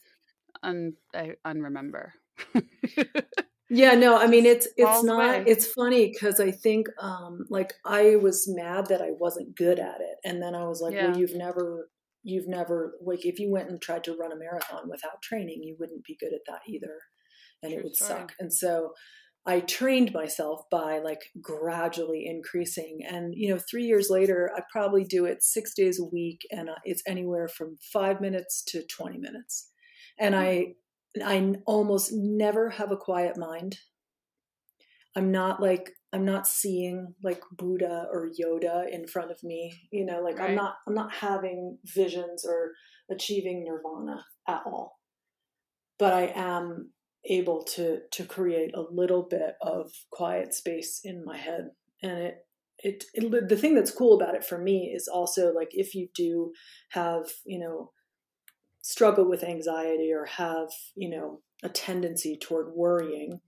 un 0.62 0.94
I 1.14 1.34
unremember. 1.46 2.10
yeah, 3.70 3.94
no, 3.94 4.18
I 4.18 4.26
mean 4.26 4.44
it's 4.44 4.66
it's 4.76 5.04
not 5.04 5.36
away. 5.36 5.44
it's 5.46 5.66
funny 5.66 6.12
cuz 6.12 6.40
I 6.40 6.50
think 6.50 6.88
um 7.00 7.46
like 7.48 7.74
I 7.84 8.16
was 8.16 8.48
mad 8.48 8.86
that 8.86 9.00
I 9.00 9.12
wasn't 9.12 9.56
good 9.56 9.78
at 9.78 10.00
it 10.00 10.18
and 10.24 10.42
then 10.42 10.56
I 10.56 10.66
was 10.66 10.82
like, 10.82 10.94
yeah. 10.94 11.06
well 11.06 11.16
you've 11.16 11.36
never 11.36 11.90
you've 12.24 12.48
never 12.48 12.94
like 13.00 13.24
if 13.24 13.38
you 13.38 13.50
went 13.50 13.70
and 13.70 13.80
tried 13.80 14.02
to 14.04 14.16
run 14.16 14.32
a 14.32 14.36
marathon 14.36 14.88
without 14.90 15.22
training, 15.22 15.62
you 15.62 15.76
wouldn't 15.78 16.04
be 16.04 16.16
good 16.18 16.32
at 16.32 16.42
that 16.48 16.62
either 16.66 16.98
and 17.62 17.70
True 17.70 17.80
it 17.80 17.84
would 17.84 17.96
story. 17.96 18.20
suck. 18.20 18.32
And 18.40 18.52
so 18.52 18.94
I 19.48 19.60
trained 19.60 20.12
myself 20.12 20.68
by 20.70 20.98
like 20.98 21.22
gradually 21.40 22.26
increasing. 22.26 23.00
And, 23.08 23.32
you 23.34 23.48
know, 23.48 23.58
three 23.58 23.84
years 23.84 24.10
later, 24.10 24.52
I 24.54 24.60
probably 24.70 25.04
do 25.04 25.24
it 25.24 25.42
six 25.42 25.72
days 25.72 25.98
a 25.98 26.04
week 26.04 26.42
and 26.52 26.68
uh, 26.68 26.74
it's 26.84 27.02
anywhere 27.06 27.48
from 27.48 27.78
five 27.80 28.20
minutes 28.20 28.62
to 28.64 28.82
20 28.82 29.16
minutes. 29.16 29.70
And 30.18 30.36
I, 30.36 30.74
I 31.24 31.54
almost 31.64 32.12
never 32.12 32.68
have 32.68 32.92
a 32.92 32.96
quiet 32.98 33.38
mind. 33.38 33.78
I'm 35.16 35.32
not 35.32 35.62
like, 35.62 35.92
I'm 36.12 36.26
not 36.26 36.46
seeing 36.46 37.14
like 37.24 37.40
Buddha 37.50 38.06
or 38.12 38.28
Yoda 38.28 38.86
in 38.92 39.06
front 39.06 39.30
of 39.30 39.42
me, 39.42 39.72
you 39.90 40.04
know, 40.04 40.20
like 40.20 40.38
right. 40.38 40.50
I'm 40.50 40.56
not, 40.56 40.74
I'm 40.86 40.94
not 40.94 41.14
having 41.14 41.78
visions 41.86 42.44
or 42.46 42.72
achieving 43.10 43.64
nirvana 43.64 44.26
at 44.46 44.60
all. 44.66 44.98
But 45.98 46.12
I 46.12 46.32
am 46.34 46.90
able 47.28 47.62
to 47.62 48.00
to 48.10 48.24
create 48.24 48.74
a 48.74 48.84
little 48.90 49.22
bit 49.22 49.56
of 49.60 49.92
quiet 50.10 50.54
space 50.54 51.00
in 51.04 51.24
my 51.24 51.36
head. 51.36 51.70
And 52.02 52.18
it, 52.18 52.46
it 52.78 53.04
it, 53.14 53.48
the 53.48 53.56
thing 53.56 53.74
that's 53.74 53.90
cool 53.90 54.20
about 54.20 54.34
it 54.34 54.44
for 54.44 54.58
me 54.58 54.92
is 54.94 55.08
also 55.08 55.52
like 55.52 55.70
if 55.72 55.94
you 55.94 56.08
do 56.14 56.52
have 56.90 57.30
you 57.44 57.58
know 57.58 57.92
struggle 58.80 59.28
with 59.28 59.44
anxiety 59.44 60.12
or 60.12 60.24
have 60.24 60.68
you 60.94 61.10
know 61.10 61.40
a 61.62 61.68
tendency 61.68 62.36
toward 62.36 62.72
worrying 62.74 63.40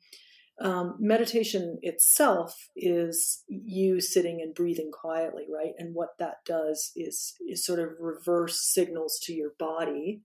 um, 0.60 0.96
meditation 0.98 1.78
itself 1.80 2.68
is 2.76 3.44
you 3.48 3.98
sitting 3.98 4.42
and 4.42 4.54
breathing 4.54 4.90
quietly 4.92 5.46
right? 5.50 5.72
And 5.78 5.94
what 5.94 6.18
that 6.18 6.44
does 6.44 6.92
is 6.96 7.34
is 7.48 7.64
sort 7.64 7.78
of 7.78 7.90
reverse 7.98 8.60
signals 8.60 9.18
to 9.24 9.32
your 9.32 9.52
body 9.58 10.22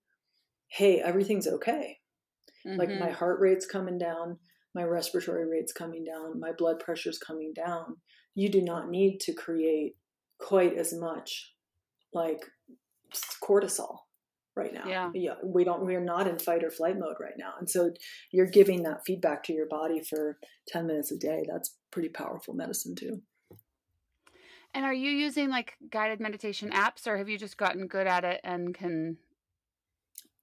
hey 0.67 0.99
everything's 0.99 1.47
okay 1.47 1.99
Mm-hmm. 2.65 2.79
Like 2.79 2.89
my 2.89 3.07
mm-hmm. 3.07 3.13
heart 3.13 3.39
rate's 3.39 3.65
coming 3.65 3.97
down, 3.97 4.37
my 4.73 4.83
respiratory 4.83 5.47
rate's 5.49 5.73
coming 5.73 6.03
down, 6.03 6.39
my 6.39 6.51
blood 6.51 6.79
pressure's 6.79 7.17
coming 7.17 7.53
down. 7.53 7.97
You 8.33 8.49
do 8.49 8.61
not 8.61 8.89
need 8.89 9.19
to 9.21 9.33
create 9.33 9.95
quite 10.37 10.77
as 10.77 10.93
much 10.93 11.53
like 12.13 12.43
cortisol 13.43 13.99
right 14.55 14.73
now. 14.73 14.85
Yeah. 14.87 15.11
yeah. 15.13 15.33
We 15.43 15.63
don't 15.63 15.85
we're 15.85 16.01
not 16.01 16.27
in 16.27 16.39
fight 16.39 16.63
or 16.63 16.71
flight 16.71 16.97
mode 16.97 17.15
right 17.19 17.37
now. 17.37 17.53
And 17.59 17.69
so 17.69 17.91
you're 18.31 18.49
giving 18.49 18.83
that 18.83 19.05
feedback 19.05 19.43
to 19.43 19.53
your 19.53 19.67
body 19.67 20.01
for 20.01 20.37
10 20.69 20.87
minutes 20.87 21.11
a 21.11 21.17
day. 21.17 21.45
That's 21.49 21.75
pretty 21.91 22.09
powerful 22.09 22.53
medicine 22.53 22.95
too. 22.95 23.21
And 24.73 24.83
are 24.83 24.93
you 24.93 25.11
using 25.11 25.49
like 25.49 25.73
guided 25.89 26.19
meditation 26.19 26.71
apps 26.71 27.07
or 27.07 27.17
have 27.17 27.29
you 27.29 27.37
just 27.37 27.57
gotten 27.57 27.87
good 27.87 28.07
at 28.07 28.25
it 28.25 28.41
and 28.43 28.73
can 28.73 29.17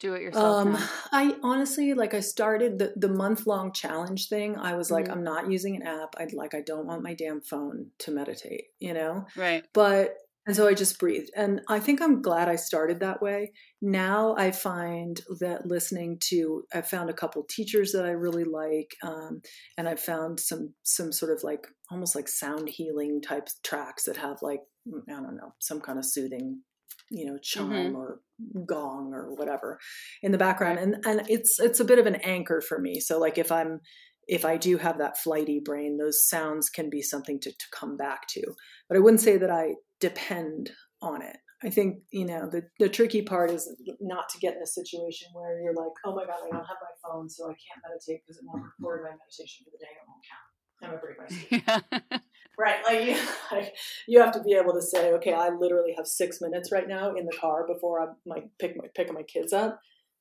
do 0.02 0.14
it 0.14 0.22
yourself? 0.22 0.66
Um, 0.66 0.78
I 1.12 1.36
honestly 1.42 1.94
like 1.94 2.12
I 2.12 2.20
started 2.20 2.78
the 2.78 2.92
the 2.96 3.08
month 3.08 3.46
long 3.46 3.72
challenge 3.72 4.28
thing. 4.28 4.56
I 4.56 4.74
was 4.74 4.90
like, 4.90 5.06
mm-hmm. 5.06 5.14
I'm 5.14 5.24
not 5.24 5.50
using 5.50 5.76
an 5.76 5.82
app. 5.86 6.14
I'd 6.18 6.34
like 6.34 6.54
I 6.54 6.60
don't 6.60 6.86
want 6.86 7.02
my 7.02 7.14
damn 7.14 7.40
phone 7.40 7.86
to 8.00 8.10
meditate, 8.10 8.64
you 8.80 8.92
know? 8.92 9.26
Right. 9.36 9.64
But 9.72 10.16
and 10.44 10.56
so 10.56 10.66
I 10.66 10.74
just 10.74 10.98
breathed. 10.98 11.30
And 11.36 11.60
I 11.68 11.78
think 11.78 12.02
I'm 12.02 12.20
glad 12.20 12.48
I 12.48 12.56
started 12.56 12.98
that 12.98 13.22
way. 13.22 13.52
Now 13.80 14.34
I 14.36 14.50
find 14.50 15.20
that 15.38 15.66
listening 15.66 16.18
to, 16.30 16.64
I've 16.74 16.88
found 16.88 17.10
a 17.10 17.14
couple 17.14 17.44
teachers 17.48 17.92
that 17.92 18.04
I 18.04 18.10
really 18.10 18.42
like. 18.42 18.96
Um, 19.04 19.42
and 19.78 19.88
I've 19.88 20.00
found 20.00 20.40
some, 20.40 20.74
some 20.82 21.12
sort 21.12 21.30
of 21.30 21.44
like, 21.44 21.68
almost 21.92 22.16
like 22.16 22.26
sound 22.26 22.68
healing 22.68 23.22
type 23.22 23.50
tracks 23.62 24.02
that 24.06 24.16
have 24.16 24.38
like, 24.42 24.62
I 25.08 25.12
don't 25.12 25.36
know, 25.36 25.54
some 25.60 25.80
kind 25.80 26.00
of 26.00 26.04
soothing 26.04 26.62
you 27.10 27.26
know 27.26 27.38
chime 27.42 27.70
mm-hmm. 27.70 27.96
or 27.96 28.20
gong 28.66 29.12
or 29.14 29.34
whatever 29.34 29.78
in 30.22 30.32
the 30.32 30.38
background 30.38 30.78
and 30.78 30.96
and 31.06 31.22
it's 31.28 31.58
it's 31.60 31.80
a 31.80 31.84
bit 31.84 31.98
of 31.98 32.06
an 32.06 32.16
anchor 32.16 32.60
for 32.60 32.78
me 32.78 33.00
so 33.00 33.18
like 33.18 33.38
if 33.38 33.52
i'm 33.52 33.80
if 34.26 34.44
i 34.44 34.56
do 34.56 34.78
have 34.78 34.98
that 34.98 35.18
flighty 35.18 35.60
brain 35.64 35.98
those 35.98 36.26
sounds 36.28 36.68
can 36.68 36.90
be 36.90 37.02
something 37.02 37.38
to, 37.40 37.50
to 37.50 37.66
come 37.72 37.96
back 37.96 38.26
to 38.28 38.42
but 38.88 38.96
i 38.96 39.00
wouldn't 39.00 39.20
say 39.20 39.36
that 39.36 39.50
i 39.50 39.74
depend 40.00 40.70
on 41.00 41.22
it 41.22 41.36
i 41.62 41.70
think 41.70 41.98
you 42.10 42.24
know 42.24 42.48
the, 42.50 42.62
the 42.78 42.88
tricky 42.88 43.22
part 43.22 43.50
is 43.50 43.70
not 44.00 44.28
to 44.28 44.38
get 44.38 44.56
in 44.56 44.62
a 44.62 44.66
situation 44.66 45.28
where 45.32 45.60
you're 45.60 45.74
like 45.74 45.92
oh 46.04 46.14
my 46.14 46.24
god 46.24 46.40
i 46.44 46.50
don't 46.50 46.66
have 46.66 46.82
my 46.82 47.08
phone 47.08 47.28
so 47.28 47.44
i 47.44 47.54
can't 47.54 47.82
meditate 47.86 48.22
because 48.26 48.38
it 48.38 48.44
won't 48.46 48.64
record 48.64 49.02
my 49.02 49.10
meditation 49.10 49.64
for 49.64 49.70
the 49.70 49.78
day 49.78 49.90
it 49.90 50.06
won't 50.08 50.24
count 50.26 50.51
I'm 50.82 50.94
a 50.94 50.96
break 50.96 51.16
my 51.18 52.20
right. 52.58 52.84
Like 52.84 53.04
you, 53.06 53.16
like 53.52 53.74
you 54.06 54.20
have 54.20 54.32
to 54.32 54.42
be 54.42 54.54
able 54.54 54.74
to 54.74 54.82
say, 54.82 55.12
okay, 55.12 55.32
I 55.32 55.50
literally 55.50 55.94
have 55.96 56.06
six 56.06 56.40
minutes 56.40 56.72
right 56.72 56.88
now 56.88 57.14
in 57.14 57.26
the 57.26 57.36
car 57.38 57.66
before 57.66 58.00
I 58.00 58.06
might 58.26 58.44
pick 58.58 58.76
my 58.76 58.88
pick 58.94 59.12
my 59.12 59.22
kids 59.22 59.52
up. 59.52 59.80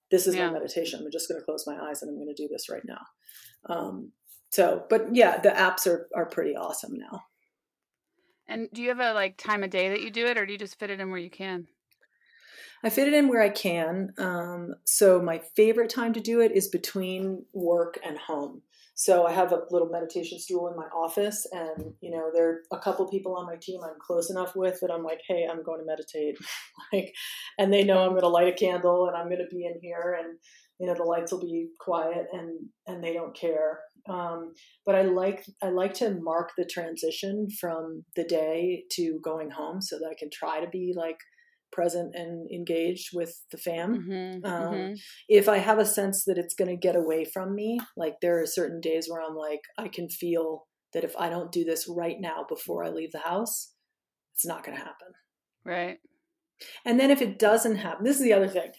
This 0.09 0.27
is 0.27 0.35
yeah. 0.35 0.47
my 0.47 0.53
meditation. 0.53 1.01
I'm 1.03 1.11
just 1.11 1.29
going 1.29 1.39
to 1.39 1.45
close 1.45 1.65
my 1.65 1.77
eyes 1.89 2.01
and 2.01 2.09
I'm 2.09 2.15
going 2.15 2.33
to 2.33 2.41
do 2.41 2.49
this 2.49 2.69
right 2.69 2.83
now. 2.85 2.99
Um, 3.69 4.11
so, 4.49 4.83
but 4.89 5.15
yeah, 5.15 5.39
the 5.39 5.49
apps 5.49 5.87
are 5.87 6.07
are 6.15 6.25
pretty 6.25 6.55
awesome 6.55 6.97
now. 6.97 7.23
And 8.47 8.67
do 8.73 8.81
you 8.81 8.89
have 8.89 8.99
a 8.99 9.13
like 9.13 9.37
time 9.37 9.63
of 9.63 9.69
day 9.69 9.89
that 9.89 10.01
you 10.01 10.11
do 10.11 10.25
it, 10.25 10.37
or 10.37 10.45
do 10.45 10.51
you 10.51 10.59
just 10.59 10.77
fit 10.77 10.89
it 10.89 10.99
in 10.99 11.09
where 11.09 11.19
you 11.19 11.29
can? 11.29 11.67
I 12.83 12.89
fit 12.89 13.07
it 13.07 13.13
in 13.13 13.27
where 13.27 13.41
I 13.41 13.49
can. 13.49 14.13
Um, 14.17 14.73
so 14.85 15.21
my 15.21 15.39
favorite 15.55 15.89
time 15.89 16.13
to 16.13 16.19
do 16.19 16.41
it 16.41 16.51
is 16.51 16.67
between 16.67 17.45
work 17.53 17.99
and 18.03 18.17
home. 18.17 18.63
So 19.01 19.25
I 19.25 19.31
have 19.31 19.51
a 19.51 19.63
little 19.71 19.89
meditation 19.89 20.37
stool 20.37 20.67
in 20.67 20.75
my 20.75 20.85
office, 20.95 21.47
and 21.51 21.91
you 22.01 22.11
know, 22.11 22.29
there 22.31 22.49
are 22.51 22.57
a 22.71 22.77
couple 22.77 23.09
people 23.09 23.35
on 23.35 23.47
my 23.47 23.55
team 23.59 23.79
I'm 23.83 23.97
close 23.99 24.29
enough 24.29 24.55
with 24.55 24.79
that 24.79 24.91
I'm 24.91 25.03
like, 25.03 25.21
hey, 25.27 25.47
I'm 25.49 25.63
going 25.63 25.79
to 25.79 25.85
meditate, 25.87 26.37
like, 26.93 27.11
and 27.57 27.73
they 27.73 27.83
know 27.83 28.03
I'm 28.03 28.11
going 28.11 28.21
to 28.21 28.27
light 28.27 28.53
a 28.53 28.55
candle 28.55 29.07
and 29.07 29.17
I'm 29.17 29.25
going 29.25 29.39
to 29.39 29.55
be 29.55 29.65
in 29.65 29.79
here, 29.81 30.19
and 30.19 30.37
you 30.79 30.85
know, 30.85 30.93
the 30.93 31.03
lights 31.03 31.31
will 31.31 31.41
be 31.41 31.69
quiet, 31.79 32.27
and 32.31 32.59
and 32.85 33.03
they 33.03 33.13
don't 33.13 33.35
care. 33.35 33.79
Um, 34.07 34.53
but 34.85 34.93
I 34.93 35.01
like 35.01 35.47
I 35.63 35.69
like 35.69 35.95
to 35.95 36.19
mark 36.21 36.51
the 36.55 36.65
transition 36.65 37.47
from 37.59 38.03
the 38.15 38.23
day 38.23 38.83
to 38.91 39.19
going 39.23 39.49
home, 39.49 39.81
so 39.81 39.97
that 39.97 40.11
I 40.11 40.19
can 40.19 40.29
try 40.31 40.63
to 40.63 40.69
be 40.69 40.93
like 40.95 41.17
present 41.71 42.15
and 42.15 42.49
engaged 42.51 43.09
with 43.13 43.43
the 43.51 43.57
fam. 43.57 43.97
Mm-hmm, 43.97 44.45
um, 44.45 44.73
mm-hmm. 44.73 44.93
If 45.27 45.49
I 45.49 45.57
have 45.57 45.79
a 45.79 45.85
sense 45.85 46.25
that 46.25 46.37
it's 46.37 46.55
going 46.55 46.69
to 46.69 46.77
get 46.77 46.95
away 46.95 47.25
from 47.25 47.55
me, 47.55 47.79
like 47.97 48.15
there 48.21 48.41
are 48.41 48.45
certain 48.45 48.81
days 48.81 49.07
where 49.09 49.21
I'm 49.21 49.35
like, 49.35 49.61
I 49.77 49.87
can 49.87 50.09
feel 50.09 50.67
that 50.93 51.03
if 51.03 51.15
I 51.17 51.29
don't 51.29 51.51
do 51.51 51.63
this 51.63 51.87
right 51.87 52.17
now 52.19 52.45
before 52.47 52.83
I 52.83 52.89
leave 52.89 53.11
the 53.11 53.19
house, 53.19 53.73
it's 54.35 54.45
not 54.45 54.63
going 54.63 54.77
to 54.77 54.83
happen. 54.83 55.07
Right. 55.65 55.97
And 56.85 56.99
then 56.99 57.11
if 57.11 57.21
it 57.21 57.39
doesn't 57.39 57.77
happen, 57.77 58.03
this 58.03 58.17
is 58.17 58.23
the 58.23 58.33
other 58.33 58.47
thing. 58.47 58.71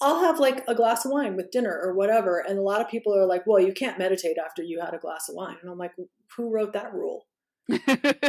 I'll 0.00 0.20
have 0.20 0.38
like 0.38 0.64
a 0.68 0.74
glass 0.74 1.04
of 1.04 1.10
wine 1.10 1.36
with 1.36 1.50
dinner 1.50 1.78
or 1.82 1.94
whatever. 1.94 2.44
And 2.48 2.58
a 2.58 2.62
lot 2.62 2.80
of 2.80 2.88
people 2.88 3.16
are 3.16 3.26
like, 3.26 3.46
well, 3.46 3.60
you 3.60 3.72
can't 3.72 3.98
meditate 3.98 4.36
after 4.44 4.62
you 4.62 4.80
had 4.80 4.94
a 4.94 4.98
glass 4.98 5.28
of 5.28 5.34
wine. 5.34 5.56
And 5.60 5.70
I'm 5.70 5.78
like, 5.78 5.92
who 6.36 6.52
wrote 6.52 6.72
that 6.72 6.94
rule? 6.94 7.26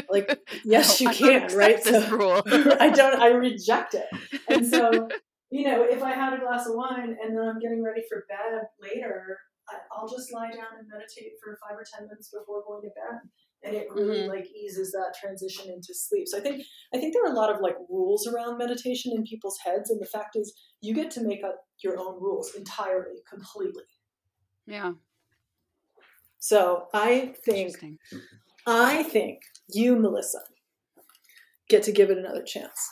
Like 0.10 0.40
yes 0.66 1.00
no, 1.02 1.12
you 1.12 1.18
can 1.18 1.56
right? 1.56 1.84
so 1.84 2.42
i 2.80 2.90
don't 2.90 3.20
i 3.22 3.28
reject 3.28 3.94
it. 3.94 4.06
And 4.48 4.68
so 4.68 5.08
you 5.50 5.66
know 5.66 5.84
if 5.84 6.04
i 6.04 6.12
had 6.12 6.34
a 6.34 6.40
glass 6.40 6.68
of 6.68 6.76
wine 6.76 7.16
and 7.22 7.38
then 7.38 7.48
i'm 7.48 7.60
getting 7.60 7.84
ready 7.84 8.02
for 8.10 8.26
bed 8.28 8.64
later 8.82 9.38
i'll 9.96 10.10
just 10.10 10.34
lie 10.34 10.50
down 10.52 10.80
and 10.80 10.88
meditate 10.92 11.34
for 11.44 11.58
five 11.62 11.78
or 11.78 11.86
ten 11.96 12.08
minutes 12.08 12.32
before 12.32 12.64
going 12.68 12.82
to 12.82 12.90
bed 12.90 13.20
and 13.64 13.76
it 13.76 13.88
really 13.94 14.20
mm-hmm. 14.20 14.30
like 14.30 14.48
eases 14.56 14.92
that 14.92 15.14
transition 15.20 15.70
into 15.70 15.94
sleep. 15.94 16.28
So 16.28 16.38
i 16.38 16.42
think 16.42 16.64
i 16.94 16.98
think 16.98 17.14
there 17.14 17.24
are 17.24 17.32
a 17.32 17.36
lot 17.36 17.54
of 17.54 17.62
like 17.62 17.76
rules 17.90 18.28
around 18.28 18.58
meditation 18.58 19.12
in 19.16 19.24
people's 19.24 19.58
heads 19.66 19.90
and 19.90 20.02
the 20.02 20.06
fact 20.06 20.36
is 20.36 20.54
you 20.82 20.94
get 20.94 21.12
to 21.12 21.22
make 21.22 21.44
up 21.44 21.56
your 21.84 21.98
own 22.00 22.22
rules 22.22 22.56
entirely 22.56 23.22
completely. 23.30 23.84
Yeah. 24.66 24.94
So 26.40 26.88
i 26.94 27.34
think 27.46 27.78
I 28.66 29.04
think 29.04 29.40
you, 29.68 29.96
Melissa, 29.96 30.40
get 31.70 31.84
to 31.84 31.92
give 31.92 32.10
it 32.10 32.18
another 32.18 32.44
chance. 32.44 32.90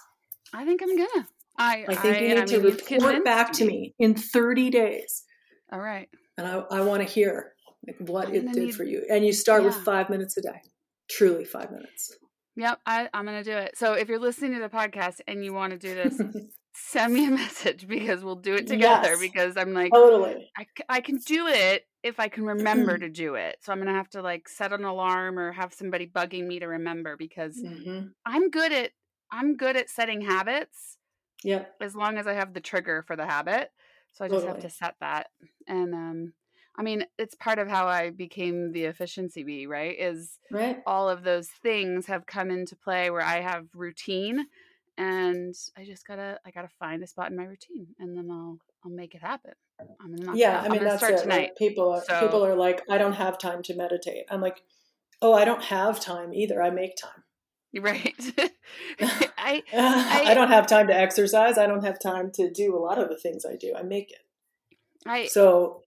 I 0.53 0.65
think 0.65 0.81
I'm 0.81 0.95
gonna. 0.95 1.27
I, 1.59 1.85
I 1.87 1.95
think 1.95 2.15
I, 2.15 2.19
you 2.19 2.27
need 2.27 2.37
I 2.37 2.45
to 2.45 2.59
mean, 2.59 2.75
report 2.75 3.25
back 3.25 3.51
to 3.53 3.65
me 3.65 3.95
in 3.99 4.13
30 4.13 4.69
days. 4.69 5.23
All 5.71 5.79
right. 5.79 6.07
And 6.37 6.47
I, 6.47 6.63
I 6.69 6.81
want 6.81 7.01
to 7.01 7.09
hear 7.11 7.53
like 7.85 7.97
what 7.99 8.29
it 8.29 8.41
did 8.41 8.55
need, 8.55 8.75
for 8.75 8.83
you. 8.83 9.03
And 9.09 9.25
you 9.25 9.33
start 9.33 9.63
yeah. 9.63 9.69
with 9.69 9.77
five 9.77 10.09
minutes 10.09 10.37
a 10.37 10.41
day. 10.41 10.61
Truly 11.09 11.45
five 11.45 11.71
minutes. 11.71 12.15
Yep, 12.57 12.79
I, 12.85 13.09
I'm 13.13 13.25
to 13.25 13.43
do 13.43 13.51
it. 13.51 13.77
So 13.77 13.93
if 13.93 14.07
you're 14.07 14.19
listening 14.19 14.53
to 14.53 14.59
the 14.59 14.69
podcast 14.69 15.19
and 15.27 15.43
you 15.43 15.53
want 15.53 15.73
to 15.73 15.79
do 15.79 15.95
this, 15.95 16.21
send 16.77 17.13
me 17.13 17.27
a 17.27 17.31
message 17.31 17.87
because 17.87 18.23
we'll 18.23 18.35
do 18.35 18.55
it 18.55 18.67
together 18.67 19.09
yes, 19.09 19.19
because 19.19 19.57
I'm 19.57 19.73
like 19.73 19.91
totally 19.91 20.51
I, 20.55 20.65
I 20.87 21.01
can 21.01 21.17
do 21.17 21.47
it 21.47 21.86
if 22.03 22.19
I 22.19 22.27
can 22.27 22.45
remember 22.45 22.97
to 22.97 23.09
do 23.09 23.35
it. 23.35 23.57
So 23.61 23.71
I'm 23.71 23.79
gonna 23.79 23.93
have 23.93 24.09
to 24.11 24.21
like 24.21 24.47
set 24.47 24.73
an 24.73 24.83
alarm 24.83 25.37
or 25.37 25.51
have 25.51 25.73
somebody 25.73 26.07
bugging 26.07 26.47
me 26.47 26.59
to 26.59 26.67
remember 26.67 27.17
because 27.17 27.57
mm-hmm. 27.57 28.07
I'm 28.25 28.49
good 28.49 28.71
at 28.71 28.91
I'm 29.31 29.57
good 29.57 29.75
at 29.75 29.89
setting 29.89 30.21
habits. 30.21 30.97
Yeah. 31.43 31.65
As 31.81 31.95
long 31.95 32.17
as 32.17 32.27
I 32.27 32.33
have 32.33 32.53
the 32.53 32.61
trigger 32.61 33.03
for 33.05 33.15
the 33.15 33.25
habit. 33.25 33.71
So 34.13 34.25
I 34.25 34.27
just 34.27 34.45
totally. 34.45 34.61
have 34.61 34.61
to 34.61 34.75
set 34.75 34.95
that. 34.99 35.27
And 35.67 35.93
um 35.93 36.33
I 36.79 36.83
mean, 36.83 37.05
it's 37.17 37.33
part 37.33 37.57
of 37.57 37.67
how 37.67 37.87
I 37.87 38.11
became 38.11 38.71
the 38.71 38.83
efficiency 38.83 39.43
bee, 39.43 39.65
right? 39.65 39.95
Is 39.99 40.37
right. 40.51 40.79
all 40.85 41.09
of 41.09 41.23
those 41.23 41.49
things 41.63 42.05
have 42.05 42.27
come 42.27 42.51
into 42.51 42.75
play 42.75 43.09
where 43.09 43.23
I 43.23 43.41
have 43.41 43.65
routine 43.73 44.45
and 44.97 45.55
I 45.77 45.85
just 45.85 46.05
gotta 46.05 46.39
I 46.45 46.51
gotta 46.51 46.69
find 46.79 47.03
a 47.03 47.07
spot 47.07 47.29
in 47.29 47.37
my 47.37 47.43
routine, 47.45 47.87
and 47.99 48.17
then 48.17 48.29
I'll 48.31 48.57
I'll 48.87 48.95
make 48.95 49.15
it 49.15 49.21
happen. 49.21 49.51
I'm 50.01 50.35
yeah, 50.35 50.61
I 50.61 50.69
mean 50.69 50.83
that's 50.83 51.03
it. 51.03 51.19
Tonight. 51.19 51.35
Right? 51.35 51.55
People 51.57 51.91
are, 51.91 52.03
so, 52.07 52.19
people 52.21 52.45
are 52.45 52.55
like, 52.55 52.81
I 52.89 52.97
don't 52.97 53.13
have 53.13 53.37
time 53.37 53.61
to 53.63 53.75
meditate. 53.75 54.25
I'm 54.31 54.41
like, 54.41 54.61
oh, 55.21 55.33
I 55.33 55.45
don't 55.45 55.63
have 55.63 55.99
time 55.99 56.33
either. 56.33 56.61
I 56.61 56.69
make 56.69 56.95
time. 56.95 57.23
Right. 57.77 58.15
I, 59.01 59.63
I 59.73 60.23
I 60.27 60.33
don't 60.33 60.47
have 60.47 60.67
time 60.67 60.87
to 60.87 60.95
exercise. 60.95 61.57
I 61.57 61.67
don't 61.67 61.83
have 61.83 61.99
time 61.99 62.31
to 62.35 62.49
do 62.49 62.75
a 62.75 62.79
lot 62.79 62.97
of 62.97 63.09
the 63.09 63.17
things 63.17 63.45
I 63.45 63.55
do. 63.55 63.73
I 63.77 63.83
make 63.83 64.11
it. 64.11 64.21
I 65.05 65.25
so 65.25 65.83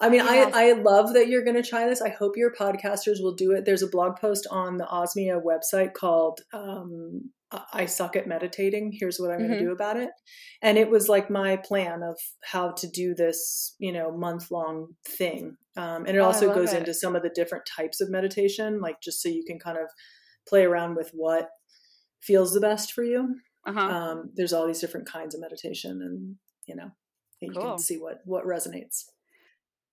I 0.00 0.08
mean, 0.08 0.24
yeah. 0.24 0.50
I, 0.54 0.70
I 0.70 0.72
love 0.72 1.14
that 1.14 1.28
you're 1.28 1.42
going 1.42 1.60
to 1.60 1.68
try 1.68 1.88
this. 1.88 2.00
I 2.00 2.10
hope 2.10 2.36
your 2.36 2.52
podcasters 2.54 3.20
will 3.20 3.34
do 3.34 3.52
it. 3.52 3.64
There's 3.64 3.82
a 3.82 3.88
blog 3.88 4.16
post 4.16 4.46
on 4.50 4.76
the 4.76 4.84
Osmia 4.84 5.42
website 5.42 5.92
called 5.92 6.40
um, 6.52 7.30
I 7.72 7.86
suck 7.86 8.14
at 8.14 8.26
meditating. 8.26 8.92
Here's 8.98 9.18
what 9.18 9.30
I'm 9.30 9.38
mm-hmm. 9.38 9.48
going 9.48 9.58
to 9.58 9.64
do 9.66 9.72
about 9.72 9.96
it. 9.96 10.10
And 10.60 10.76
it 10.76 10.90
was 10.90 11.08
like 11.08 11.30
my 11.30 11.56
plan 11.56 12.02
of 12.02 12.18
how 12.44 12.72
to 12.72 12.86
do 12.88 13.14
this, 13.14 13.74
you 13.78 13.92
know, 13.92 14.12
month 14.14 14.50
long 14.50 14.88
thing. 15.06 15.56
Um, 15.76 16.04
and 16.06 16.16
it 16.16 16.20
oh, 16.20 16.26
also 16.26 16.54
goes 16.54 16.72
it. 16.72 16.80
into 16.80 16.92
some 16.92 17.16
of 17.16 17.22
the 17.22 17.30
different 17.30 17.64
types 17.64 18.00
of 18.00 18.10
meditation, 18.10 18.80
like 18.80 19.00
just 19.00 19.22
so 19.22 19.28
you 19.28 19.44
can 19.46 19.58
kind 19.58 19.78
of 19.78 19.86
play 20.46 20.64
around 20.64 20.96
with 20.96 21.10
what 21.14 21.48
feels 22.20 22.52
the 22.52 22.60
best 22.60 22.92
for 22.92 23.02
you. 23.02 23.36
Uh-huh. 23.66 23.80
Um, 23.80 24.30
there's 24.34 24.52
all 24.52 24.66
these 24.66 24.80
different 24.80 25.08
kinds 25.08 25.34
of 25.34 25.40
meditation, 25.40 26.02
and 26.02 26.36
you 26.66 26.74
know, 26.74 26.90
you 27.40 27.52
cool. 27.52 27.62
can 27.62 27.78
see 27.78 27.96
what 27.96 28.20
what 28.24 28.44
resonates. 28.44 29.04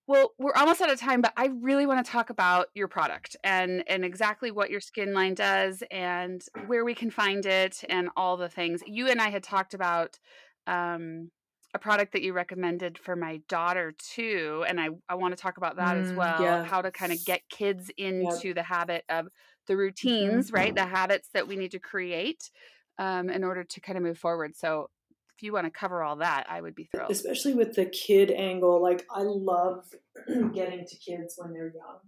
Well, 0.08 0.34
we're 0.38 0.54
almost 0.54 0.82
out 0.82 0.92
of 0.92 1.00
time, 1.00 1.22
but 1.22 1.34
I 1.36 1.48
really 1.62 1.88
want 1.88 2.06
to 2.06 2.12
talk 2.12 2.30
about 2.30 2.68
your 2.76 2.88
product 2.88 3.36
and 3.44 3.84
and 3.88 4.06
exactly 4.06 4.52
what 4.52 4.70
your 4.70 4.80
skin 4.80 5.14
line 5.14 5.34
does 5.34 5.82
and 5.90 6.44
where 6.68 6.86
we 6.86 6.94
can 6.94 7.10
find 7.10 7.46
it 7.46 7.84
and 7.90 8.10
all 8.16 8.38
the 8.38 8.50
things. 8.50 8.82
You 8.86 9.08
and 9.08 9.20
I 9.20 9.30
had 9.30 9.42
talked 9.42 9.74
about 9.74 10.20
um, 10.68 11.32
a 11.74 11.80
product 11.80 12.14
that 12.14 12.22
you 12.22 12.34
recommended 12.34 13.00
for 13.00 13.16
my 13.16 13.42
daughter 13.50 13.96
too, 13.98 14.64
and 14.68 14.80
I 14.80 14.90
I 15.10 15.16
want 15.16 15.36
to 15.36 15.42
talk 15.42 15.58
about 15.58 15.78
that 15.78 15.98
mm, 15.98 16.04
as 16.04 16.14
well. 16.14 16.42
Yeah. 16.42 16.64
How 16.64 16.84
to 16.84 16.92
kind 16.92 17.12
of 17.12 17.24
get 17.26 17.42
kids 17.50 17.90
into 17.98 18.50
yep. 18.50 18.56
the 18.56 18.64
habit 18.64 19.06
of 19.10 19.28
the 19.66 19.74
mm-hmm. 19.74 19.80
routines, 19.80 20.48
mm-hmm. 20.48 20.56
right? 20.56 20.76
The 20.76 20.86
habits 20.86 21.30
that 21.34 21.48
we 21.48 21.56
need 21.56 21.72
to 21.72 21.80
create 21.80 22.52
um, 23.00 23.30
in 23.30 23.44
order 23.44 23.64
to 23.64 23.82
kind 23.82 23.98
of 23.98 24.04
move 24.04 24.20
forward. 24.20 24.56
So 24.56 24.90
if 25.36 25.44
you 25.44 25.52
want 25.52 25.66
to 25.66 25.72
cover 25.72 26.02
all 26.02 26.16
that, 26.18 26.46
I 26.50 26.62
would 26.62 26.76
be 26.76 26.86
thrilled. 26.86 27.12
Especially 27.12 27.54
with 27.54 27.76
the 27.76 27.86
kid 27.86 28.32
angle. 28.32 28.82
Like, 28.82 29.06
I 29.14 29.24
love 29.24 29.84
getting 30.54 30.86
to 30.86 30.96
kids 30.98 31.36
when 31.38 31.52
they're 31.52 31.74
young. 31.74 32.00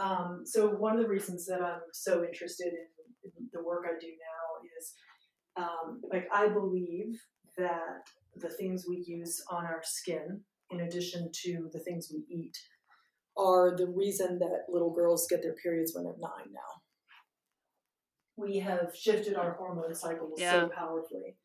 Um, 0.00 0.42
so, 0.44 0.68
one 0.68 0.96
of 0.96 1.02
the 1.02 1.08
reasons 1.08 1.46
that 1.46 1.60
I'm 1.62 1.80
so 1.92 2.24
interested 2.24 2.66
in, 2.66 3.30
in 3.38 3.48
the 3.52 3.62
work 3.62 3.84
I 3.86 3.98
do 4.00 4.08
now 4.08 4.68
is 4.78 4.94
um, 5.56 6.00
like, 6.10 6.28
I 6.32 6.48
believe 6.48 7.20
that 7.56 8.08
the 8.36 8.48
things 8.48 8.86
we 8.88 9.04
use 9.06 9.42
on 9.50 9.64
our 9.64 9.82
skin, 9.84 10.40
in 10.70 10.80
addition 10.80 11.30
to 11.44 11.68
the 11.72 11.80
things 11.80 12.12
we 12.12 12.24
eat, 12.28 12.56
are 13.36 13.76
the 13.76 13.86
reason 13.86 14.38
that 14.40 14.64
little 14.68 14.92
girls 14.92 15.28
get 15.30 15.42
their 15.42 15.54
periods 15.54 15.92
when 15.94 16.04
they're 16.04 16.14
nine 16.20 16.52
now. 16.52 16.60
We 18.36 18.58
have 18.58 18.94
shifted 18.96 19.36
our 19.36 19.52
hormone 19.54 19.94
cycles 19.94 20.40
Yeah. 20.40 20.62
so 20.62 20.68
powerfully. 20.68 21.36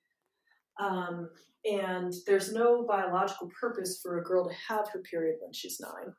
Um, 0.80 1.30
and 1.65 2.13
there's 2.26 2.53
no 2.53 2.84
biological 2.84 3.49
purpose 3.59 3.99
for 4.01 4.19
a 4.19 4.24
girl 4.24 4.47
to 4.47 4.55
have 4.67 4.89
her 4.89 5.01
period 5.01 5.38
when 5.41 5.53
she's 5.53 5.80
nine. 5.80 6.13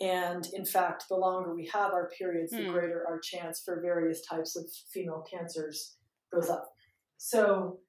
And 0.00 0.46
in 0.52 0.64
fact, 0.64 1.04
the 1.08 1.16
longer 1.16 1.54
we 1.54 1.66
have 1.66 1.92
our 1.92 2.08
periods, 2.16 2.52
the 2.52 2.62
Hmm. 2.62 2.70
greater 2.72 3.04
our 3.08 3.18
chance 3.18 3.62
for 3.64 3.80
various 3.80 4.24
types 4.24 4.56
of 4.56 4.70
female 4.92 5.22
cancers 5.28 5.96
goes 6.32 6.48
up. 6.48 6.72
So 7.16 7.80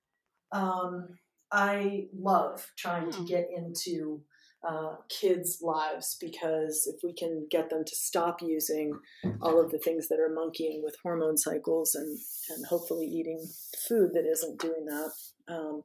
um, 0.52 1.20
I 1.52 2.08
love 2.14 2.68
trying 2.78 3.12
to 3.12 3.18
Hmm. 3.20 3.26
get 3.26 3.50
into 3.56 4.24
uh, 4.68 4.96
kids' 5.10 5.60
lives 5.62 6.18
because 6.20 6.92
if 6.94 7.02
we 7.04 7.14
can 7.14 7.48
get 7.50 7.70
them 7.70 7.84
to 7.86 7.96
stop 7.96 8.42
using 8.42 8.94
all 9.42 9.60
of 9.60 9.72
the 9.72 9.80
things 9.80 10.08
that 10.10 10.20
are 10.20 10.34
monkeying 10.34 10.82
with 10.84 10.96
hormone 11.02 11.38
cycles 11.38 11.96
and, 11.96 12.18
and 12.50 12.66
hopefully 12.66 13.06
eating 13.06 13.46
food 13.88 14.12
that 14.14 14.26
isn't 14.30 14.60
doing 14.60 14.86
that, 14.86 15.12
um, 15.48 15.84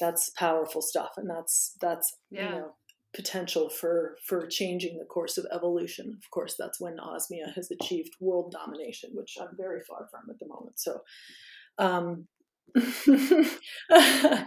that's 0.00 0.30
powerful 0.30 0.80
stuff. 0.82 1.10
And 1.16 1.28
that's, 1.28 1.76
that's, 1.80 2.16
Yeah. 2.30 2.48
you 2.48 2.56
know, 2.56 2.74
potential 3.14 3.70
for 3.70 4.18
for 4.26 4.46
changing 4.46 4.98
the 4.98 5.04
course 5.06 5.38
of 5.38 5.46
evolution. 5.50 6.18
Of 6.22 6.30
course, 6.30 6.54
that's 6.58 6.78
when 6.78 6.98
osmia 6.98 7.54
has 7.54 7.70
achieved 7.70 8.14
world 8.20 8.52
domination, 8.52 9.10
which 9.14 9.38
I'm 9.40 9.56
very 9.56 9.80
far 9.88 10.06
from 10.10 10.28
at 10.28 10.38
the 10.38 10.46
moment. 10.46 10.78
So, 10.78 11.00
um, 11.78 12.26
I, 13.90 14.46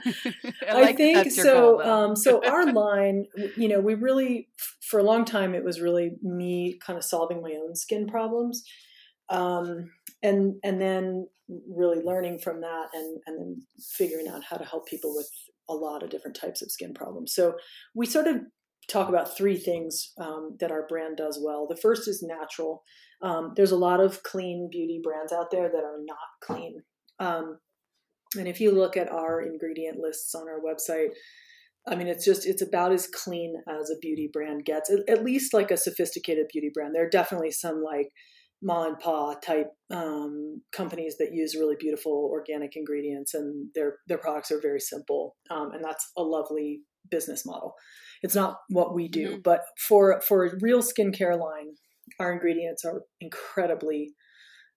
like 0.68 0.98
think 0.98 1.32
so. 1.32 1.82
um, 1.82 2.16
so 2.16 2.46
our 2.46 2.72
line, 2.74 3.26
you 3.56 3.68
know, 3.68 3.80
we 3.80 3.96
really 3.96 4.50
for 4.82 5.00
a 5.00 5.04
long 5.04 5.26
time 5.26 5.56
it 5.56 5.64
was 5.64 5.82
really 5.82 6.12
me 6.22 6.78
kind 6.86 6.98
of 6.98 7.04
solving 7.04 7.42
my 7.42 7.56
own 7.62 7.76
skin 7.76 8.08
problems, 8.08 8.64
um, 9.30 9.90
and 10.22 10.56
and 10.64 10.82
then 10.82 11.28
really 11.76 12.02
learning 12.04 12.40
from 12.40 12.62
that, 12.62 12.88
and 12.94 13.20
and 13.26 13.40
then 13.40 13.62
figuring 13.98 14.28
out 14.28 14.44
how 14.44 14.58
to 14.58 14.66
help 14.66 14.88
people 14.88 15.16
with 15.16 15.30
a 15.70 15.74
lot 15.74 16.04
of 16.04 16.10
different 16.10 16.36
types 16.36 16.62
of 16.62 16.72
skin 16.72 16.94
problems. 16.94 17.34
So 17.34 17.56
we 17.96 18.06
sort 18.06 18.28
of 18.28 18.38
talk 18.90 19.08
about 19.08 19.38
three 19.38 19.58
things 19.58 20.14
um, 20.20 20.58
that 20.60 20.72
our 20.72 20.86
brand 20.88 21.18
does 21.18 21.40
well. 21.42 21.68
The 21.68 21.78
first 21.78 22.08
is 22.08 22.24
natural. 22.24 22.84
Um, 23.22 23.54
there's 23.56 23.72
a 23.72 23.78
lot 23.78 24.00
of 24.00 24.24
clean 24.24 24.70
beauty 24.72 25.00
brands 25.02 25.32
out 25.32 25.52
there 25.52 25.70
that 25.70 25.84
are 25.84 26.00
not 26.04 26.18
clean. 26.42 26.82
Um, 27.20 27.60
and 28.38 28.48
if 28.48 28.60
you 28.60 28.72
look 28.72 28.96
at 28.98 29.12
our 29.12 29.42
ingredient 29.42 30.00
lists 30.00 30.36
on 30.36 30.48
our 30.48 30.60
website, 30.60 31.10
I 31.88 31.96
mean, 31.96 32.08
it's 32.08 32.26
just, 32.26 32.46
it's 32.46 32.62
about 32.62 32.92
as 32.92 33.08
clean 33.08 33.56
as 33.68 33.90
a 33.90 33.98
beauty 34.00 34.30
brand 34.32 34.66
gets, 34.66 34.92
at, 34.92 35.00
at 35.10 35.24
least 35.24 35.54
like 35.54 35.72
a 35.72 35.78
sophisticated 35.78 36.48
beauty 36.52 36.70
brand. 36.74 36.94
There 36.94 37.06
are 37.06 37.10
definitely 37.10 37.52
some 37.52 37.82
like 37.84 38.10
ma 38.62 38.86
and 38.88 39.00
pa 39.00 39.36
type 39.36 39.68
um, 39.90 40.62
companies 40.74 41.16
that 41.18 41.34
use 41.34 41.56
really 41.56 41.78
beautiful 41.80 42.30
organic 42.32 42.76
ingredients 42.76 43.34
and 43.34 43.70
their, 43.74 43.96
their 44.08 44.18
products 44.18 44.52
are 44.52 44.62
very 44.62 44.82
simple. 44.82 45.36
Um, 45.50 45.72
and 45.72 45.84
that's 45.84 46.06
a 46.18 46.22
lovely 46.22 46.82
business 47.10 47.46
model. 47.46 47.74
It's 48.22 48.36
not 48.36 48.58
what 48.70 48.94
we 48.94 49.08
do, 49.08 49.38
Mhm. 49.38 49.44
but 49.44 49.62
for, 49.88 50.22
for 50.22 50.46
a 50.46 50.58
real 50.62 50.82
skincare 50.84 51.40
line, 51.40 51.76
our 52.20 52.34
ingredients 52.34 52.84
are 52.84 53.04
incredibly 53.22 54.14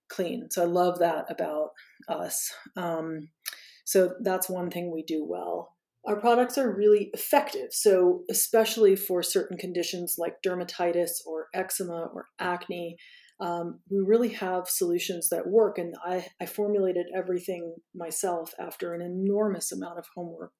clean. 0.09 0.47
So 0.51 0.63
I 0.63 0.65
love 0.65 0.99
that 0.99 1.25
about 1.29 1.69
us. 2.09 2.51
Um, 2.75 3.29
so 3.85 4.13
that's 4.21 4.49
one 4.49 4.69
thing 4.69 4.91
we 4.91 5.03
do 5.03 5.25
well. 5.27 5.75
Our 6.05 6.19
products 6.19 6.57
are 6.57 6.75
really 6.75 7.09
effective. 7.13 7.69
So, 7.71 8.23
especially 8.29 8.95
for 8.95 9.23
certain 9.23 9.57
conditions 9.57 10.15
like 10.17 10.35
dermatitis 10.45 11.11
or 11.25 11.47
eczema 11.53 12.09
or 12.13 12.25
acne, 12.39 12.97
um, 13.39 13.79
we 13.89 13.99
really 13.99 14.29
have 14.29 14.67
solutions 14.67 15.29
that 15.29 15.47
work. 15.47 15.77
And 15.77 15.95
I, 16.05 16.27
I 16.41 16.45
formulated 16.45 17.05
everything 17.15 17.75
myself 17.95 18.51
after 18.59 18.93
an 18.93 19.01
enormous 19.01 19.71
amount 19.71 19.97
of 19.97 20.05
homework 20.15 20.51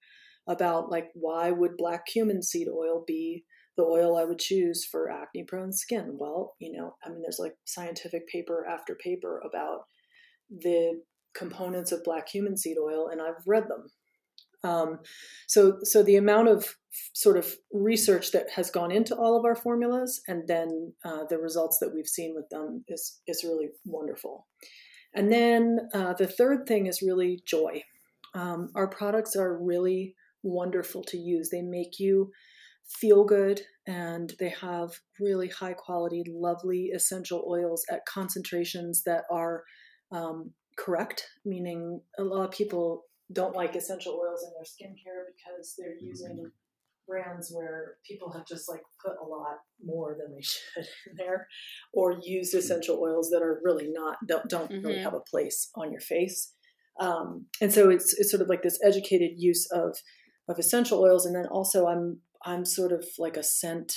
about 0.48 0.90
like 0.92 1.08
why 1.14 1.52
would 1.52 1.78
black 1.78 2.06
cumin 2.06 2.42
seed 2.42 2.68
oil 2.68 3.04
be 3.06 3.46
the 3.78 3.84
oil 3.84 4.18
I 4.18 4.26
would 4.26 4.40
choose 4.40 4.86
for 4.86 5.10
acne 5.10 5.46
prone 5.48 5.74
skin? 5.74 6.16
Well, 6.20 6.56
you 6.60 6.72
know, 6.78 6.96
I 7.04 7.10
mean, 7.10 7.22
there's 7.22 7.40
like 7.40 7.56
scientific 7.66 8.28
paper 8.28 8.66
after 8.70 8.96
paper 8.96 9.42
about 9.46 9.82
the 10.50 11.02
components 11.36 11.92
of 11.92 12.04
black 12.04 12.28
cumin 12.28 12.58
seed 12.58 12.78
oil, 12.78 13.08
and 13.08 13.22
I've 13.22 13.46
read 13.46 13.68
them. 13.68 13.88
Um, 14.64 15.00
so, 15.48 15.80
so 15.84 16.04
the 16.04 16.16
amount 16.16 16.48
of 16.48 16.78
sort 17.14 17.38
of 17.38 17.56
research 17.74 18.32
that 18.32 18.52
has 18.56 18.72
gone 18.72 18.92
into 18.92 19.16
all 19.16 19.38
of 19.38 19.46
our 19.46 19.56
formulas, 19.56 20.22
and 20.28 20.48
then 20.48 20.94
uh, 21.04 21.26
the 21.30 21.38
results 21.38 21.80
that 21.80 21.94
we've 21.94 22.08
seen 22.08 22.34
with 22.36 22.50
them 22.50 22.84
is 22.88 23.20
is 23.28 23.44
really 23.44 23.70
wonderful. 23.86 24.48
And 25.14 25.32
then 25.32 25.90
uh, 25.94 26.14
the 26.14 26.28
third 26.28 26.66
thing 26.66 26.88
is 26.88 27.02
really 27.02 27.42
joy. 27.46 27.84
Um, 28.34 28.70
our 28.76 28.88
products 28.88 29.36
are 29.36 29.58
really 29.58 30.16
wonderful 30.42 31.04
to 31.04 31.18
use. 31.18 31.50
They 31.50 31.62
make 31.62 32.00
you 32.00 32.32
feel 32.88 33.24
good 33.24 33.62
and 33.88 34.34
they 34.40 34.50
have 34.50 34.92
really 35.20 35.48
high 35.48 35.74
quality, 35.74 36.24
lovely 36.28 36.90
essential 36.94 37.46
oils 37.48 37.86
at 37.90 38.06
concentrations 38.06 39.04
that 39.06 39.24
are 39.32 39.64
um, 40.12 40.52
correct, 40.78 41.28
meaning 41.46 42.02
a 42.18 42.24
lot 42.24 42.46
of 42.46 42.52
people 42.52 43.06
don't 43.32 43.56
like 43.56 43.76
essential 43.76 44.14
oils 44.14 44.44
in 44.44 44.52
their 44.54 44.64
skincare 44.64 45.24
because 45.36 45.76
they're 45.78 45.96
using 46.00 46.52
brands 47.08 47.52
where 47.54 47.96
people 48.08 48.32
have 48.32 48.46
just 48.48 48.70
like 48.70 48.82
put 49.06 49.16
a 49.22 49.28
lot 49.28 49.58
more 49.84 50.16
than 50.20 50.34
they 50.34 50.42
should 50.42 50.86
in 51.10 51.16
there 51.18 51.48
or 51.94 52.18
used 52.24 52.56
essential 52.56 53.00
oils 53.02 53.30
that 53.30 53.42
are 53.42 53.60
really 53.64 53.90
not 53.92 54.18
don't, 54.28 54.48
don't 54.50 54.72
really 54.72 54.96
Mhm. 55.00 55.04
have 55.04 55.14
a 55.14 55.20
place 55.20 55.70
on 55.76 55.92
your 55.92 56.00
face. 56.02 56.54
Um, 57.00 57.48
and 57.60 57.74
so 57.74 57.90
it's 57.90 58.14
it's 58.18 58.30
sort 58.32 58.42
of 58.42 58.48
like 58.50 58.62
this 58.62 58.80
educated 58.86 59.32
use 59.38 59.68
of 59.72 59.98
of 60.48 60.60
essential 60.60 61.02
oils. 61.02 61.26
And 61.26 61.36
then 61.36 61.48
also 61.48 61.88
i'm 61.88 62.20
i'm 62.46 62.66
sort 62.66 62.92
of 62.92 63.06
like 63.18 63.36
a 63.38 63.44
scent 63.44 63.94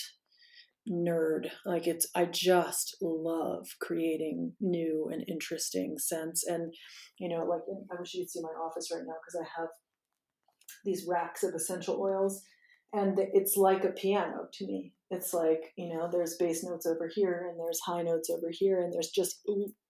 nerd. 0.90 1.48
Like 1.64 1.86
it's 1.86 2.06
i 2.14 2.24
just 2.24 2.96
love 3.00 3.66
creating 3.80 4.52
new 4.60 5.08
and 5.12 5.24
interesting 5.28 5.96
scents. 5.98 6.44
And 6.46 6.72
you 7.18 7.28
know 7.28 7.44
like 7.44 7.62
i 7.92 7.98
wish 7.98 8.14
you'd 8.14 8.30
see 8.30 8.40
my 8.42 8.48
office 8.48 8.90
right 8.92 9.04
now 9.06 9.14
because 9.20 9.40
i 9.40 9.60
have 9.60 9.68
these 10.84 11.06
racks 11.08 11.42
of 11.42 11.54
essential 11.54 12.00
oils 12.00 12.42
and 12.92 13.18
it's 13.34 13.56
like 13.56 13.84
a 13.84 13.90
piano 13.90 14.48
to 14.54 14.66
me. 14.66 14.92
It's 15.10 15.34
like 15.34 15.72
you 15.76 15.94
know 15.94 16.08
there's 16.10 16.36
bass 16.38 16.64
notes 16.64 16.86
over 16.86 17.10
here 17.12 17.46
and 17.48 17.58
there's 17.58 17.80
high 17.80 18.02
notes 18.02 18.30
over 18.30 18.48
here 18.50 18.80
and 18.80 18.92
there's 18.92 19.10
just 19.10 19.40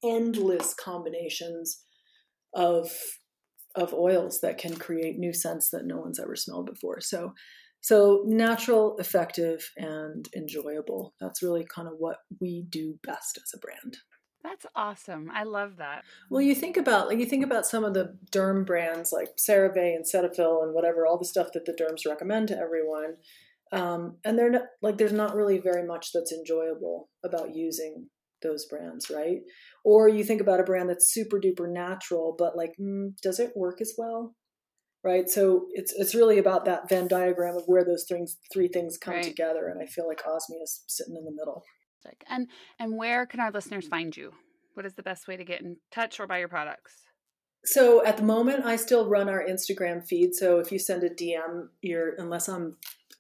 endless 0.04 0.74
combinations 0.74 1.82
of 2.54 2.90
of 3.74 3.92
oils 3.92 4.40
that 4.40 4.58
can 4.58 4.74
create 4.74 5.18
new 5.18 5.32
scents 5.32 5.70
that 5.70 5.84
no 5.84 5.98
one's 5.98 6.18
ever 6.18 6.34
smelled 6.34 6.66
before. 6.66 7.00
So 7.00 7.32
so 7.86 8.22
natural 8.26 8.96
effective 8.98 9.70
and 9.76 10.28
enjoyable 10.34 11.14
that's 11.20 11.42
really 11.42 11.64
kind 11.72 11.86
of 11.86 11.94
what 11.98 12.18
we 12.40 12.64
do 12.68 12.98
best 13.02 13.38
as 13.38 13.52
a 13.54 13.58
brand 13.58 13.98
That's 14.42 14.66
awesome. 14.74 15.30
I 15.34 15.42
love 15.42 15.76
that. 15.78 16.04
well, 16.30 16.40
you 16.40 16.54
think 16.54 16.76
about 16.76 17.08
like 17.08 17.18
you 17.18 17.26
think 17.26 17.44
about 17.44 17.66
some 17.66 17.84
of 17.84 17.94
the 17.94 18.16
derm 18.30 18.64
brands 18.64 19.12
like 19.12 19.30
CeraVe 19.36 19.96
and 19.96 20.04
Cetaphil 20.04 20.62
and 20.62 20.72
whatever, 20.74 21.04
all 21.04 21.18
the 21.18 21.24
stuff 21.24 21.48
that 21.54 21.64
the 21.64 21.72
derms 21.72 22.08
recommend 22.08 22.48
to 22.48 22.58
everyone, 22.58 23.16
um, 23.72 24.18
and 24.24 24.38
they're 24.38 24.50
not 24.50 24.62
like 24.82 24.98
there's 24.98 25.12
not 25.12 25.34
really 25.34 25.58
very 25.58 25.84
much 25.86 26.12
that's 26.12 26.32
enjoyable 26.32 27.08
about 27.24 27.54
using 27.54 28.08
those 28.42 28.66
brands, 28.66 29.10
right? 29.10 29.40
Or 29.84 30.08
you 30.08 30.24
think 30.24 30.40
about 30.40 30.60
a 30.60 30.64
brand 30.64 30.88
that's 30.88 31.12
super 31.12 31.40
duper 31.40 31.68
natural, 31.68 32.34
but 32.38 32.56
like, 32.56 32.72
mm, 32.80 33.10
does 33.22 33.40
it 33.40 33.52
work 33.56 33.80
as 33.80 33.94
well? 33.98 34.34
Right. 35.06 35.28
So 35.28 35.66
it's 35.72 35.92
it's 35.92 36.16
really 36.16 36.38
about 36.38 36.64
that 36.64 36.88
Venn 36.88 37.06
diagram 37.06 37.56
of 37.56 37.62
where 37.66 37.84
those 37.84 38.06
things 38.08 38.38
three 38.52 38.66
things 38.66 38.98
come 38.98 39.14
Right. 39.14 39.22
together, 39.22 39.68
and 39.68 39.80
I 39.80 39.86
feel 39.86 40.08
like 40.08 40.20
Osmia 40.24 40.60
is 40.60 40.82
sitting 40.88 41.14
in 41.14 41.24
the 41.24 41.30
middle. 41.30 41.62
And 42.28 42.48
and 42.80 42.96
where 42.96 43.24
can 43.24 43.38
our 43.38 43.52
listeners 43.52 43.86
find 43.86 44.16
you? 44.16 44.32
What 44.74 44.84
is 44.84 44.94
the 44.94 45.04
best 45.04 45.28
way 45.28 45.36
to 45.36 45.44
get 45.44 45.60
in 45.60 45.76
touch 45.92 46.18
or 46.18 46.26
buy 46.26 46.38
your 46.38 46.48
products? 46.48 46.92
So 47.64 48.04
at 48.04 48.16
the 48.16 48.24
moment, 48.24 48.64
I 48.66 48.74
still 48.74 49.08
run 49.08 49.28
our 49.28 49.44
Instagram 49.44 50.04
feed. 50.04 50.34
So 50.34 50.58
if 50.58 50.72
you 50.72 50.78
send 50.80 51.04
a 51.04 51.10
DM, 51.10 51.68
you're 51.82 52.16
unless 52.18 52.48
I'm 52.48 52.76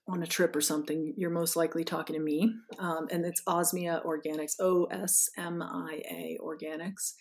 on 0.08 0.24
a 0.24 0.26
trip 0.26 0.56
or 0.56 0.60
something, 0.60 1.14
you're 1.16 1.30
most 1.30 1.54
likely 1.54 1.84
talking 1.84 2.16
to 2.16 2.22
me. 2.22 2.52
Um, 2.80 3.06
and 3.12 3.24
it's 3.24 3.42
Osmia 3.46 4.04
Organics, 4.04 4.54
O 4.58 4.86
S 4.86 5.28
M 5.38 5.62
I 5.62 6.02
A 6.10 6.38
Organics, 6.42 7.12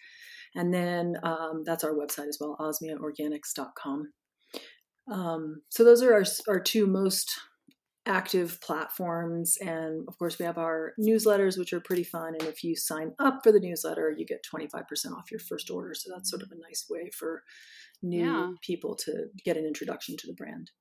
and 0.55 0.73
then 0.73 1.17
um, 1.21 1.61
that's 1.63 1.83
our 1.83 1.93
website 1.93 2.29
as 2.29 2.39
well, 2.41 2.57
osmiaorganics.com. 2.59 4.11
Um, 5.11 5.61
so 5.69 5.83
those 5.83 6.01
are 6.01 6.13
our 6.13 6.23
our 6.47 6.59
two 6.59 6.87
most 6.87 7.39
active 8.07 8.59
platforms 8.61 9.57
and 9.61 10.07
of 10.07 10.17
course 10.19 10.37
we 10.39 10.45
have 10.45 10.59
our 10.59 10.93
newsletters 10.99 11.57
which 11.57 11.73
are 11.73 11.79
pretty 11.81 12.03
fun 12.03 12.35
and 12.39 12.43
if 12.43 12.63
you 12.63 12.75
sign 12.75 13.13
up 13.19 13.39
for 13.43 13.51
the 13.51 13.59
newsletter 13.59 14.13
you 14.15 14.25
get 14.25 14.43
25% 14.45 15.13
off 15.13 15.31
your 15.31 15.39
first 15.39 15.71
order 15.71 15.93
so 15.95 16.11
that's 16.13 16.29
sort 16.29 16.43
of 16.43 16.51
a 16.51 16.55
nice 16.59 16.85
way 16.89 17.09
for 17.17 17.43
new 18.03 18.19
Yeah. 18.19 18.51
people 18.61 18.95
to 18.95 19.27
get 19.45 19.57
an 19.57 19.65
introduction 19.65 20.17
to 20.17 20.27
the 20.27 20.33
brand 20.33 20.71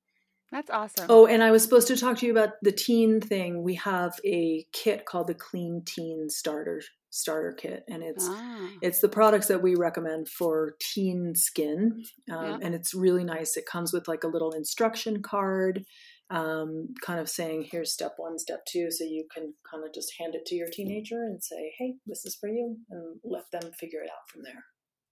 That's 0.55 0.69
awesome. 0.69 1.07
Oh, 1.09 1.25
and 1.27 1.43
I 1.43 1.51
was 1.51 1.63
supposed 1.63 1.89
to 1.89 1.97
talk 1.97 2.17
to 2.19 2.25
you 2.25 2.31
about 2.31 2.51
the 2.61 2.71
teen 2.71 3.19
thing. 3.19 3.61
We 3.61 3.75
have 3.75 4.13
a 4.23 4.65
kit 4.71 5.05
called 5.05 5.27
the 5.27 5.33
Clean 5.33 5.83
Teen 5.85 6.29
Starter 6.29 6.81
starter 7.11 7.53
kit 7.53 7.85
and 7.87 8.03
it's 8.03 8.27
ah. 8.29 8.69
it's 8.81 8.99
the 8.99 9.07
products 9.07 9.47
that 9.47 9.61
we 9.61 9.73
recommend 9.73 10.27
for 10.27 10.75
teen 10.81 11.33
skin 11.33 12.03
um, 12.29 12.43
yeah. 12.45 12.57
and 12.61 12.75
it's 12.75 12.93
really 12.93 13.23
nice 13.23 13.55
it 13.55 13.65
comes 13.65 13.93
with 13.93 14.05
like 14.09 14.25
a 14.25 14.27
little 14.27 14.51
instruction 14.51 15.21
card 15.21 15.85
um, 16.29 16.89
kind 17.01 17.17
of 17.17 17.29
saying 17.29 17.65
here's 17.71 17.93
step 17.93 18.15
one 18.17 18.37
step 18.37 18.65
two 18.65 18.91
so 18.91 19.05
you 19.05 19.25
can 19.33 19.53
kind 19.71 19.85
of 19.85 19.93
just 19.93 20.11
hand 20.19 20.35
it 20.35 20.45
to 20.45 20.55
your 20.55 20.67
teenager 20.67 21.23
and 21.23 21.41
say 21.41 21.71
hey 21.79 21.93
this 22.05 22.25
is 22.25 22.35
for 22.35 22.49
you 22.49 22.75
and 22.89 23.15
let 23.23 23.49
them 23.49 23.71
figure 23.79 24.01
it 24.01 24.09
out 24.09 24.29
from 24.29 24.43
there 24.43 24.65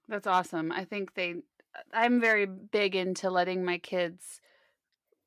that's 0.10 0.28
awesome 0.28 0.74
i 0.74 0.84
think 0.84 1.14
they 1.14 1.36
i'm 1.94 2.20
very 2.20 2.46
big 2.46 2.98
into 2.98 3.30
letting 3.30 3.64
my 3.64 3.78
kids 3.78 4.42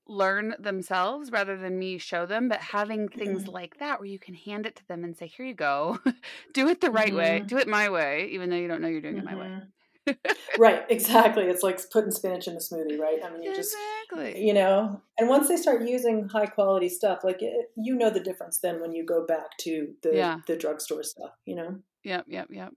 learn 0.09 0.55
themselves 0.59 1.33
rather 1.33 1.57
than 1.57 1.79
me 1.79 1.99
show 1.99 2.27
them 2.27 2.49
but 2.49 2.61
having 2.61 3.09
things 3.09 3.43
mm-hmm. 3.43 3.53
like 3.53 3.79
that 3.79 3.99
where 3.99 4.09
you 4.09 4.19
can 4.19 4.35
hand 4.35 4.65
it 4.65 4.77
to 4.77 4.87
them 4.87 5.03
and 5.03 5.17
say 5.17 5.27
here 5.27 5.45
you 5.45 5.55
go 5.55 5.99
do 6.55 6.69
it 6.69 6.81
the 6.81 6.91
right 6.91 7.09
mm-hmm. 7.09 7.17
way 7.17 7.43
do 7.45 7.59
it 7.59 7.67
my 7.67 7.89
way 7.89 8.29
even 8.31 8.49
though 8.49 8.57
you 8.57 8.69
don't 8.69 8.81
know 8.81 8.89
you're 8.89 9.01
doing 9.01 9.17
mm-hmm. 9.17 9.29
it 9.29 9.37
my 9.37 9.41
way 9.41 9.47
mm-hmm. 9.47 9.67
right 10.59 10.85
exactly 10.89 11.45
it's 11.45 11.65
like 11.65 11.81
putting 11.91 12.13
spinach 12.13 12.47
in 12.47 12.55
a 12.55 12.59
smoothie 12.59 12.99
right 12.99 13.19
i 13.25 13.31
mean 13.31 13.43
you 13.43 13.51
exactly. 13.51 14.33
just 14.33 14.39
you 14.39 14.55
know 14.55 15.01
and 15.19 15.29
once 15.29 15.49
they 15.49 15.57
start 15.57 15.83
using 15.83 16.29
high 16.29 16.47
quality 16.47 16.89
stuff 16.89 17.25
like 17.25 17.43
it, 17.43 17.71
you 17.77 17.95
know 17.95 18.09
the 18.09 18.21
difference 18.21 18.59
then 18.59 18.81
when 18.81 18.93
you 18.93 19.05
go 19.05 19.27
back 19.27 19.57
to 19.59 19.89
the 20.03 20.15
yeah. 20.15 20.39
the 20.47 20.57
drugstore 20.57 21.03
stuff 21.03 21.31
you 21.45 21.57
know 21.57 21.77
yep 22.05 22.25
yep 22.29 22.47
yep 22.51 22.73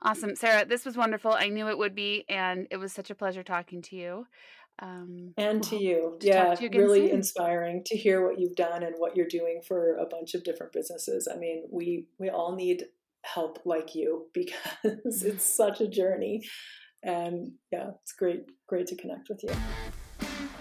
awesome 0.00 0.34
sarah 0.34 0.64
this 0.64 0.86
was 0.86 0.96
wonderful 0.96 1.32
i 1.32 1.48
knew 1.48 1.68
it 1.68 1.76
would 1.76 1.94
be 1.94 2.24
and 2.30 2.66
it 2.70 2.78
was 2.78 2.92
such 2.94 3.10
a 3.10 3.14
pleasure 3.14 3.42
talking 3.42 3.82
to 3.82 3.94
you 3.94 4.26
um, 4.80 5.34
and 5.36 5.62
to 5.64 5.76
you. 5.76 6.16
To 6.20 6.26
yeah, 6.26 6.54
to 6.54 6.64
you 6.64 6.70
really 6.72 7.06
soon. 7.06 7.16
inspiring 7.16 7.82
to 7.86 7.96
hear 7.96 8.26
what 8.26 8.40
you've 8.40 8.56
done 8.56 8.82
and 8.82 8.94
what 8.98 9.16
you're 9.16 9.26
doing 9.26 9.60
for 9.66 9.96
a 9.96 10.06
bunch 10.06 10.34
of 10.34 10.44
different 10.44 10.72
businesses. 10.72 11.28
I 11.32 11.36
mean, 11.36 11.64
we 11.70 12.06
we 12.18 12.28
all 12.28 12.54
need 12.56 12.84
help 13.22 13.60
like 13.64 13.94
you 13.94 14.26
because 14.34 15.22
it's 15.22 15.44
such 15.44 15.80
a 15.80 15.88
journey. 15.88 16.42
And 17.02 17.52
yeah, 17.70 17.90
it's 18.02 18.12
great 18.12 18.46
great 18.66 18.86
to 18.88 18.96
connect 18.96 19.28
with 19.28 19.42
you. 19.42 19.50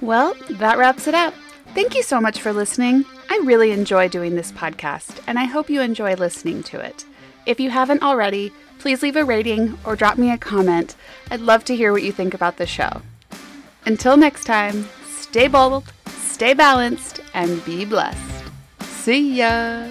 Well, 0.01 0.35
that 0.49 0.77
wraps 0.77 1.07
it 1.07 1.15
up. 1.15 1.33
Thank 1.73 1.95
you 1.95 2.03
so 2.03 2.19
much 2.19 2.41
for 2.41 2.53
listening. 2.53 3.05
I 3.29 3.39
really 3.43 3.71
enjoy 3.71 4.09
doing 4.09 4.35
this 4.35 4.51
podcast, 4.51 5.21
and 5.25 5.39
I 5.39 5.45
hope 5.45 5.69
you 5.69 5.81
enjoy 5.81 6.15
listening 6.15 6.61
to 6.63 6.79
it. 6.79 7.05
If 7.45 7.59
you 7.59 7.69
haven't 7.69 8.03
already, 8.03 8.51
please 8.79 9.01
leave 9.01 9.15
a 9.15 9.23
rating 9.23 9.77
or 9.85 9.95
drop 9.95 10.17
me 10.17 10.29
a 10.29 10.37
comment. 10.37 10.95
I'd 11.31 11.39
love 11.39 11.63
to 11.65 11.75
hear 11.75 11.91
what 11.91 12.03
you 12.03 12.11
think 12.11 12.33
about 12.33 12.57
the 12.57 12.65
show. 12.65 13.01
Until 13.85 14.15
next 14.17 14.45
time, 14.45 14.87
stay 15.05 15.47
bold, 15.47 15.91
stay 16.07 16.53
balanced, 16.53 17.19
and 17.33 17.63
be 17.65 17.83
blessed. 17.85 18.45
See 18.81 19.39
ya! 19.39 19.87